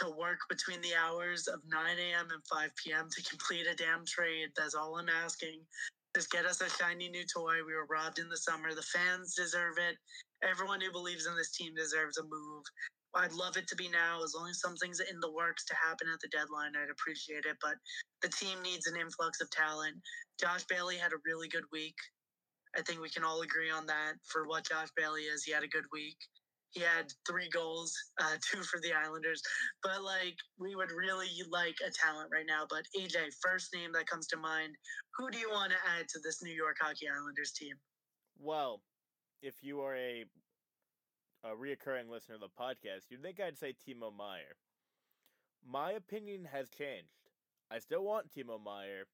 [0.00, 2.28] to work between the hours of 9 a.m.
[2.32, 3.08] and 5 p.m.
[3.10, 4.50] to complete a damn trade.
[4.56, 5.60] That's all I'm asking.
[6.14, 7.64] Just get us a shiny new toy.
[7.66, 8.74] We were robbed in the summer.
[8.74, 9.96] The fans deserve it.
[10.48, 12.64] Everyone who believes in this team deserves a move.
[13.14, 14.22] I'd love it to be now.
[14.24, 17.56] As long as something's in the works to happen at the deadline, I'd appreciate it.
[17.62, 17.76] But
[18.22, 19.96] the team needs an influx of talent.
[20.40, 21.96] Josh Bailey had a really good week.
[22.76, 24.14] I think we can all agree on that.
[24.24, 26.16] For what Josh Bailey is, he had a good week.
[26.70, 29.40] He had three goals, uh, two for the Islanders.
[29.82, 32.66] But like, we would really like a talent right now.
[32.68, 34.74] But AJ, first name that comes to mind,
[35.16, 37.74] who do you want to add to this New York Hockey Islanders team?
[38.38, 38.82] Well,
[39.42, 40.24] if you are a
[41.44, 44.56] a reoccurring listener of the podcast, you'd think I'd say Timo Meier.
[45.64, 47.12] My opinion has changed.
[47.70, 49.04] I still want Timo Meier.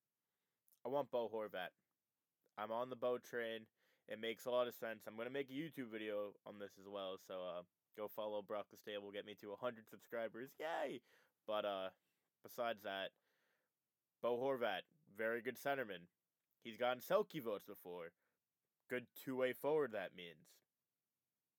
[0.84, 1.68] I want Bo Horvat.
[2.59, 3.66] I'm on the Bo train.
[4.09, 5.05] It makes a lot of sense.
[5.07, 7.62] I'm gonna make a YouTube video on this as well, so uh,
[7.96, 9.11] go follow Brock the Stable.
[9.12, 11.00] Get me to 100 subscribers, yay!
[11.46, 11.88] But uh,
[12.42, 13.11] besides that,
[14.22, 14.82] Bo Horvat,
[15.16, 16.07] very good centerman.
[16.62, 18.12] He's gotten Selke votes before.
[18.88, 19.92] Good two-way forward.
[19.92, 20.46] That means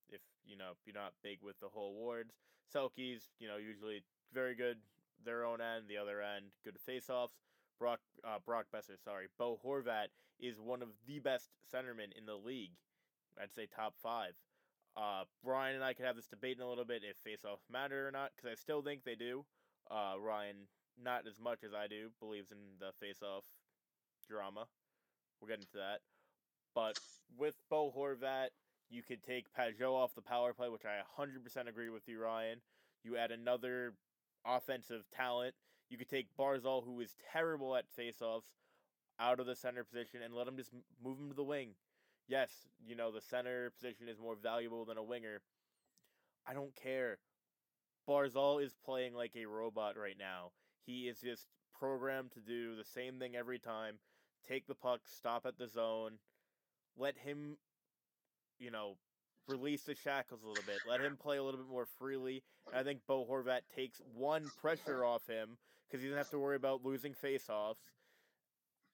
[0.09, 2.33] if you know you're not big with the whole awards.
[2.73, 4.77] Selke's, you know, usually very good
[5.25, 7.35] their own end, the other end, good face-offs.
[7.79, 10.07] Brock uh, Brock Boeser, sorry, Bo Horvat
[10.43, 12.75] is one of the best centermen in the league.
[13.41, 14.33] I'd say top five.
[14.95, 18.07] Uh, Ryan and I could have this debate in a little bit if face-offs matter
[18.07, 19.45] or not, because I still think they do.
[19.89, 20.67] Uh, Ryan,
[21.01, 23.43] not as much as I do, believes in the face-off
[24.29, 24.65] drama.
[25.39, 25.99] We'll get into that.
[26.75, 26.99] But
[27.37, 28.49] with Bo Horvat,
[28.89, 32.59] you could take Pageau off the power play, which I 100% agree with you, Ryan.
[33.03, 33.93] You add another
[34.45, 35.55] offensive talent.
[35.89, 38.49] You could take Barzal, who is terrible at faceoffs,
[39.19, 40.71] out of the center position and let him just
[41.03, 41.69] move him to the wing.
[42.27, 42.49] Yes,
[42.85, 45.41] you know, the center position is more valuable than a winger.
[46.47, 47.17] I don't care.
[48.07, 50.51] Barzal is playing like a robot right now.
[50.85, 51.47] He is just
[51.77, 53.95] programmed to do the same thing every time.
[54.47, 56.13] Take the puck, stop at the zone,
[56.97, 57.57] let him,
[58.59, 58.97] you know,
[59.47, 60.79] release the shackles a little bit.
[60.87, 62.43] Let him play a little bit more freely.
[62.67, 65.57] And I think Bo Horvat takes one pressure off him
[65.87, 67.75] because he doesn't have to worry about losing faceoffs.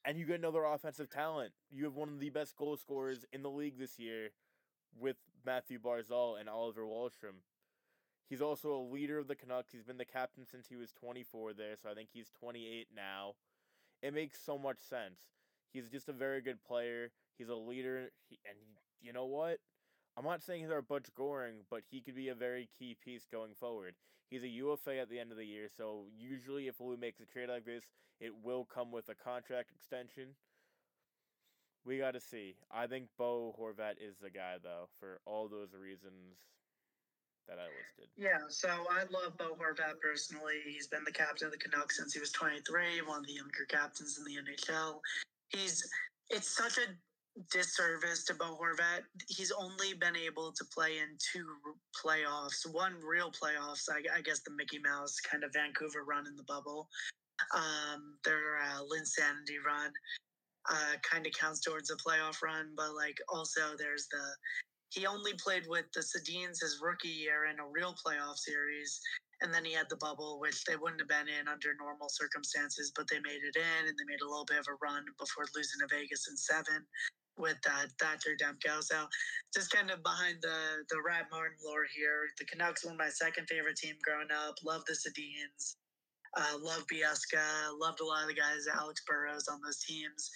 [0.06, 1.52] And you get another offensive talent.
[1.70, 4.30] You have one of the best goal scorers in the league this year
[4.98, 7.42] with Mathew Barzal and Oliver Wahlstrom.
[8.30, 9.72] He's also a leader of the Canucks.
[9.72, 13.34] He's been the captain since he was 24 there, so I think he's 28 now.
[14.02, 15.20] It makes so much sense.
[15.74, 17.12] He's just a very good player.
[17.38, 19.60] He's a leader, he, and he, you know what?
[20.20, 23.26] I'm not saying he's our Butch Goring, but he could be a very key piece
[23.32, 23.96] going forward.
[24.30, 27.26] He's a UFA at the end of the year, so usually if Lou makes a
[27.26, 27.86] trade like this,
[28.20, 30.36] it will come with a contract extension.
[31.86, 32.56] We got to see.
[32.70, 36.36] I think Bo Horvat is the guy, though, for all those reasons
[37.48, 38.12] that I listed.
[38.18, 40.60] Yeah, so I love Bo Horvat personally.
[40.66, 43.66] He's been the captain of the Canucks since he was 23, one of the younger
[43.70, 45.00] captains in the NHL.
[45.48, 45.82] He's
[46.30, 46.92] it's such a
[47.52, 49.04] disservice to Bo Horvat.
[49.28, 51.46] He's only been able to play in two
[51.96, 56.36] playoffs, one real playoffs, I, I guess the Mickey Mouse kind of Vancouver run in
[56.36, 56.88] the bubble.
[57.56, 58.82] Um, their uh,
[59.66, 59.92] run
[60.70, 64.24] uh, kind of counts towards a playoff run, but like also there's the
[64.92, 69.00] he only played with the Sedins his rookie year in a real playoff series,
[69.42, 72.92] and then he had the bubble, which they wouldn't have been in under normal circumstances,
[72.96, 75.46] but they made it in, and they made a little bit of a run before
[75.56, 76.84] losing to Vegas in seven
[77.40, 78.84] with uh, Thatcher Demko.
[78.84, 79.08] So
[79.54, 82.28] just kind of behind the the Rat Martin lore here.
[82.38, 84.56] The Canucks were my second favorite team growing up.
[84.64, 85.76] Love the Sedins.
[86.38, 87.42] Uh, love Bieksa.
[87.80, 90.30] Loved a lot of the guys, Alex Burrows on those teams.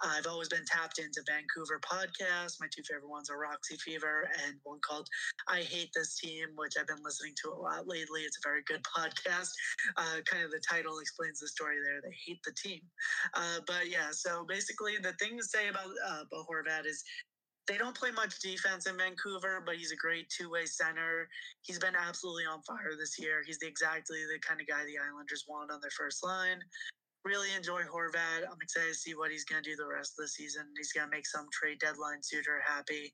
[0.00, 2.60] I've always been tapped into Vancouver podcasts.
[2.60, 5.08] My two favorite ones are Roxy Fever and one called
[5.48, 8.22] I Hate This Team, which I've been listening to a lot lately.
[8.22, 9.50] It's a very good podcast.
[9.96, 12.00] Uh, kind of the title explains the story there.
[12.00, 12.80] They hate the team.
[13.34, 16.24] Uh, but yeah, so basically, the thing to say about uh,
[16.86, 17.04] is
[17.66, 21.28] they don't play much defense in Vancouver, but he's a great two way center.
[21.62, 23.42] He's been absolutely on fire this year.
[23.46, 26.60] He's the, exactly the kind of guy the Islanders want on their first line.
[27.24, 28.46] Really enjoy Horvat.
[28.46, 30.64] I'm excited to see what he's going to do the rest of the season.
[30.76, 33.12] He's going to make some trade deadline suitor happy.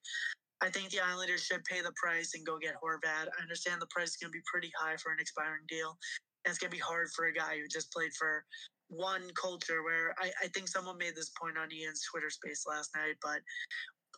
[0.61, 3.29] I think the Islanders should pay the price and go get Horvat.
[3.29, 5.97] I understand the price is going to be pretty high for an expiring deal.
[6.45, 8.45] And it's going to be hard for a guy who just played for
[8.89, 12.91] one culture where I, I think someone made this point on Ian's Twitter space last
[12.95, 13.41] night, but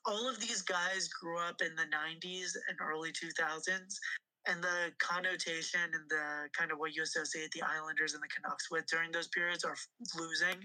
[0.05, 3.95] all of these guys grew up in the 90s and early 2000s
[4.47, 8.71] and the connotation and the kind of what you associate the Islanders and the Canucks
[8.71, 9.77] with during those periods are
[10.17, 10.63] losing.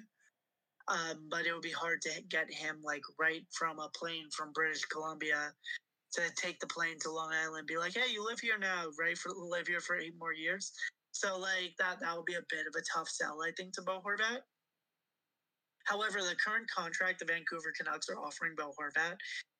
[0.87, 4.51] Um, but it would be hard to get him like right from a plane from
[4.53, 5.53] British Columbia
[6.13, 9.17] to take the plane to Long Island, be like, "Hey, you live here now, right?
[9.17, 10.73] For live here for eight more years."
[11.11, 13.81] So like that, that would be a bit of a tough sell, I think, to
[13.81, 14.41] Bo Horvat.
[15.85, 19.17] However, the current contract the Vancouver Canucks are offering Bo Horvat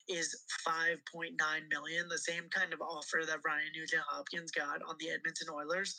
[0.08, 0.36] is
[0.66, 1.32] 5.9
[1.70, 5.96] million, the same kind of offer that Ryan Nugent Hopkins got on the Edmonton Oilers.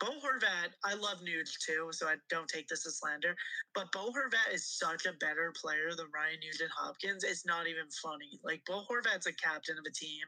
[0.00, 3.34] Bo Horvat, I love Nuge too, so I don't take this as slander.
[3.74, 7.24] But Bo Horvat is such a better player than Ryan Nugent Hopkins.
[7.24, 8.38] It's not even funny.
[8.44, 10.24] Like Bo Horvat's a captain of a team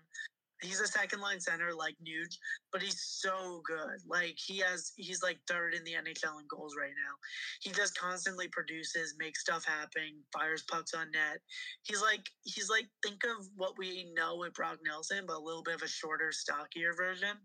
[0.62, 2.36] he's a second line center like Nuge,
[2.72, 3.98] but he's so good.
[4.06, 7.14] Like he has, he's like third in the NHL in goals right now.
[7.60, 11.38] He just constantly produces, makes stuff happen, fires pucks on net.
[11.82, 15.62] He's like, he's like, think of what we know with Brock Nelson, but a little
[15.62, 17.36] bit of a shorter, stockier version.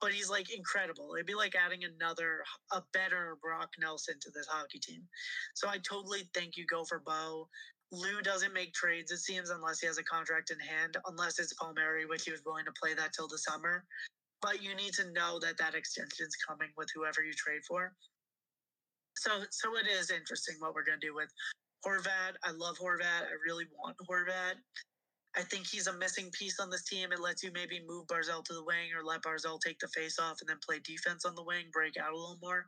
[0.00, 1.14] But he's like incredible.
[1.16, 5.02] It'd be like adding another, a better Brock Nelson to this hockey team.
[5.54, 7.48] So I totally think you go for Bo.
[7.90, 11.54] Lou doesn't make trades, it seems, unless he has a contract in hand, unless it's
[11.54, 13.84] Palmieri, which he was willing to play that till the summer.
[14.42, 17.94] But you need to know that that extension's coming with whoever you trade for.
[19.16, 21.32] So, so it is interesting what we're going to do with
[21.84, 22.36] Horvat.
[22.44, 23.24] I love Horvat.
[23.24, 24.54] I really want Horvat.
[25.36, 27.10] I think he's a missing piece on this team.
[27.12, 30.18] It lets you maybe move Barzal to the wing or let Barzal take the face
[30.18, 32.66] off and then play defense on the wing, break out a little more.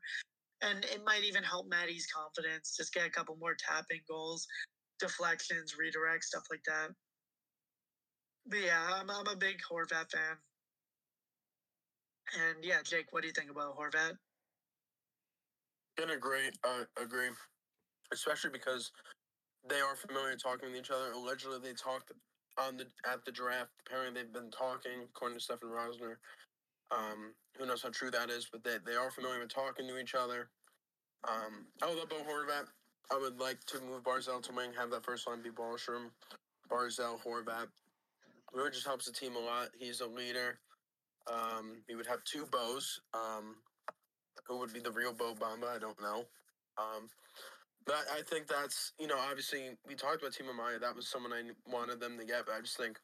[0.63, 4.47] And it might even help Maddie's confidence, just get a couple more tapping goals
[5.01, 6.91] deflections, redirects, stuff like that.
[8.47, 10.37] But yeah, I'm, I'm a big Horvat fan.
[12.35, 14.17] And yeah, Jake, what do you think about Horvat?
[15.99, 16.51] Gonna agree.
[16.65, 17.29] Uh, agree,
[18.13, 18.93] especially because
[19.69, 21.13] they are familiar talking with each other.
[21.13, 22.13] Allegedly, they talked
[22.59, 23.71] on the at the draft.
[23.87, 26.17] Apparently, they've been talking, according to Stefen Rosner.
[26.91, 29.99] Um, who knows how true that is, but they, they are familiar with talking to
[29.99, 30.51] each other.
[31.29, 32.67] Um, I love Bo Horvat.
[33.13, 36.11] I would like to move Barzal to wing, have that first line be Wahlstrom,
[36.71, 37.67] Barzal, Horvat.
[38.55, 39.69] It just helps the team a lot.
[39.79, 40.59] He's a leader.
[41.31, 43.01] Um, he would have two bows.
[43.15, 43.57] Um,
[44.47, 45.75] who would be the real Bo Bamba?
[45.75, 46.25] I don't know.
[46.79, 47.09] Um,
[47.87, 50.79] but I think that's you know obviously we talked about Timo Meier.
[50.79, 52.47] That was someone I wanted them to get.
[52.47, 52.99] But I just think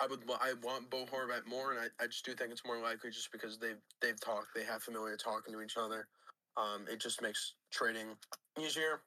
[0.00, 2.80] I would I want Bo Horvat more, and I, I just do think it's more
[2.82, 4.54] likely just because they've they've talked.
[4.54, 6.08] They have familiar talking to each other.
[6.56, 8.16] Um, it just makes trading
[8.58, 9.00] easier.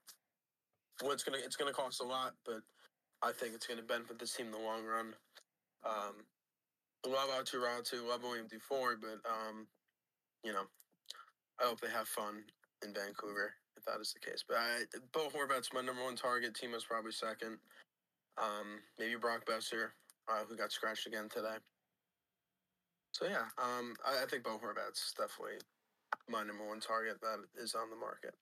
[1.01, 2.61] Well, it's gonna it's gonna cost a lot, but
[3.21, 5.13] I think it's gonna benefit this team in the long run.
[5.85, 6.23] Um,
[7.05, 9.67] love Aatu Räty, love William Dufour, but um,
[10.43, 10.63] you know,
[11.59, 12.43] I hope they have fun
[12.85, 14.43] in Vancouver if that is the case.
[14.47, 16.53] But I, Bo Horvat's my number one target.
[16.53, 17.57] Timo's probably second.
[18.37, 19.89] Um, maybe Brock Boeser,
[20.29, 21.57] uh, who got scratched again today.
[23.11, 25.59] So yeah, um, I, I think Bo Horvat's definitely
[26.29, 28.33] my number one target that is on the market.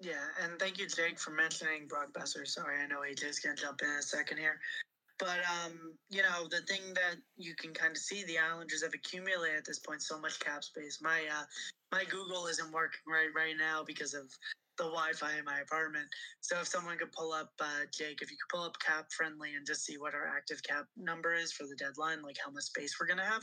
[0.00, 2.46] Yeah, and thank you, Jake, for mentioning Brock Boeser.
[2.46, 4.60] Sorry, I know AJ's gonna jump in, in a second here.
[5.18, 8.92] But um, you know, the thing that you can kind of see the Islanders have
[8.92, 10.98] accumulated at this point so much cap space.
[11.00, 11.44] My uh,
[11.92, 14.30] my Google isn't working right right now because of
[14.76, 16.04] the Wi-Fi in my apartment.
[16.42, 19.54] So if someone could pull up uh, Jake, if you could pull up Cap Friendly
[19.54, 22.64] and just see what our active cap number is for the deadline, like how much
[22.64, 23.42] space we're gonna have,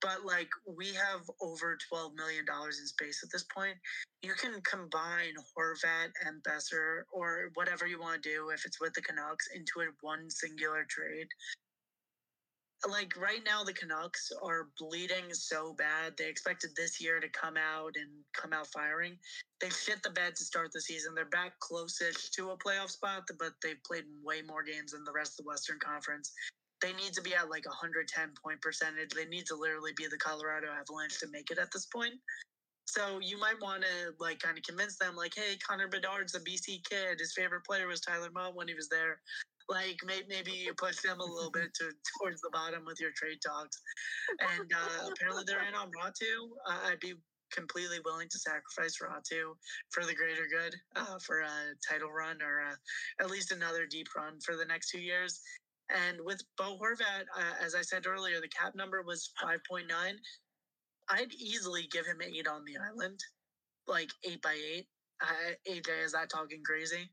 [0.00, 3.76] but like we have over $12 million in space at this point.
[4.22, 8.92] You can combine Horvat and Boeser or whatever you want to do if it's with
[8.94, 11.28] the Canucks into a one singular trade.
[12.88, 16.14] Like right now, the Canucks are bleeding so bad.
[16.16, 19.18] They expected this year to come out and come out firing.
[19.60, 21.12] They shit the bed to start the season.
[21.12, 25.12] They're back close-ish to a playoff spot, but they've played way more games than the
[25.12, 26.32] rest of the Western Conference
[26.80, 28.06] they need to be at like 110
[28.42, 29.10] point percentage.
[29.10, 32.14] They need to literally be the Colorado Avalanche to make it at this point.
[32.86, 36.40] So you might want to like kind of convince them, like, hey, Connor Bedard's a
[36.40, 37.18] BC kid.
[37.18, 39.20] His favorite player was Tyler Motte when he was there.
[39.68, 43.10] Like maybe, maybe you push them a little bit to towards the bottom with your
[43.14, 43.82] trade talks.
[44.40, 46.32] And uh, apparently they're in on Räty.
[46.66, 47.14] Uh, I'd be
[47.52, 49.42] completely willing to sacrifice Räty
[49.90, 51.52] for the greater good, uh, for a
[51.86, 52.74] title run or uh,
[53.20, 55.40] at least another deep run for the next two years.
[55.90, 59.88] And with Bo Horvat, uh, as I said earlier, the cap number was 5.9.
[61.08, 63.18] I'd easily give him eight on the island,
[63.86, 64.86] like eight by eight.
[65.22, 67.08] Uh, AJ, is that talking crazy?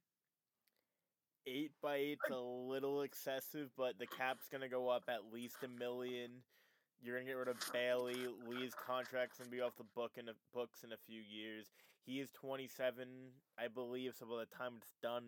[1.48, 5.68] Eight by eight's a little excessive, but the cap's gonna go up at least a
[5.68, 6.32] million.
[7.02, 8.28] You're gonna get rid of Bailey.
[8.48, 11.68] Lee's contract's gonna be off the book in a, books in a few years.
[12.06, 13.08] He is 27,
[13.58, 14.16] I believe.
[14.18, 15.24] So by the time it's done,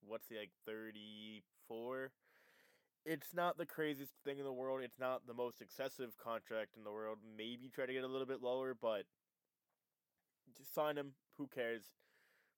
[0.00, 2.10] what's he like 34?
[3.04, 4.80] It's not the craziest thing in the world.
[4.82, 7.18] It's not the most excessive contract in the world.
[7.36, 9.04] Maybe try to get a little bit lower, but
[10.56, 11.12] just sign him.
[11.36, 11.82] Who cares?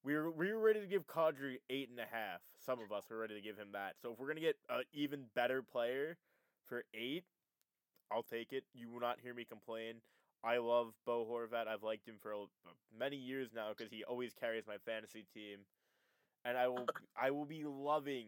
[0.02, 2.42] We were we were ready to give Kadri eight and a half.
[2.64, 3.94] Some of us were ready to give him that.
[4.02, 6.18] So if we're gonna get an even better player
[6.66, 7.24] for eight,
[8.12, 8.64] I'll take it.
[8.74, 9.94] You will not hear me complain.
[10.44, 11.68] I love Bo Horvat.
[11.68, 15.60] I've liked him for uh, many years now because he always carries my fantasy team,
[16.44, 16.86] and I will
[17.16, 18.26] I will be loving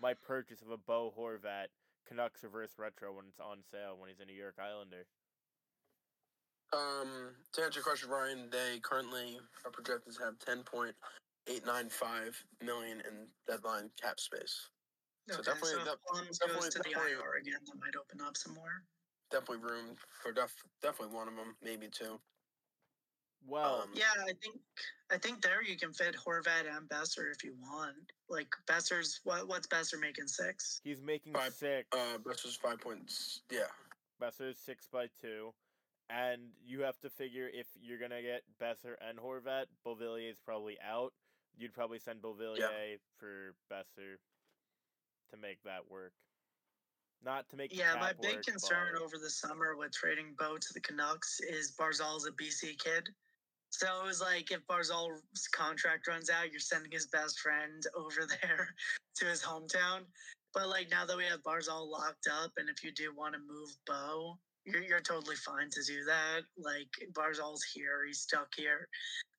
[0.00, 1.68] my purchase of a Bo Horvat
[2.06, 5.06] Canucks reverse retro when it's on sale when he's a New York Islander.
[6.72, 10.94] Um, to answer your question, Ryan, they currently are projected to have ten point
[11.46, 14.68] eight nine five million in deadline cap space.
[15.30, 18.36] So definitely, so if Plums definitely, goes to the IR again, that might open up
[18.36, 18.84] some more.
[19.30, 22.20] Definitely room for def- definitely one of them, maybe two.
[23.46, 24.56] Well, um, yeah, I think
[25.10, 27.94] I think there you can fit Horvat and Boeser if you want.
[28.28, 30.80] Like Boeser's what what's Boeser making six?
[30.82, 31.86] He's making five, six.
[31.92, 33.42] Uh, Boeser's five points.
[33.50, 33.68] Yeah,
[34.22, 35.52] Boeser's six by two,
[36.08, 40.78] and you have to figure if you're gonna get Boeser and Horvat, Beauvillier is probably
[40.86, 41.12] out.
[41.56, 42.96] You'd probably send Beauvillier yeah.
[43.18, 44.16] for Boeser
[45.30, 46.12] to make that work.
[47.24, 47.94] Not to make yeah.
[47.98, 49.02] my big work, concern but...
[49.02, 53.08] over the summer with trading Bo to the Canucks is Barzal's a BC kid.
[53.76, 58.28] So it was like if Barzal's contract runs out, you're sending his best friend over
[58.40, 58.68] there
[59.16, 60.02] to his hometown.
[60.52, 63.40] But like now that we have Barzal locked up, and if you do want to
[63.40, 66.42] move Bo, you're you're totally fine to do that.
[66.56, 68.86] Like Barzal's here, he's stuck here.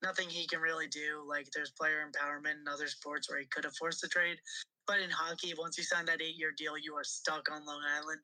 [0.04, 1.24] Nothing he can really do.
[1.26, 4.38] Like there's player empowerment in other sports where he could have forced a trade.
[4.86, 7.82] But in hockey, once you sign that eight year deal, you are stuck on Long
[7.98, 8.20] Island.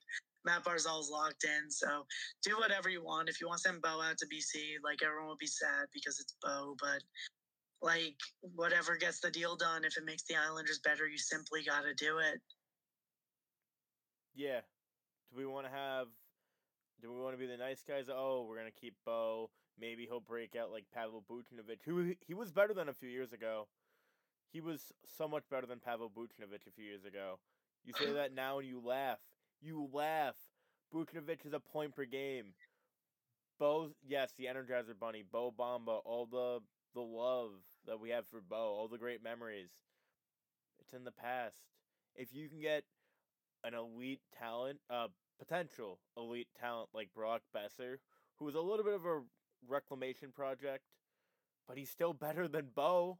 [0.45, 1.69] Matt Barzal's locked in.
[1.69, 2.05] So
[2.43, 3.29] do whatever you want.
[3.29, 6.19] If you want to send Bo out to BC, like everyone will be sad because
[6.19, 7.01] it's Bo, but
[7.81, 8.15] like
[8.55, 11.93] whatever gets the deal done, if it makes the Islanders better, you simply got to
[11.93, 12.39] do it.
[14.35, 14.61] Yeah.
[15.31, 16.07] Do we want to have?
[17.01, 18.05] Do we want to be the nice guys?
[18.09, 19.49] Oh, we're gonna keep Bo.
[19.79, 23.33] Maybe he'll break out like Pavel Buchnevich, who he was better than a few years
[23.33, 23.67] ago.
[24.51, 27.39] He was so much better than Pavel Buchnevich a few years ago.
[27.83, 29.17] You say that now and you laugh.
[29.61, 30.35] You laugh.
[30.93, 32.53] Buchnevich is a point per game.
[33.59, 36.59] Bo, yes, the Energizer Bunny, Bo Bamba, all the
[36.93, 37.51] the love
[37.87, 39.69] that we have for Bo, all the great memories.
[40.79, 41.55] It's in the past.
[42.15, 42.83] If you can get
[43.63, 45.07] an elite talent, uh,
[45.39, 47.97] potential elite talent like Brock Boeser,
[48.37, 49.21] who is a little bit of a
[49.67, 50.83] reclamation project,
[51.67, 53.19] but he's still better than Bo.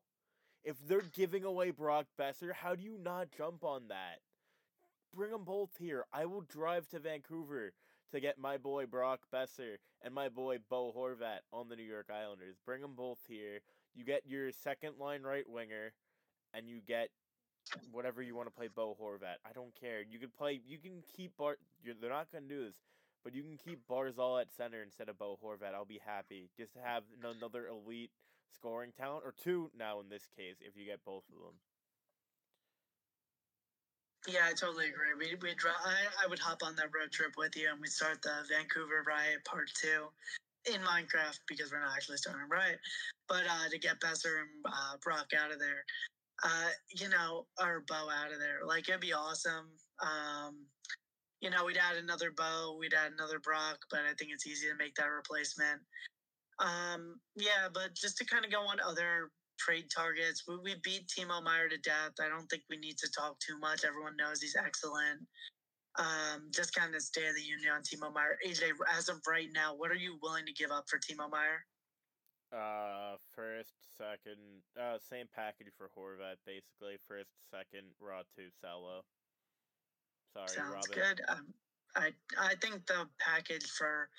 [0.64, 4.20] If they're giving away Brock Boeser, how do you not jump on that?
[5.14, 6.05] Bring them both here.
[6.14, 7.74] I will drive to Vancouver
[8.12, 12.09] to get my boy Brock Boeser and my boy Bo Horvat on the New York
[12.09, 12.55] Islanders.
[12.66, 13.59] Bring them both here.
[13.93, 15.93] You get your second line right winger,
[16.53, 17.09] and you get
[17.91, 19.39] whatever you want to play Bo Horvat.
[19.45, 20.01] I don't care.
[20.01, 20.62] You can play.
[20.66, 21.57] You can keep Bar.
[21.84, 22.76] they're not gonna do this,
[23.24, 25.74] but you can keep Barzal at center instead of Bo Horvat.
[25.74, 28.12] I'll be happy just to have another elite
[28.53, 31.55] scoring talent, or two now in this case, if you get both of them.
[34.28, 35.13] Yeah, I totally agree.
[35.17, 38.22] We we I, I would hop on that road trip with you, and we start
[38.22, 40.09] the Vancouver Riot Part Two
[40.72, 42.80] in Minecraft because we're not actually starting Riot,
[43.28, 45.84] but uh, to get Boeser and uh, Brock out of there,
[46.43, 49.65] uh, you know, or Bo out of there, like it'd be awesome.
[49.99, 50.67] Um,
[51.41, 54.67] you know, we'd add another Bo, we'd add another Brock, but I think it's easy
[54.67, 55.82] to make that replacement.
[56.59, 59.32] Um, yeah, but just to kind of go on other
[59.62, 62.18] trade targets, we, we beat Timo Meier to death.
[62.20, 63.86] I don't think we need to talk too much.
[63.86, 65.22] Everyone knows he's excellent.
[65.99, 68.38] Um, just kind of stay of the union on Timo Meier.
[68.47, 71.62] AJ, as of right now, what are you willing to give up for Timo Meier?
[72.51, 74.39] Uh, first, second,
[74.80, 76.97] uh, same package for Horvat, basically.
[77.07, 79.03] First, second, raw two, Salo.
[80.34, 80.91] Sorry, Sounds Robin.
[80.91, 81.22] good.
[81.30, 81.53] Um,
[81.95, 84.09] I I think the package for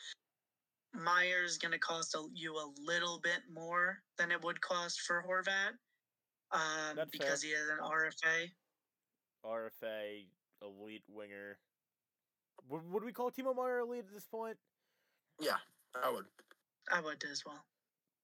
[0.94, 5.24] Meier's going to cost a, you a little bit more than it would cost for
[5.26, 5.72] Horvat
[6.52, 7.50] um, because fair.
[7.50, 8.50] he is an RFA.
[9.44, 10.26] RFA,
[10.62, 11.58] elite winger.
[12.68, 14.56] Would, would we call Timo Meier elite at this point?
[15.40, 15.56] Yeah,
[16.02, 16.26] I would.
[16.92, 17.64] I would as well.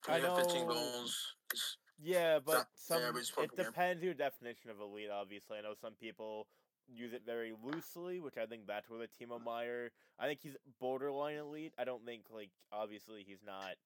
[0.07, 1.35] I He had 15 goals.
[1.53, 3.67] He's- Yeah, but some average it per game.
[3.67, 5.11] depends your definition of elite.
[5.11, 6.47] Obviously, I know some people
[6.95, 9.91] use it very loosely, which I think that's where the Timo Meier.
[10.19, 11.73] I think he's borderline elite.
[11.79, 13.77] I don't think like obviously he's not.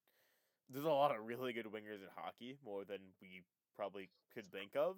[0.69, 3.43] There's a lot of really good wingers in hockey, more than we
[3.75, 4.97] probably could think of.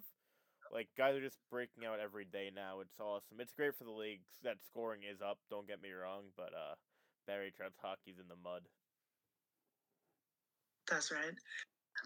[0.71, 2.79] Like guys are just breaking out every day now.
[2.81, 3.39] It's awesome.
[3.39, 4.21] It's great for the league.
[4.43, 5.37] That scoring is up.
[5.49, 6.75] Don't get me wrong, but uh,
[7.27, 8.61] Barry Trotz's hockey's in the mud.
[10.89, 11.33] That's right.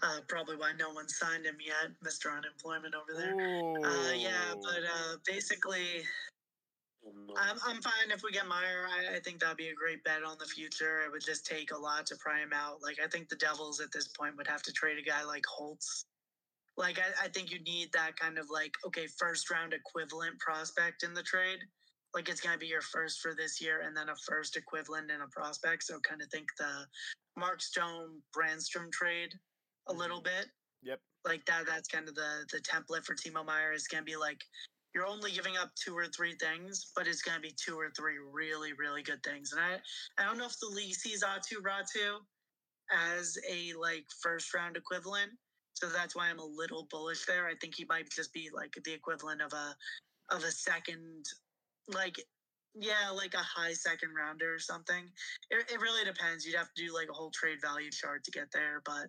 [0.01, 2.35] Uh, probably why no one signed him yet, Mr.
[2.35, 3.35] Unemployment over there.
[3.35, 6.03] Uh, yeah, but uh, basically,
[7.37, 8.87] I'm, I'm fine if we get Meier.
[8.87, 11.01] I, I think that'd be a great bet on the future.
[11.01, 12.81] It would just take a lot to pry him out.
[12.81, 15.45] Like, I think the Devils at this point would have to trade a guy like
[15.45, 16.05] Holtz.
[16.77, 21.03] Like, I, I think you need that kind of like, okay, first round equivalent prospect
[21.03, 21.59] in the trade.
[22.13, 25.11] Like, it's going to be your first for this year and then a first equivalent
[25.11, 25.83] and a prospect.
[25.83, 26.85] So, kind of think the
[27.37, 29.33] Mark Stone Brannstrom trade
[29.87, 30.39] a little mm-hmm.
[30.39, 30.47] bit
[30.81, 30.99] Yep.
[31.25, 34.41] like that that's kind of the the template for Timo Meier is to be like
[34.95, 37.91] you're only giving up two or three things, but it's going to be two or
[37.95, 39.51] three really really good things.
[39.51, 39.77] And I
[40.17, 42.17] I don't know if the league sees Aatu Raty
[42.91, 45.31] as a like first round equivalent,
[45.73, 47.47] so that's why I'm a little bullish there.
[47.47, 49.75] I think he might just be like the equivalent of a
[50.33, 51.25] of a second
[51.93, 52.15] like
[52.75, 55.03] yeah like a high second rounder or something.
[55.51, 56.45] It, it really depends.
[56.45, 59.07] You'd have to do like a whole trade value chart to get there, but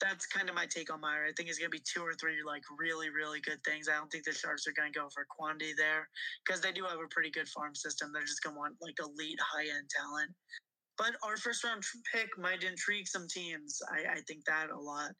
[0.00, 1.26] that's kind of my take on Meier.
[1.26, 3.88] I think it's going to be two or three like really, really good things.
[3.88, 6.08] I don't think the Sharks are going to go for quantity there
[6.44, 8.10] because they do have a pretty good farm system.
[8.12, 10.30] They're just going to want like elite high end talent.
[10.96, 11.82] But our first round
[12.12, 13.78] pick might intrigue some teams.
[13.90, 15.10] I, I think that a lot.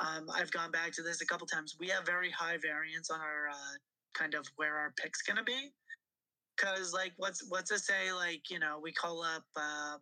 [0.00, 1.76] Um, I've gone back to this a couple times.
[1.78, 3.74] We have very high variance on our uh,
[4.14, 5.70] kind of where our pick's going to be.
[6.56, 8.12] Cause like, what's what's to say?
[8.12, 10.00] Like, you know, we call up um,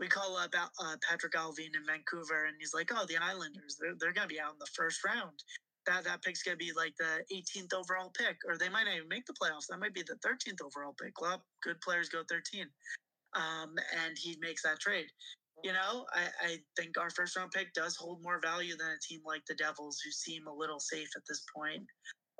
[0.00, 3.94] we call up uh, Patrik Allvin in Vancouver, and he's like, "Oh, the Islanders, they're,
[4.00, 5.44] they're going to be out in the first round.
[5.86, 8.96] That that pick's going to be like the 18th overall pick, or they might not
[8.96, 9.66] even make the playoffs.
[9.68, 11.20] That might be the 13th overall pick.
[11.20, 12.66] Well, good players go 13,
[13.36, 15.06] um, and he makes that trade.
[15.62, 19.06] You know, I, I think our first round pick does hold more value than a
[19.06, 21.84] team like the Devils, who seem a little safe at this point,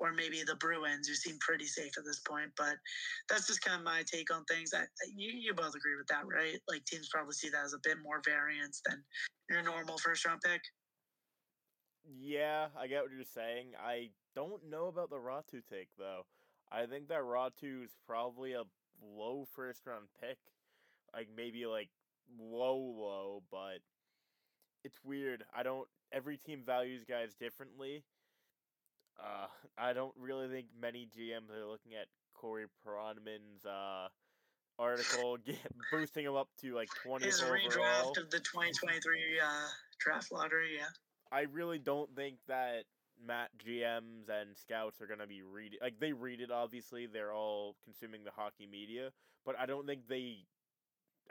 [0.00, 2.50] or maybe the Bruins, who seem pretty safe at this point.
[2.56, 2.76] But
[3.28, 4.72] that's just kind of my take on things.
[4.74, 4.84] I,
[5.14, 6.58] you, you both agree with that, right?
[6.68, 9.02] Like teams probably see that as a bit more variance than
[9.48, 10.62] your normal first round pick.
[12.18, 13.72] Yeah, I get what you're saying.
[13.78, 16.24] I don't know about the Raty take though.
[16.72, 18.62] I think that Raty is probably a
[19.02, 20.38] low first round pick,
[21.14, 21.90] like maybe like
[22.38, 23.80] low low, but
[24.84, 25.44] it's weird.
[25.54, 25.86] I don't.
[26.12, 28.04] Every team values guys differently.
[29.22, 29.46] Uh,
[29.78, 34.08] I don't really think many GMs are looking at Corey Pronman's uh
[34.78, 35.58] article, get,
[35.92, 37.24] boosting him up to like 20.
[37.24, 37.58] His overall.
[37.58, 39.46] redraft of the 2023 uh,
[39.98, 40.86] draft lottery, yeah.
[41.30, 42.84] I really don't think that
[43.24, 45.78] Matt GMs and scouts are gonna be reading.
[45.82, 49.10] like they read it obviously they're all consuming the hockey media
[49.44, 50.38] but I don't think they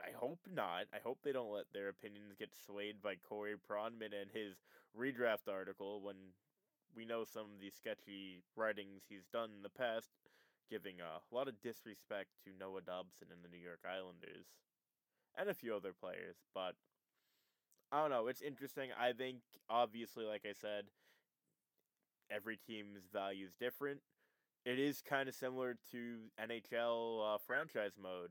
[0.00, 4.14] I hope not I hope they don't let their opinions get swayed by Corey Pronman
[4.14, 4.54] and his
[4.96, 6.16] redraft article when
[6.96, 10.10] we know some of the sketchy writings he's done in the past
[10.70, 14.46] giving a lot of disrespect to Noah Dobson and the New York Islanders
[15.36, 16.74] and a few other players but
[17.92, 18.28] I don't know.
[18.28, 18.90] It's interesting.
[18.98, 19.38] I think
[19.68, 20.84] obviously, like I said,
[22.30, 24.00] every team's value is different.
[24.64, 28.30] It is kind of similar to NHL uh, franchise mode.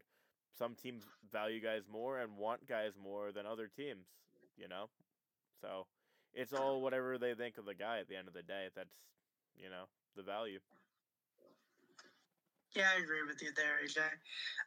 [0.57, 4.07] Some teams value guys more and want guys more than other teams.
[4.57, 4.89] You know,
[5.61, 5.88] so
[6.34, 8.68] it's all whatever they think of the guy at the end of the day.
[8.76, 8.89] That's
[9.56, 9.85] you know
[10.15, 10.60] the value.
[12.76, 14.01] Yeah, I agree with you there, AJ.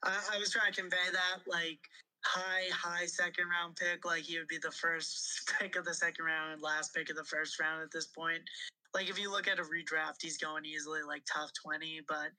[0.03, 1.79] I, I was trying to convey that, like,
[2.25, 4.05] high, high second round pick.
[4.05, 7.17] Like, he would be the first pick of the second round and last pick of
[7.17, 8.43] the first round at this point.
[8.93, 12.31] Like, if you look at a redraft, he's going easily, like, top 20, but.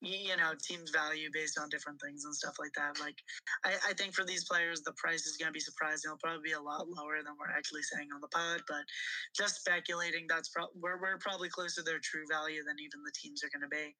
[0.00, 3.00] You know, teams value based on different things and stuff like that.
[3.00, 3.18] Like,
[3.64, 6.06] I, I think for these players, the price is going to be surprising.
[6.06, 8.62] It'll probably be a lot lower than we're actually saying on the pod.
[8.68, 8.86] But
[9.34, 13.14] just speculating, that's pro- we're we're probably closer to their true value than even the
[13.18, 13.90] teams are going to be.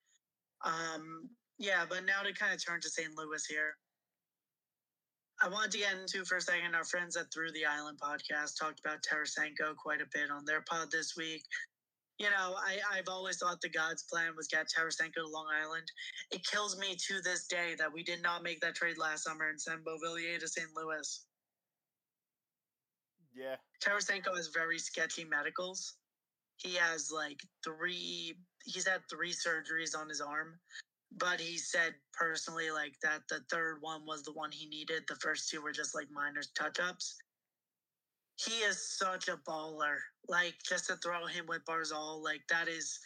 [0.62, 3.11] Um, yeah, but now to kind of turn to St.
[3.16, 3.75] Louis here.
[5.41, 6.75] I wanted to get into for a second.
[6.75, 10.62] Our friends at Through the Island podcast talked about Tarasenko quite a bit on their
[10.62, 11.45] pod this week.
[12.19, 15.86] You know, I, I've always thought the God's plan was get Tarasenko to Long Island.
[16.32, 19.49] It kills me to this day that we did not make that trade last summer
[19.49, 20.66] and send Beauvillier to St.
[20.77, 21.24] Louis.
[23.35, 23.55] Yeah.
[23.81, 25.95] Tarasenko has very sketchy medicals.
[26.57, 28.35] He has like three.
[28.65, 30.59] He's had three surgeries on his arm,
[31.16, 35.05] but he said personally like that the third one was the one he needed.
[35.09, 37.16] The first two were just like minor touch ups.
[38.39, 39.97] He is such a baller.
[40.28, 42.98] Like just to throw him with Barzal, like that is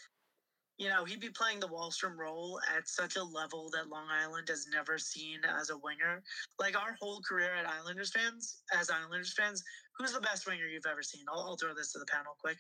[0.78, 4.48] you know, he'd be playing the Wahlstrom role at such a level that Long Island
[4.48, 6.22] has never seen as a winger.
[6.59, 9.62] Like our whole career at Islanders fans, as Islanders fans,
[9.96, 11.24] who's the best winger you've ever seen?
[11.32, 12.56] I'll, I'll throw this to the panel quick.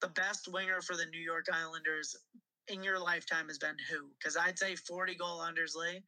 [0.00, 2.16] The best winger for the New York Islanders
[2.68, 4.08] in your lifetime has been who?
[4.18, 6.02] Because I'd say 40 goal Anders Lee.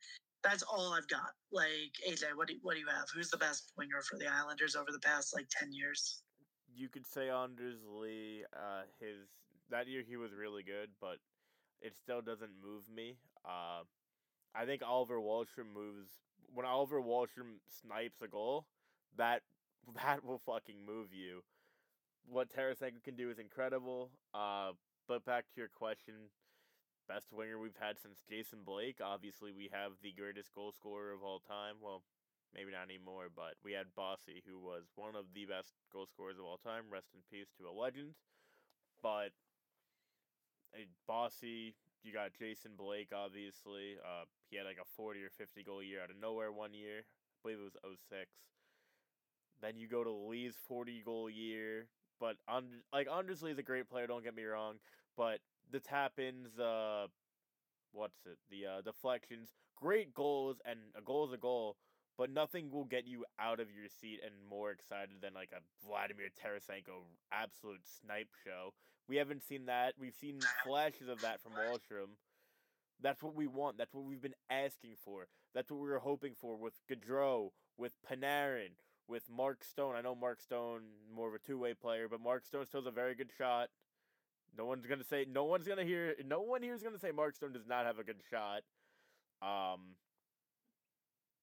[0.49, 1.37] That's all I've got.
[1.53, 3.07] Like AJ, what do what do you have?
[3.15, 6.23] Who's the best winger for the Islanders over the past like 10 years?
[6.75, 8.45] You could say Anders Lee.
[8.57, 9.29] Uh, his
[9.71, 11.19] that year he was really good, but
[11.83, 13.19] it still doesn't move me.
[13.45, 13.83] Uh,
[14.55, 16.09] I think Oliver Wahlstrom moves
[16.55, 18.65] when Oliver Wahlstrom snipes a goal.
[19.19, 19.43] That
[20.03, 21.43] that will fucking move you.
[22.27, 24.11] What Tarasenko can do is incredible.
[24.33, 24.73] Uh,
[25.07, 26.15] but back to your question,
[27.09, 29.01] best winger we've had since Jason Blake.
[29.03, 31.81] Obviously, we have the greatest goal scorer of all time.
[31.81, 32.03] Well,
[32.55, 36.39] maybe not anymore, but we had Bossy, who was one of the best goal scorers
[36.39, 36.93] of all time.
[36.93, 38.13] Rest in peace to a legend.
[39.03, 39.33] But
[40.77, 41.75] a Bossy,
[42.05, 43.97] you got Jason Blake, obviously.
[44.05, 47.03] Uh, he had like a 40 or 50 goal year out of nowhere one year.
[47.03, 48.29] I believe it was 06.
[49.61, 51.89] Then you go to Lee's 40 goal year.
[52.21, 54.77] But on like Anders Lee's a great player, don't get me wrong.
[55.17, 55.39] But
[55.71, 57.07] the tap ins, uh,
[57.93, 58.39] what's it?
[58.51, 61.77] The uh, deflections, great goals, and a goal is a goal.
[62.17, 65.87] But nothing will get you out of your seat and more excited than like a
[65.87, 68.75] Vladimir Tarasenko absolute snipe show.
[69.09, 69.95] We haven't seen that.
[69.99, 72.17] We've seen flashes of that from Wahlstrom.
[73.01, 73.79] That's what we want.
[73.79, 75.29] That's what we've been asking for.
[75.55, 78.73] That's what we were hoping for with Gaudreau, with Panarin,
[79.07, 79.95] with Mark Stone.
[79.95, 80.83] I know Mark Stone
[81.15, 83.69] more of a two way player, but Mark Stone still has a very good shot.
[84.57, 87.37] No one's gonna say no one's gonna hear no one here is gonna say Mark
[87.37, 88.63] Stone does not have a good shot.
[89.43, 89.95] Um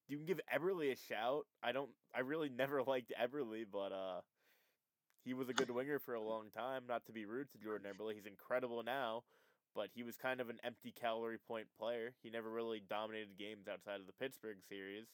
[0.07, 1.45] you can give Eberle a shout.
[1.63, 4.21] I don't I really never liked Eberle, but uh
[5.23, 6.83] he was a good winger for a long time.
[6.87, 9.23] Not to be rude to Jordan Eberle, he's incredible now,
[9.73, 12.13] but he was kind of an empty calorie point player.
[12.21, 15.05] He never really dominated games outside of the Pittsburgh series.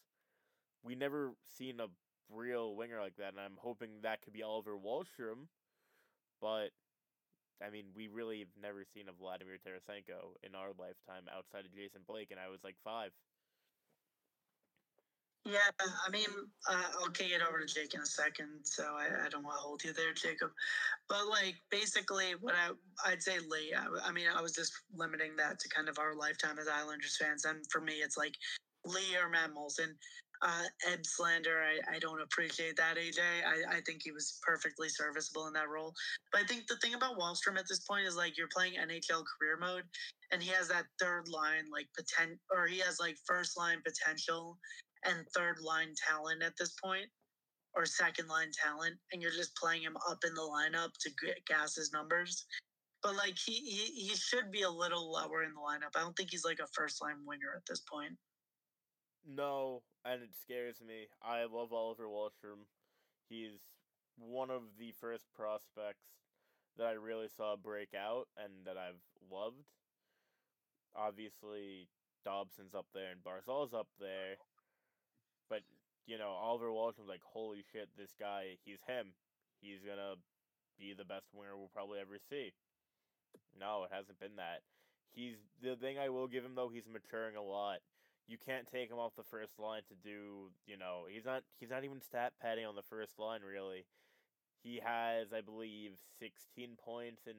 [0.83, 1.87] We never seen a
[2.33, 5.47] real winger like that, and I'm hoping that could be Oliver Wahlstrom.
[6.41, 6.69] But
[7.65, 11.73] I mean, we really have never seen a Vladimir Tarasenko in our lifetime outside of
[11.73, 13.11] Jason Blake, and I was like five.
[15.43, 15.57] Yeah,
[16.05, 16.27] I mean,
[16.69, 19.57] uh, I'll kick it over to Jake in a second, so I, I don't want
[19.57, 20.51] to hold you there, Jacob.
[21.09, 22.73] But like, basically, what I
[23.09, 23.73] I'd say, Lee.
[23.73, 27.17] I, I mean, I was just limiting that to kind of our lifetime as Islanders
[27.17, 28.35] fans, and for me, it's like
[28.85, 29.95] Lee or Matt Moulson.
[30.43, 30.63] Uh,
[31.03, 33.19] Slander, I, I don't appreciate that, AJ.
[33.45, 35.93] I, I think he was perfectly serviceable in that role.
[36.31, 39.23] But I think the thing about Wahlstrom at this point is like you're playing NHL
[39.37, 39.83] career mode,
[40.31, 44.57] and he has that third line like potential, or he has like first line potential
[45.05, 47.05] and third line talent at this point,
[47.75, 51.45] or second line talent, and you're just playing him up in the lineup to get
[51.45, 52.45] gas his numbers.
[53.03, 55.95] But like he, he he should be a little lower in the lineup.
[55.95, 58.13] I don't think he's like a first line winger at this point.
[59.27, 61.07] No, and it scares me.
[61.21, 62.65] I love Oliver Wahlstrom.
[63.29, 63.59] He's
[64.17, 66.05] one of the first prospects
[66.77, 69.01] that I really saw break out and that I've
[69.31, 69.65] loved.
[70.95, 71.87] Obviously,
[72.25, 74.37] Dobson's up there and Barzal's up there.
[75.49, 75.61] But,
[76.05, 79.13] you know, Oliver Wahlstrom's like, holy shit, this guy, he's him.
[79.61, 80.15] He's gonna
[80.79, 82.51] be the best winger we'll probably ever see.
[83.59, 84.61] No, it hasn't been that.
[85.13, 87.79] He's the thing I will give him though, he's maturing a lot.
[88.31, 91.69] You can't take him off the first line to do, you know, he's not he's
[91.69, 93.83] not even stat padding on the first line really.
[94.63, 97.35] He has, I believe, sixteen points and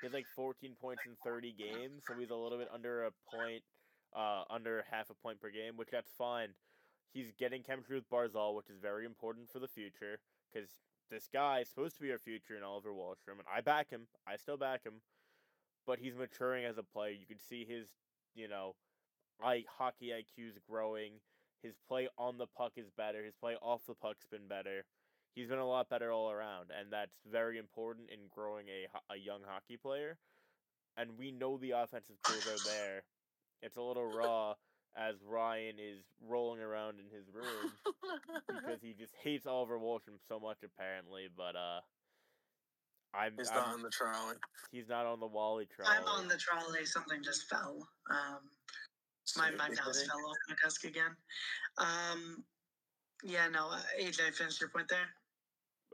[0.00, 3.10] he has like fourteen points in thirty games, so he's a little bit under a
[3.36, 3.62] point
[4.16, 6.54] uh under half a point per game, which that's fine.
[7.12, 10.20] He's getting chemistry with Barzal, which is very important for the future
[10.50, 10.70] because
[11.10, 14.06] this guy is supposed to be our future in Oliver Wahlstrom, and I back him.
[14.26, 15.02] I still back him,
[15.86, 17.12] but he's maturing as a player.
[17.12, 17.88] You can see his,
[18.34, 18.74] you know,
[19.42, 21.12] I hockey IQ is growing.
[21.62, 23.24] His play on the puck is better.
[23.24, 24.84] His play off the puck's been better.
[25.34, 29.16] He's been a lot better all around, and that's very important in growing a a
[29.16, 30.18] young hockey player.
[30.96, 33.02] And we know the offensive tools are there.
[33.62, 34.54] It's a little raw
[34.96, 37.72] as Ryan is rolling around in his room
[38.46, 41.26] because he just hates Oliver Wahlstrom so much apparently.
[41.36, 41.80] But uh,
[43.12, 44.36] I'm He's I'm, not on the trolley.
[44.70, 45.96] he's not on the Wally trolley.
[45.96, 46.84] I'm on the trolley.
[46.84, 47.88] Something just fell.
[48.10, 48.38] Um,
[49.36, 51.16] my my mouse fell off my desk again.
[51.78, 52.44] Um,
[53.22, 55.08] yeah, no, uh, AJ, finish your point there.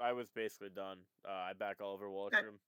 [0.03, 0.99] I was basically done.
[1.27, 2.59] Uh, I back Oliver Wahlstrom.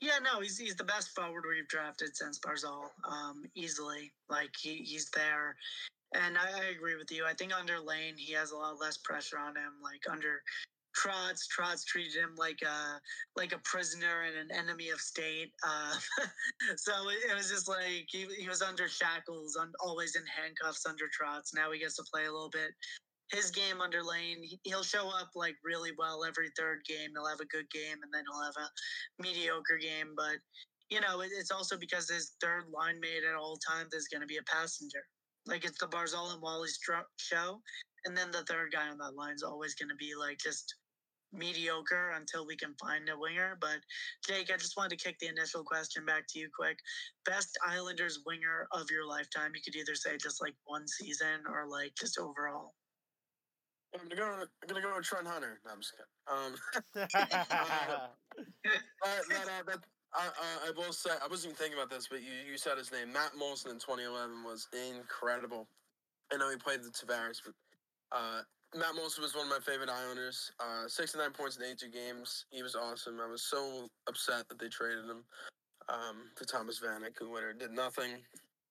[0.00, 4.12] Yeah, no, he's he's the best forward we've drafted since Barzal, um, easily.
[4.28, 5.56] Like he, he's there,
[6.14, 7.24] and I, I agree with you.
[7.24, 9.74] I think under Lane, he has a lot less pressure on him.
[9.82, 10.42] Like under
[10.92, 13.00] Trotz, Trotz treated him like a
[13.36, 15.52] like a prisoner and an enemy of state.
[15.66, 15.94] Uh,
[16.76, 21.04] so it, was just like he, he was under shackles, on, always in handcuffs under
[21.06, 21.54] Trotz.
[21.54, 22.72] Now he gets to play a little bit
[23.32, 27.10] his game under Lane, he'll show up like really well every third game.
[27.14, 30.12] He'll have a good game, and then he'll have a mediocre game.
[30.14, 30.36] But
[30.90, 34.26] you know, it's also because his third line mate at all times is going to
[34.26, 35.00] be a passenger.
[35.46, 36.68] Like it's the Barzal and Wally
[37.16, 37.60] show,
[38.04, 40.74] and then the third guy on that line is always going to be like just
[41.32, 43.56] mediocre until we can find a winger.
[43.60, 43.80] But
[44.26, 46.78] Jake, I just wanted to kick the initial question back to you quick.
[47.24, 49.52] Best Islanders winger of your lifetime?
[49.54, 52.74] You could either say just like one season or like just overall.
[53.94, 54.24] I'm gonna go.
[54.24, 55.60] I'm gonna go with Trent Hunter.
[55.66, 56.08] No, I'm just kidding.
[56.26, 56.54] Um,
[56.96, 58.08] uh,
[59.04, 59.76] uh,
[60.14, 62.78] I, I, I will say I wasn't even thinking about this, but you, you said
[62.78, 63.12] his name.
[63.12, 65.68] Matt Moulson in 2011 was incredible.
[66.32, 67.54] I know he played the Tavares, but
[68.12, 68.40] uh,
[68.74, 70.50] Matt Moulson was one of my favorite Islanders.
[70.58, 72.46] Uh, 69 points in 82 games.
[72.50, 73.20] He was awesome.
[73.20, 75.24] I was so upset that they traded him
[75.90, 78.12] um, to Thomas Vanek, who winner did nothing.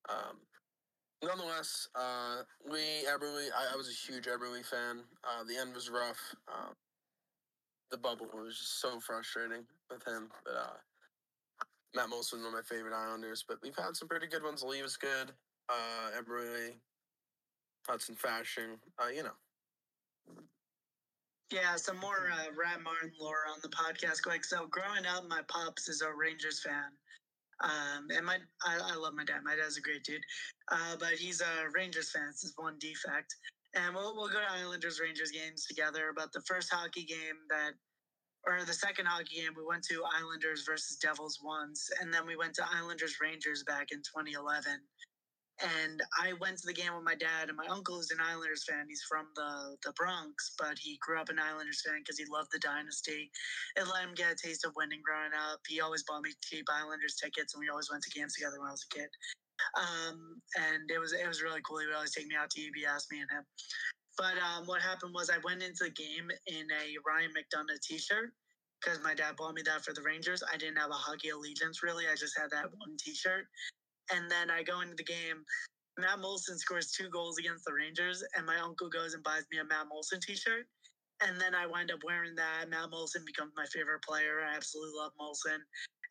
[0.10, 0.38] Um,
[1.24, 5.02] nonetheless, uh, Lee Eberle, I, I, was a huge Eberle fan.
[5.24, 6.20] Uh, the end was rough.
[6.48, 6.74] Uh,
[7.92, 10.30] the bubble was just so frustrating with him.
[10.44, 10.78] But uh,
[11.96, 13.46] Matt Moulson was one of my favorite Islanders.
[13.48, 14.64] But we've had some pretty good ones.
[14.64, 15.32] Lee was good.
[15.70, 16.72] Uh, Eberle,
[17.88, 19.38] Hudson Fasching, uh, you know.
[21.52, 24.46] Yeah, some more uh, Rat Martin lore on the podcast quick.
[24.46, 26.96] So growing up, my pops is a Rangers fan.
[27.62, 29.42] Um, and my I, I, love my dad.
[29.44, 30.22] My dad's a great dude,
[30.72, 32.26] uh, but he's a Rangers fan.
[32.30, 33.36] It's his one defect.
[33.76, 36.14] And we'll we'll go to Islanders Rangers games together.
[36.16, 37.74] But the first hockey game that,
[38.48, 42.36] or the second hockey game, we went to Islanders versus Devils once, and then we
[42.36, 44.80] went to Islanders Rangers back in 2011.
[45.62, 48.66] And I went to the game with my dad, and my uncle is an Islanders
[48.66, 48.90] fan.
[48.90, 52.50] He's from the, the Bronx, but he grew up an Islanders fan because he loved
[52.52, 53.30] the dynasty.
[53.78, 55.62] It let him get a taste of winning growing up.
[55.70, 58.70] He always bought me cheap Islanders tickets, and we always went to games together when
[58.70, 59.10] I was a kid.
[59.78, 61.78] Um, and it was it was really cool.
[61.78, 63.46] He would always take me out to UBS, me and him.
[64.18, 68.34] But um, what happened was I went into the game in a Ryan McDonagh T-shirt
[68.82, 70.44] because my dad bought me that for the Rangers.
[70.52, 72.06] I didn't have a hockey allegiance really.
[72.12, 73.46] I just had that one T-shirt.
[74.14, 75.44] And then I go into the game.
[76.00, 79.60] Matt Moulson scores two goals against the Rangers, and my uncle goes and buys me
[79.60, 80.66] a Matt Moulson T-shirt.
[81.22, 82.70] And then I wind up wearing that.
[82.70, 84.42] Matt Moulson becomes my favorite player.
[84.42, 85.62] I absolutely love Moulson.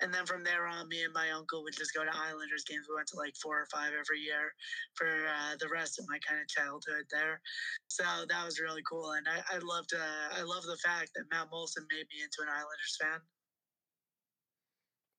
[0.00, 2.86] And then from there on, me and my uncle would just go to Islanders games.
[2.88, 4.54] We went to like four or five every year
[4.94, 7.40] for uh, the rest of my kind of childhood there.
[7.88, 11.28] So that was really cool, and I, I loved uh, I love the fact that
[11.30, 13.20] Matt Moulson made me into an Islanders fan.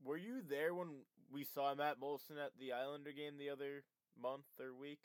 [0.04, 3.84] Were you there when we saw Matt Moulson at the Islander game the other
[4.22, 5.00] month or week?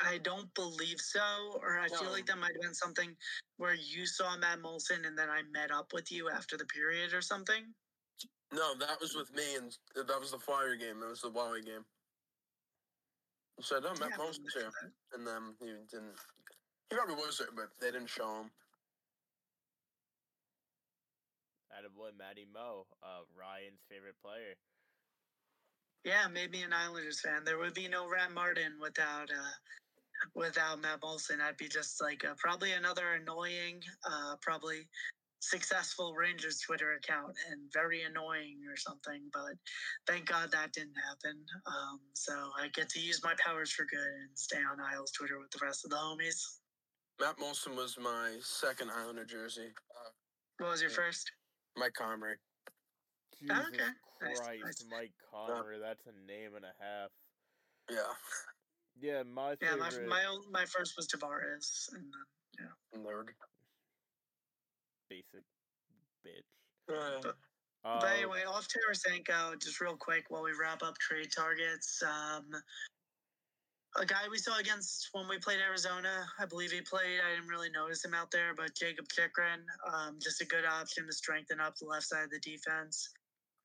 [0.00, 1.98] I don't believe so, or I no.
[1.98, 3.16] feel like that might have been something
[3.56, 7.12] where you saw Matt Moulson and then I met up with you after the period
[7.12, 7.64] or something.
[8.52, 11.02] No, that was with me, and that was the Flyer game.
[11.02, 11.84] It was the Wally game.
[13.60, 14.70] So no, Matt yeah, Moulson's here,
[15.12, 16.14] and then he didn't.
[16.88, 18.50] He probably was there, but they didn't show him.
[21.78, 24.58] Attaboy Matty Mo, uh, Ryan's favorite player.
[26.04, 27.44] Yeah, maybe an Islanders fan.
[27.44, 29.54] There would be no Rat Martin without uh,
[30.34, 31.40] without Matt Moulson.
[31.40, 34.88] I'd be just like uh, probably another annoying, uh, probably
[35.40, 39.22] successful Rangers Twitter account and very annoying or something.
[39.32, 39.54] But
[40.06, 41.38] thank God that didn't happen.
[41.66, 45.38] Um, so I get to use my powers for good and stay on Isles Twitter
[45.38, 46.42] with the rest of the homies.
[47.20, 49.72] Matt Moulson was my second Islander jersey.
[49.90, 50.10] Uh,
[50.58, 51.30] what was your first?
[51.76, 52.34] Mike Comrie.
[53.40, 53.90] Jesus okay.
[54.20, 54.84] Christ, nice, nice.
[54.90, 55.80] Mike Comrie.
[55.80, 57.10] That's a name and a half.
[57.90, 58.12] Yeah.
[59.00, 59.92] Yeah, my favorite.
[59.92, 63.00] Yeah, my my, own, my first was Tavares, and then yeah.
[63.04, 63.30] Lord.
[65.08, 65.44] Basic
[66.26, 66.92] bitch.
[66.92, 67.36] Uh, but,
[67.84, 72.02] uh, but anyway, off Tarasenko, just real quick while we wrap up trade targets.
[72.02, 72.44] Um,
[74.00, 76.24] a guy we saw against when we played Arizona.
[76.38, 77.18] I believe he played.
[77.18, 81.06] I didn't really notice him out there, but Jakob Chychrun, um, just a good option
[81.06, 83.10] to strengthen up the left side of the defense.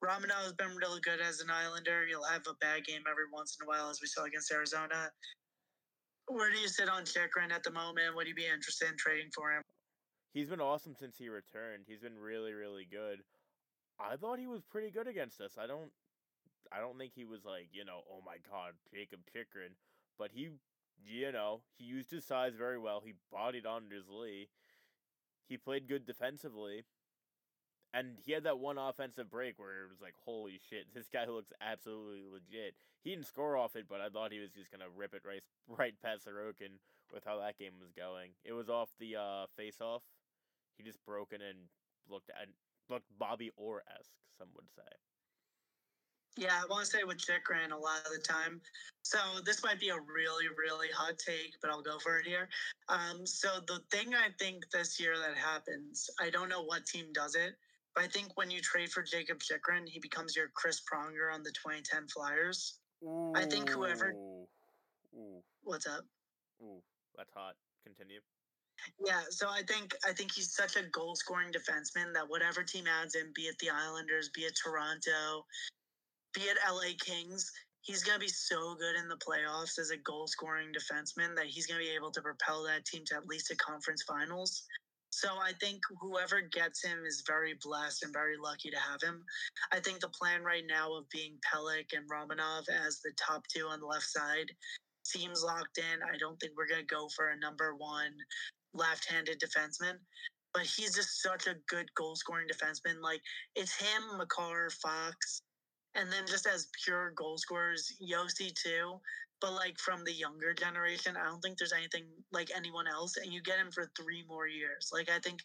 [0.03, 2.05] Romanov has been really good as an Islander.
[2.10, 5.11] He'll have a bad game every once in a while, as we saw against Arizona.
[6.27, 8.15] Where do you sit on Chychrun at the moment?
[8.15, 9.61] Would you be interested in trading for him?
[10.34, 11.85] He's been awesome since he returned.
[11.88, 13.19] He's been really, really good.
[13.99, 15.53] I thought he was pretty good against us.
[15.61, 15.91] I don't
[16.72, 19.77] I don't think he was like, you know, oh my god, Jakob Chychrun
[20.18, 20.49] but he,
[21.06, 23.02] you know, he used his size very well.
[23.03, 24.49] He bodied Anders Lee.
[25.48, 26.84] he played good defensively.
[27.94, 31.26] And he had that one offensive break where it was like, holy shit, this guy
[31.30, 32.73] looks absolutely legit.
[33.03, 35.44] He didn't score off it, but I thought he was just gonna rip it right
[35.68, 36.80] right past Sorokin
[37.14, 38.31] with how that game was going.
[38.44, 40.02] It was off the uh, face off.
[40.77, 41.69] He just broke it and
[42.10, 42.48] looked at
[42.90, 44.90] looked Bobby Orr esque, some would say.
[46.35, 48.60] Yeah, I want to say with Chychrun a lot of the time.
[49.03, 52.49] So this might be a really, really hot take, but I'll go for it here.
[52.89, 57.07] Um, so the thing I think this year that happens, I don't know what team
[57.14, 57.53] does it,
[57.93, 61.43] but I think when you trade for Jakob Chychrun, he becomes your Chris Pronger on
[61.43, 62.80] the 2010 Flyers.
[63.03, 63.34] Ooh.
[63.35, 64.14] I think whoever-
[65.15, 66.05] Ooh, What's up?
[66.61, 66.81] ooh,
[67.15, 67.55] that's hot.
[67.85, 68.22] Continue.
[69.05, 72.85] Yeah, so I think I think he's such a goal scoring defenseman that whatever team
[72.88, 75.45] adds him, be it the Islanders, be it Toronto,
[76.34, 77.51] be it LA Kings,
[77.81, 81.68] he's gonna be so good in the playoffs as a goal scoring defenseman that he's
[81.68, 84.64] gonna be able to propel that team to at least a conference finals.
[85.11, 89.23] So I think whoever gets him is very blessed and very lucky to have him.
[89.72, 93.68] I think the plan right now of being Pelech and Romanov as the top two
[93.68, 94.49] on the left side
[95.03, 96.01] seems locked in.
[96.01, 98.14] I don't think we're gonna go for a number one
[98.73, 99.99] left-handed defenseman,
[100.51, 102.99] but he's just such a good goal-scoring defenseman.
[103.01, 103.22] Like
[103.55, 105.43] it's him, Makar, Fox,
[105.95, 108.99] and then just as pure goal scorers, Josi too.
[109.41, 113.32] But like from the younger generation, I don't think there's anything like anyone else, and
[113.32, 114.90] you get him for three more years.
[114.94, 115.40] Like I think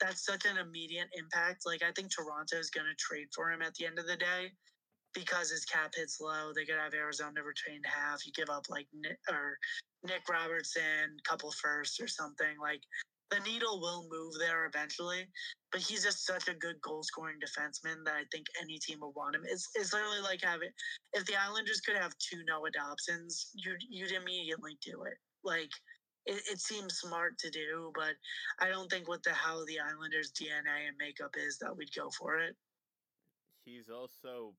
[0.00, 1.64] that's such an immediate impact.
[1.64, 4.16] Like I think Toronto is going to trade for him at the end of the
[4.16, 4.50] day
[5.14, 6.52] because his cap hits low.
[6.54, 8.26] They could have Arizona retain half.
[8.26, 9.56] You give up like Nick, or
[10.02, 12.58] Nick Robertson, couple firsts or something.
[12.60, 12.80] Like
[13.30, 15.26] the needle will move there eventually.
[15.72, 19.14] But he's just such a good goal scoring defenseman that I think any team would
[19.16, 19.42] want him.
[19.44, 20.70] It's it's literally like having
[21.12, 25.18] if the Islanders could have two Noah Dobsons, you'd you'd immediately do it.
[25.42, 25.70] Like
[26.26, 28.14] it, it seems smart to do, but
[28.60, 32.10] I don't think with the how the Islanders DNA and makeup is that we'd go
[32.18, 32.54] for it.
[33.64, 34.54] He's also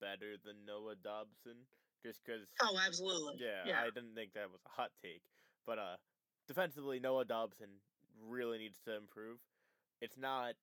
[0.00, 1.64] better than Noah Dobson,
[2.04, 2.46] just because.
[2.62, 3.36] Oh, absolutely.
[3.40, 3.80] Yeah, yeah.
[3.80, 5.22] I didn't think that was a hot take,
[5.66, 5.96] but uh,
[6.48, 7.68] defensively, Noah Dobson
[8.26, 9.38] really needs to improve.
[10.00, 10.54] It's not,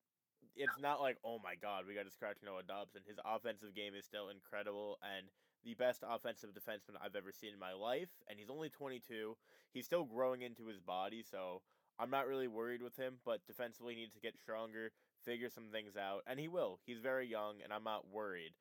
[0.55, 3.01] it's not like oh my god, we got to scratch Noah Dobson.
[3.07, 5.27] His offensive game is still incredible and
[5.65, 8.09] the best offensive defenseman I've ever seen in my life.
[8.29, 9.35] And he's only 22.
[9.73, 11.61] He's still growing into his body, so
[11.99, 13.15] I'm not really worried with him.
[13.25, 14.91] But defensively, he needs to get stronger,
[15.25, 16.79] figure some things out, and he will.
[16.85, 18.53] He's very young, and I'm not worried.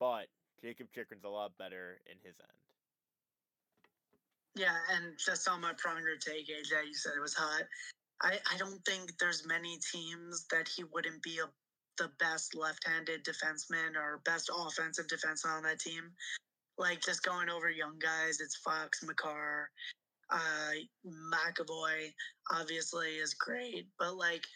[0.00, 0.26] But
[0.60, 2.65] Jakob Chychrun's a lot better in his end.
[4.56, 7.64] Yeah, and just on my Pronger take, AJ, you said it was hot.
[8.22, 11.48] I, I don't think there's many teams that he wouldn't be a,
[12.02, 16.10] the best left-handed defenseman or best offensive defenseman on that team.
[16.78, 19.68] Like just going over young guys, it's Fox, Makar,
[20.30, 20.72] uh,
[21.06, 22.12] McAvoy.
[22.50, 24.46] Obviously, is great, but like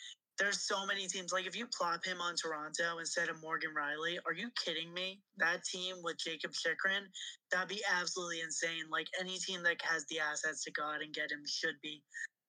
[0.41, 1.33] there's so many teams.
[1.33, 5.21] Like if you plop him on Toronto instead of Morgan Rielly, are you kidding me?
[5.37, 7.05] That team with Jakob Chychrun,
[7.53, 8.89] that'd be absolutely insane.
[8.91, 12.03] Like any team that has the assets to go out and get him should be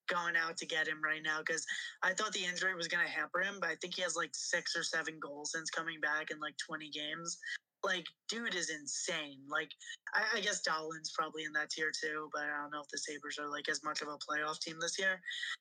[0.07, 1.65] going out to get him right now because
[2.01, 4.31] I thought the injury was going to hamper him, but I think he has like
[4.33, 7.37] six or seven goals since coming back in like 20 games.
[7.83, 9.39] Like, dude is insane.
[9.49, 9.69] Like,
[10.13, 12.97] I, I guess Dahlin's probably in that tier too, but I don't know if the
[12.97, 15.19] Sabres are like as much of a playoff team this year.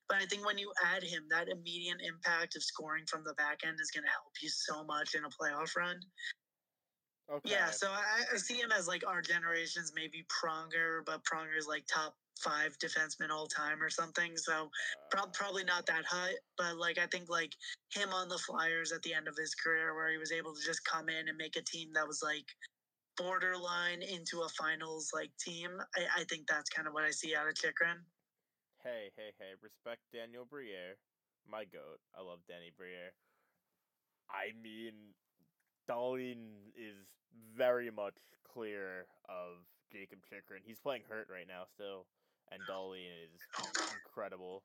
[0.08, 3.60] But I think when you add him, that immediate impact of scoring from the back
[3.66, 6.00] end is going to help you so much in a playoff run.
[7.30, 7.50] Okay.
[7.50, 11.84] Yeah, so I, I see him as like our generation's maybe Pronger, but Pronger's like
[11.86, 14.36] top five defenseman all time or something.
[14.36, 14.68] So
[15.10, 17.52] pro- probably not that high, but like I think like
[17.94, 20.60] him on the Flyers at the end of his career, where he was able to
[20.64, 22.46] just come in and make a team that was like
[23.16, 25.70] borderline into a finals like team.
[25.96, 27.98] I, I think that's kind of what I see out of Chychrun.
[28.82, 29.52] Hey, hey, hey!
[29.62, 30.96] Respect Daniel Briere,
[31.46, 32.00] my goat.
[32.18, 33.12] I love Danny Briere.
[34.30, 35.12] I mean,
[35.90, 36.94] Dahlin is
[37.56, 38.14] very much
[38.46, 39.58] clear of
[39.92, 40.60] Jakob Chychrun.
[40.64, 42.06] He's playing hurt right now still,
[42.52, 43.34] and Dahlin is
[44.06, 44.62] incredible.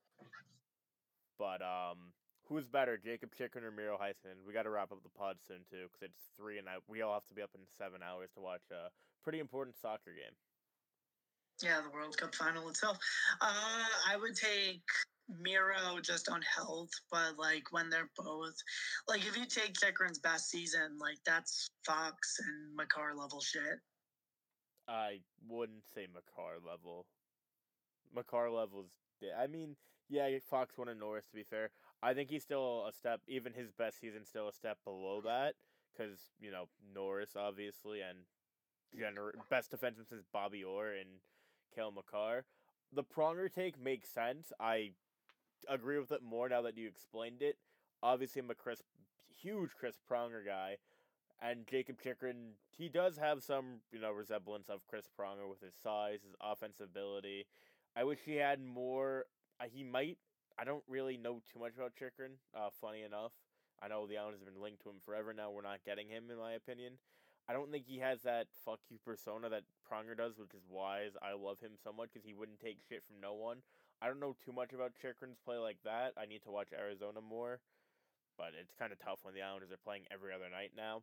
[1.39, 2.13] But um,
[2.47, 4.45] who's better, Jakob Chychrun or Miro Heiskanen?
[4.45, 7.01] We got to wrap up the pod soon too, because it's three and I, we
[7.01, 8.89] all have to be up in seven hours to watch a
[9.23, 10.35] pretty important soccer game.
[11.63, 12.97] Yeah, the World Cup final itself.
[13.41, 14.83] Uh, I would take
[15.27, 18.55] Miro just on health, but like when they're both,
[19.07, 23.79] like if you take Chychrun's best season, like that's Fox and Makar level shit.
[24.87, 27.05] I wouldn't say Makar level.
[28.15, 28.91] Makar levels.
[29.37, 29.75] I mean,
[30.09, 31.25] yeah, Fox won a Norris.
[31.27, 31.71] To be fair,
[32.03, 33.21] I think he's still a step.
[33.27, 35.55] Even his best season, still a step below that.
[35.95, 38.19] Because you know Norris, obviously, and
[38.95, 41.09] gener- best defenseman since Bobby Orr and
[41.73, 42.45] Cale Makar.
[42.93, 44.51] The Pronger take makes sense.
[44.59, 44.91] I,
[45.69, 47.57] agree with it more now that you explained it.
[48.03, 48.81] Obviously, I'm a Chris,
[49.41, 50.77] huge Chris Pronger guy,
[51.41, 55.73] and Jakob Chychrun, he does have some, you know, resemblance of Chris Pronger with his
[55.81, 57.45] size, his offensive ability.
[57.95, 59.25] I wish he had more.
[59.59, 60.17] Uh, he might.
[60.57, 62.37] I don't really know too much about Chychrun.
[62.55, 63.31] Uh, funny enough,
[63.81, 65.51] I know the Islanders have been linked to him forever now.
[65.51, 66.93] We're not getting him, in my opinion.
[67.47, 71.09] I don't think he has that fuck you persona that Pronger does, which is why
[71.21, 73.57] I love him so much because he wouldn't take shit from no one.
[74.01, 76.13] I don't know too much about Chychrun's play like that.
[76.17, 77.59] I need to watch Arizona more,
[78.37, 81.01] but it's kind of tough when the Islanders are playing every other night now.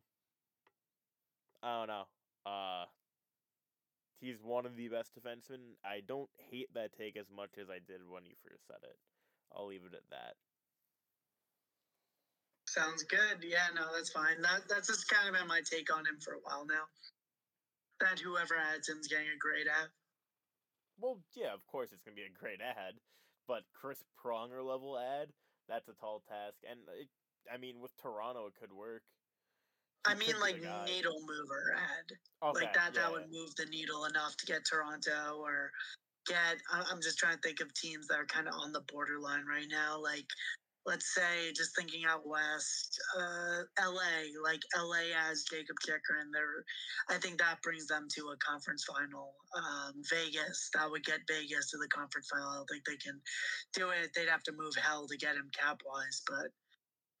[1.63, 2.07] I don't know.
[2.45, 2.85] Uh,
[4.19, 5.79] he's one of the best defensemen.
[5.83, 8.97] I don't hate that take as much as I did when you first said it.
[9.55, 10.35] I'll leave it at that.
[12.67, 13.43] Sounds good.
[13.43, 14.41] Yeah, no, that's fine.
[14.41, 16.89] That that's just kind of been my take on him for a while now.
[17.99, 19.89] That whoever adds him's getting a great ad.
[20.99, 22.95] Well, yeah, of course it's gonna be a great ad,
[23.47, 25.29] but Chris Pronger level ad,
[25.67, 26.57] that's a tall task.
[26.69, 27.09] And it,
[27.51, 29.03] I mean, with Toronto, it could work.
[30.07, 30.55] He I mean, like
[30.85, 32.49] needle mover ad.
[32.49, 32.91] Okay, like that.
[32.93, 35.71] yeah, That would move the needle enough to get Toronto or
[36.27, 36.57] get.
[36.69, 39.67] I'm just trying to think of teams that are kind of on the borderline right
[39.69, 40.01] now.
[40.01, 40.27] Like,
[40.85, 44.31] let's say, just thinking out west, uh, LA.
[44.43, 46.31] Like LA as Jakob Chychrun.
[46.33, 46.63] There,
[47.09, 49.33] I think that brings them to a conference final.
[49.55, 50.69] Um, Vegas.
[50.73, 52.49] That would get Vegas to the conference final.
[52.49, 53.19] I don't think they can
[53.73, 54.11] do it.
[54.15, 56.51] They'd have to move hell to get him cap wise, but.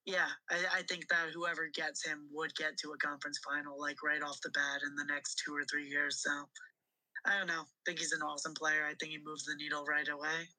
[0.05, 4.03] Yeah, I, I think that whoever gets him would get to a conference final like
[4.03, 6.21] right off the bat in the next two or three years.
[6.21, 6.29] So
[7.25, 7.61] I don't know.
[7.61, 8.83] I think he's an awesome player.
[8.85, 10.49] I think he moves the needle right away.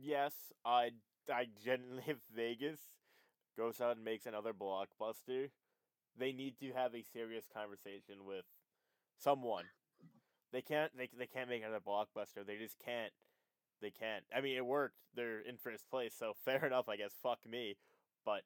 [0.00, 0.32] Yes,
[0.66, 0.90] I
[1.32, 2.80] I genuinely if Vegas
[3.56, 5.50] goes out and makes another blockbuster,
[6.18, 8.44] they need to have a serious conversation with
[9.18, 9.64] someone.
[10.52, 12.46] They can't they they can't make another blockbuster.
[12.46, 13.12] They just can't.
[13.80, 14.24] They can't.
[14.34, 14.96] I mean, it worked.
[15.14, 17.12] They're in first place, so fair enough, I guess.
[17.22, 17.76] Fuck me,
[18.24, 18.42] but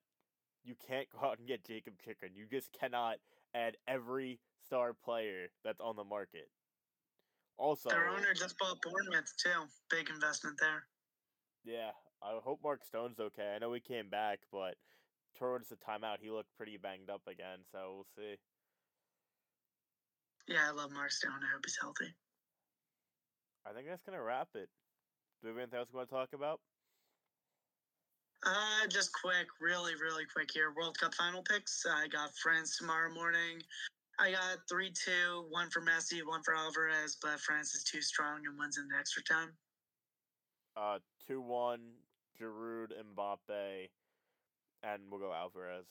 [0.64, 2.32] you can't go out and get Jakob Chychrun.
[2.34, 3.16] You just cannot
[3.54, 6.48] add every star player that's on the market.
[7.58, 9.68] Also, Their owner just bought Bournemouth too.
[9.90, 10.84] Big investment there.
[11.64, 11.90] Yeah,
[12.24, 13.52] I hope Mark Stone's okay.
[13.54, 14.76] I know he came back, but
[15.38, 17.58] towards the timeout, he looked pretty banged up again.
[17.72, 18.36] So we'll see.
[20.48, 21.32] Yeah, I love Mark Stone.
[21.42, 22.12] I hope he's healthy.
[23.66, 24.68] I think that's gonna wrap it.
[25.40, 26.60] Do we have anything else we want to talk about?
[28.44, 30.72] Uh, just quick, really, really quick here.
[30.76, 31.84] World Cup final picks.
[31.86, 33.62] I got France tomorrow morning.
[34.18, 38.40] I got three two, one for Messi, one for Alvarez, but France is too strong
[38.46, 39.50] and wins in the extra time.
[40.76, 41.80] Uh, two one,
[42.40, 43.88] Giroud, Mbappe,
[44.82, 45.86] and we'll go Alvarez.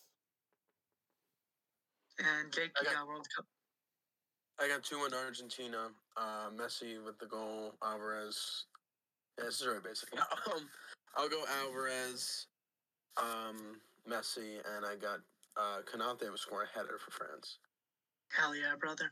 [2.20, 3.46] And Jake, you got- got World Cup.
[4.60, 5.92] I got two in Argentina.
[6.16, 7.76] Uh, Messi with the goal.
[7.82, 8.66] Alvarez.
[9.38, 10.10] Yeah, this is very basic.
[10.54, 10.70] Um,
[11.16, 12.48] I'll go Alvarez,
[13.18, 15.20] um, Messi, and I got
[15.58, 17.58] uh, Konaté was scoring a header for France.
[18.32, 19.12] Hell yeah, brother.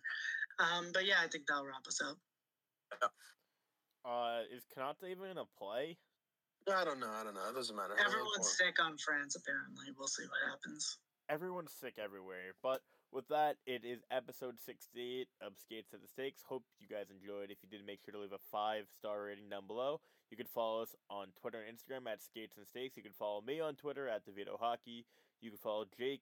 [0.59, 2.17] Um, but yeah, I think that'll wrap us up.
[4.05, 5.97] Uh, is Konaté even gonna play?
[6.71, 7.09] I don't know.
[7.09, 7.47] I don't know.
[7.49, 7.93] It doesn't matter.
[7.93, 9.85] I don't know Everyone's sick on France, apparently.
[9.97, 10.97] We'll see what happens.
[11.29, 12.57] Everyone's sick everywhere.
[12.61, 12.81] But
[13.11, 16.41] with that, it is episode 68 of Skates at the Stakes.
[16.45, 17.49] Hope you guys enjoyed.
[17.49, 20.01] If you did, make sure to leave a five star rating down below.
[20.29, 22.97] You can follow us on Twitter and Instagram at Skates and Stakes.
[22.97, 25.05] You can follow me on Twitter at DeVito Hockey.
[25.41, 26.21] You can follow Jake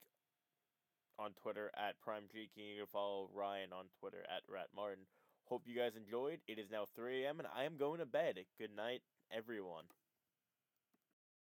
[1.20, 2.52] on Twitter at Prime Jake.
[2.56, 5.04] And you can follow Ryan on Twitter at Rat Martin.
[5.46, 6.40] Hope you guys enjoyed.
[6.48, 7.40] It is now 3 a.m.
[7.40, 8.36] and I am going to bed.
[8.60, 9.02] Good night,
[9.32, 9.86] everyone.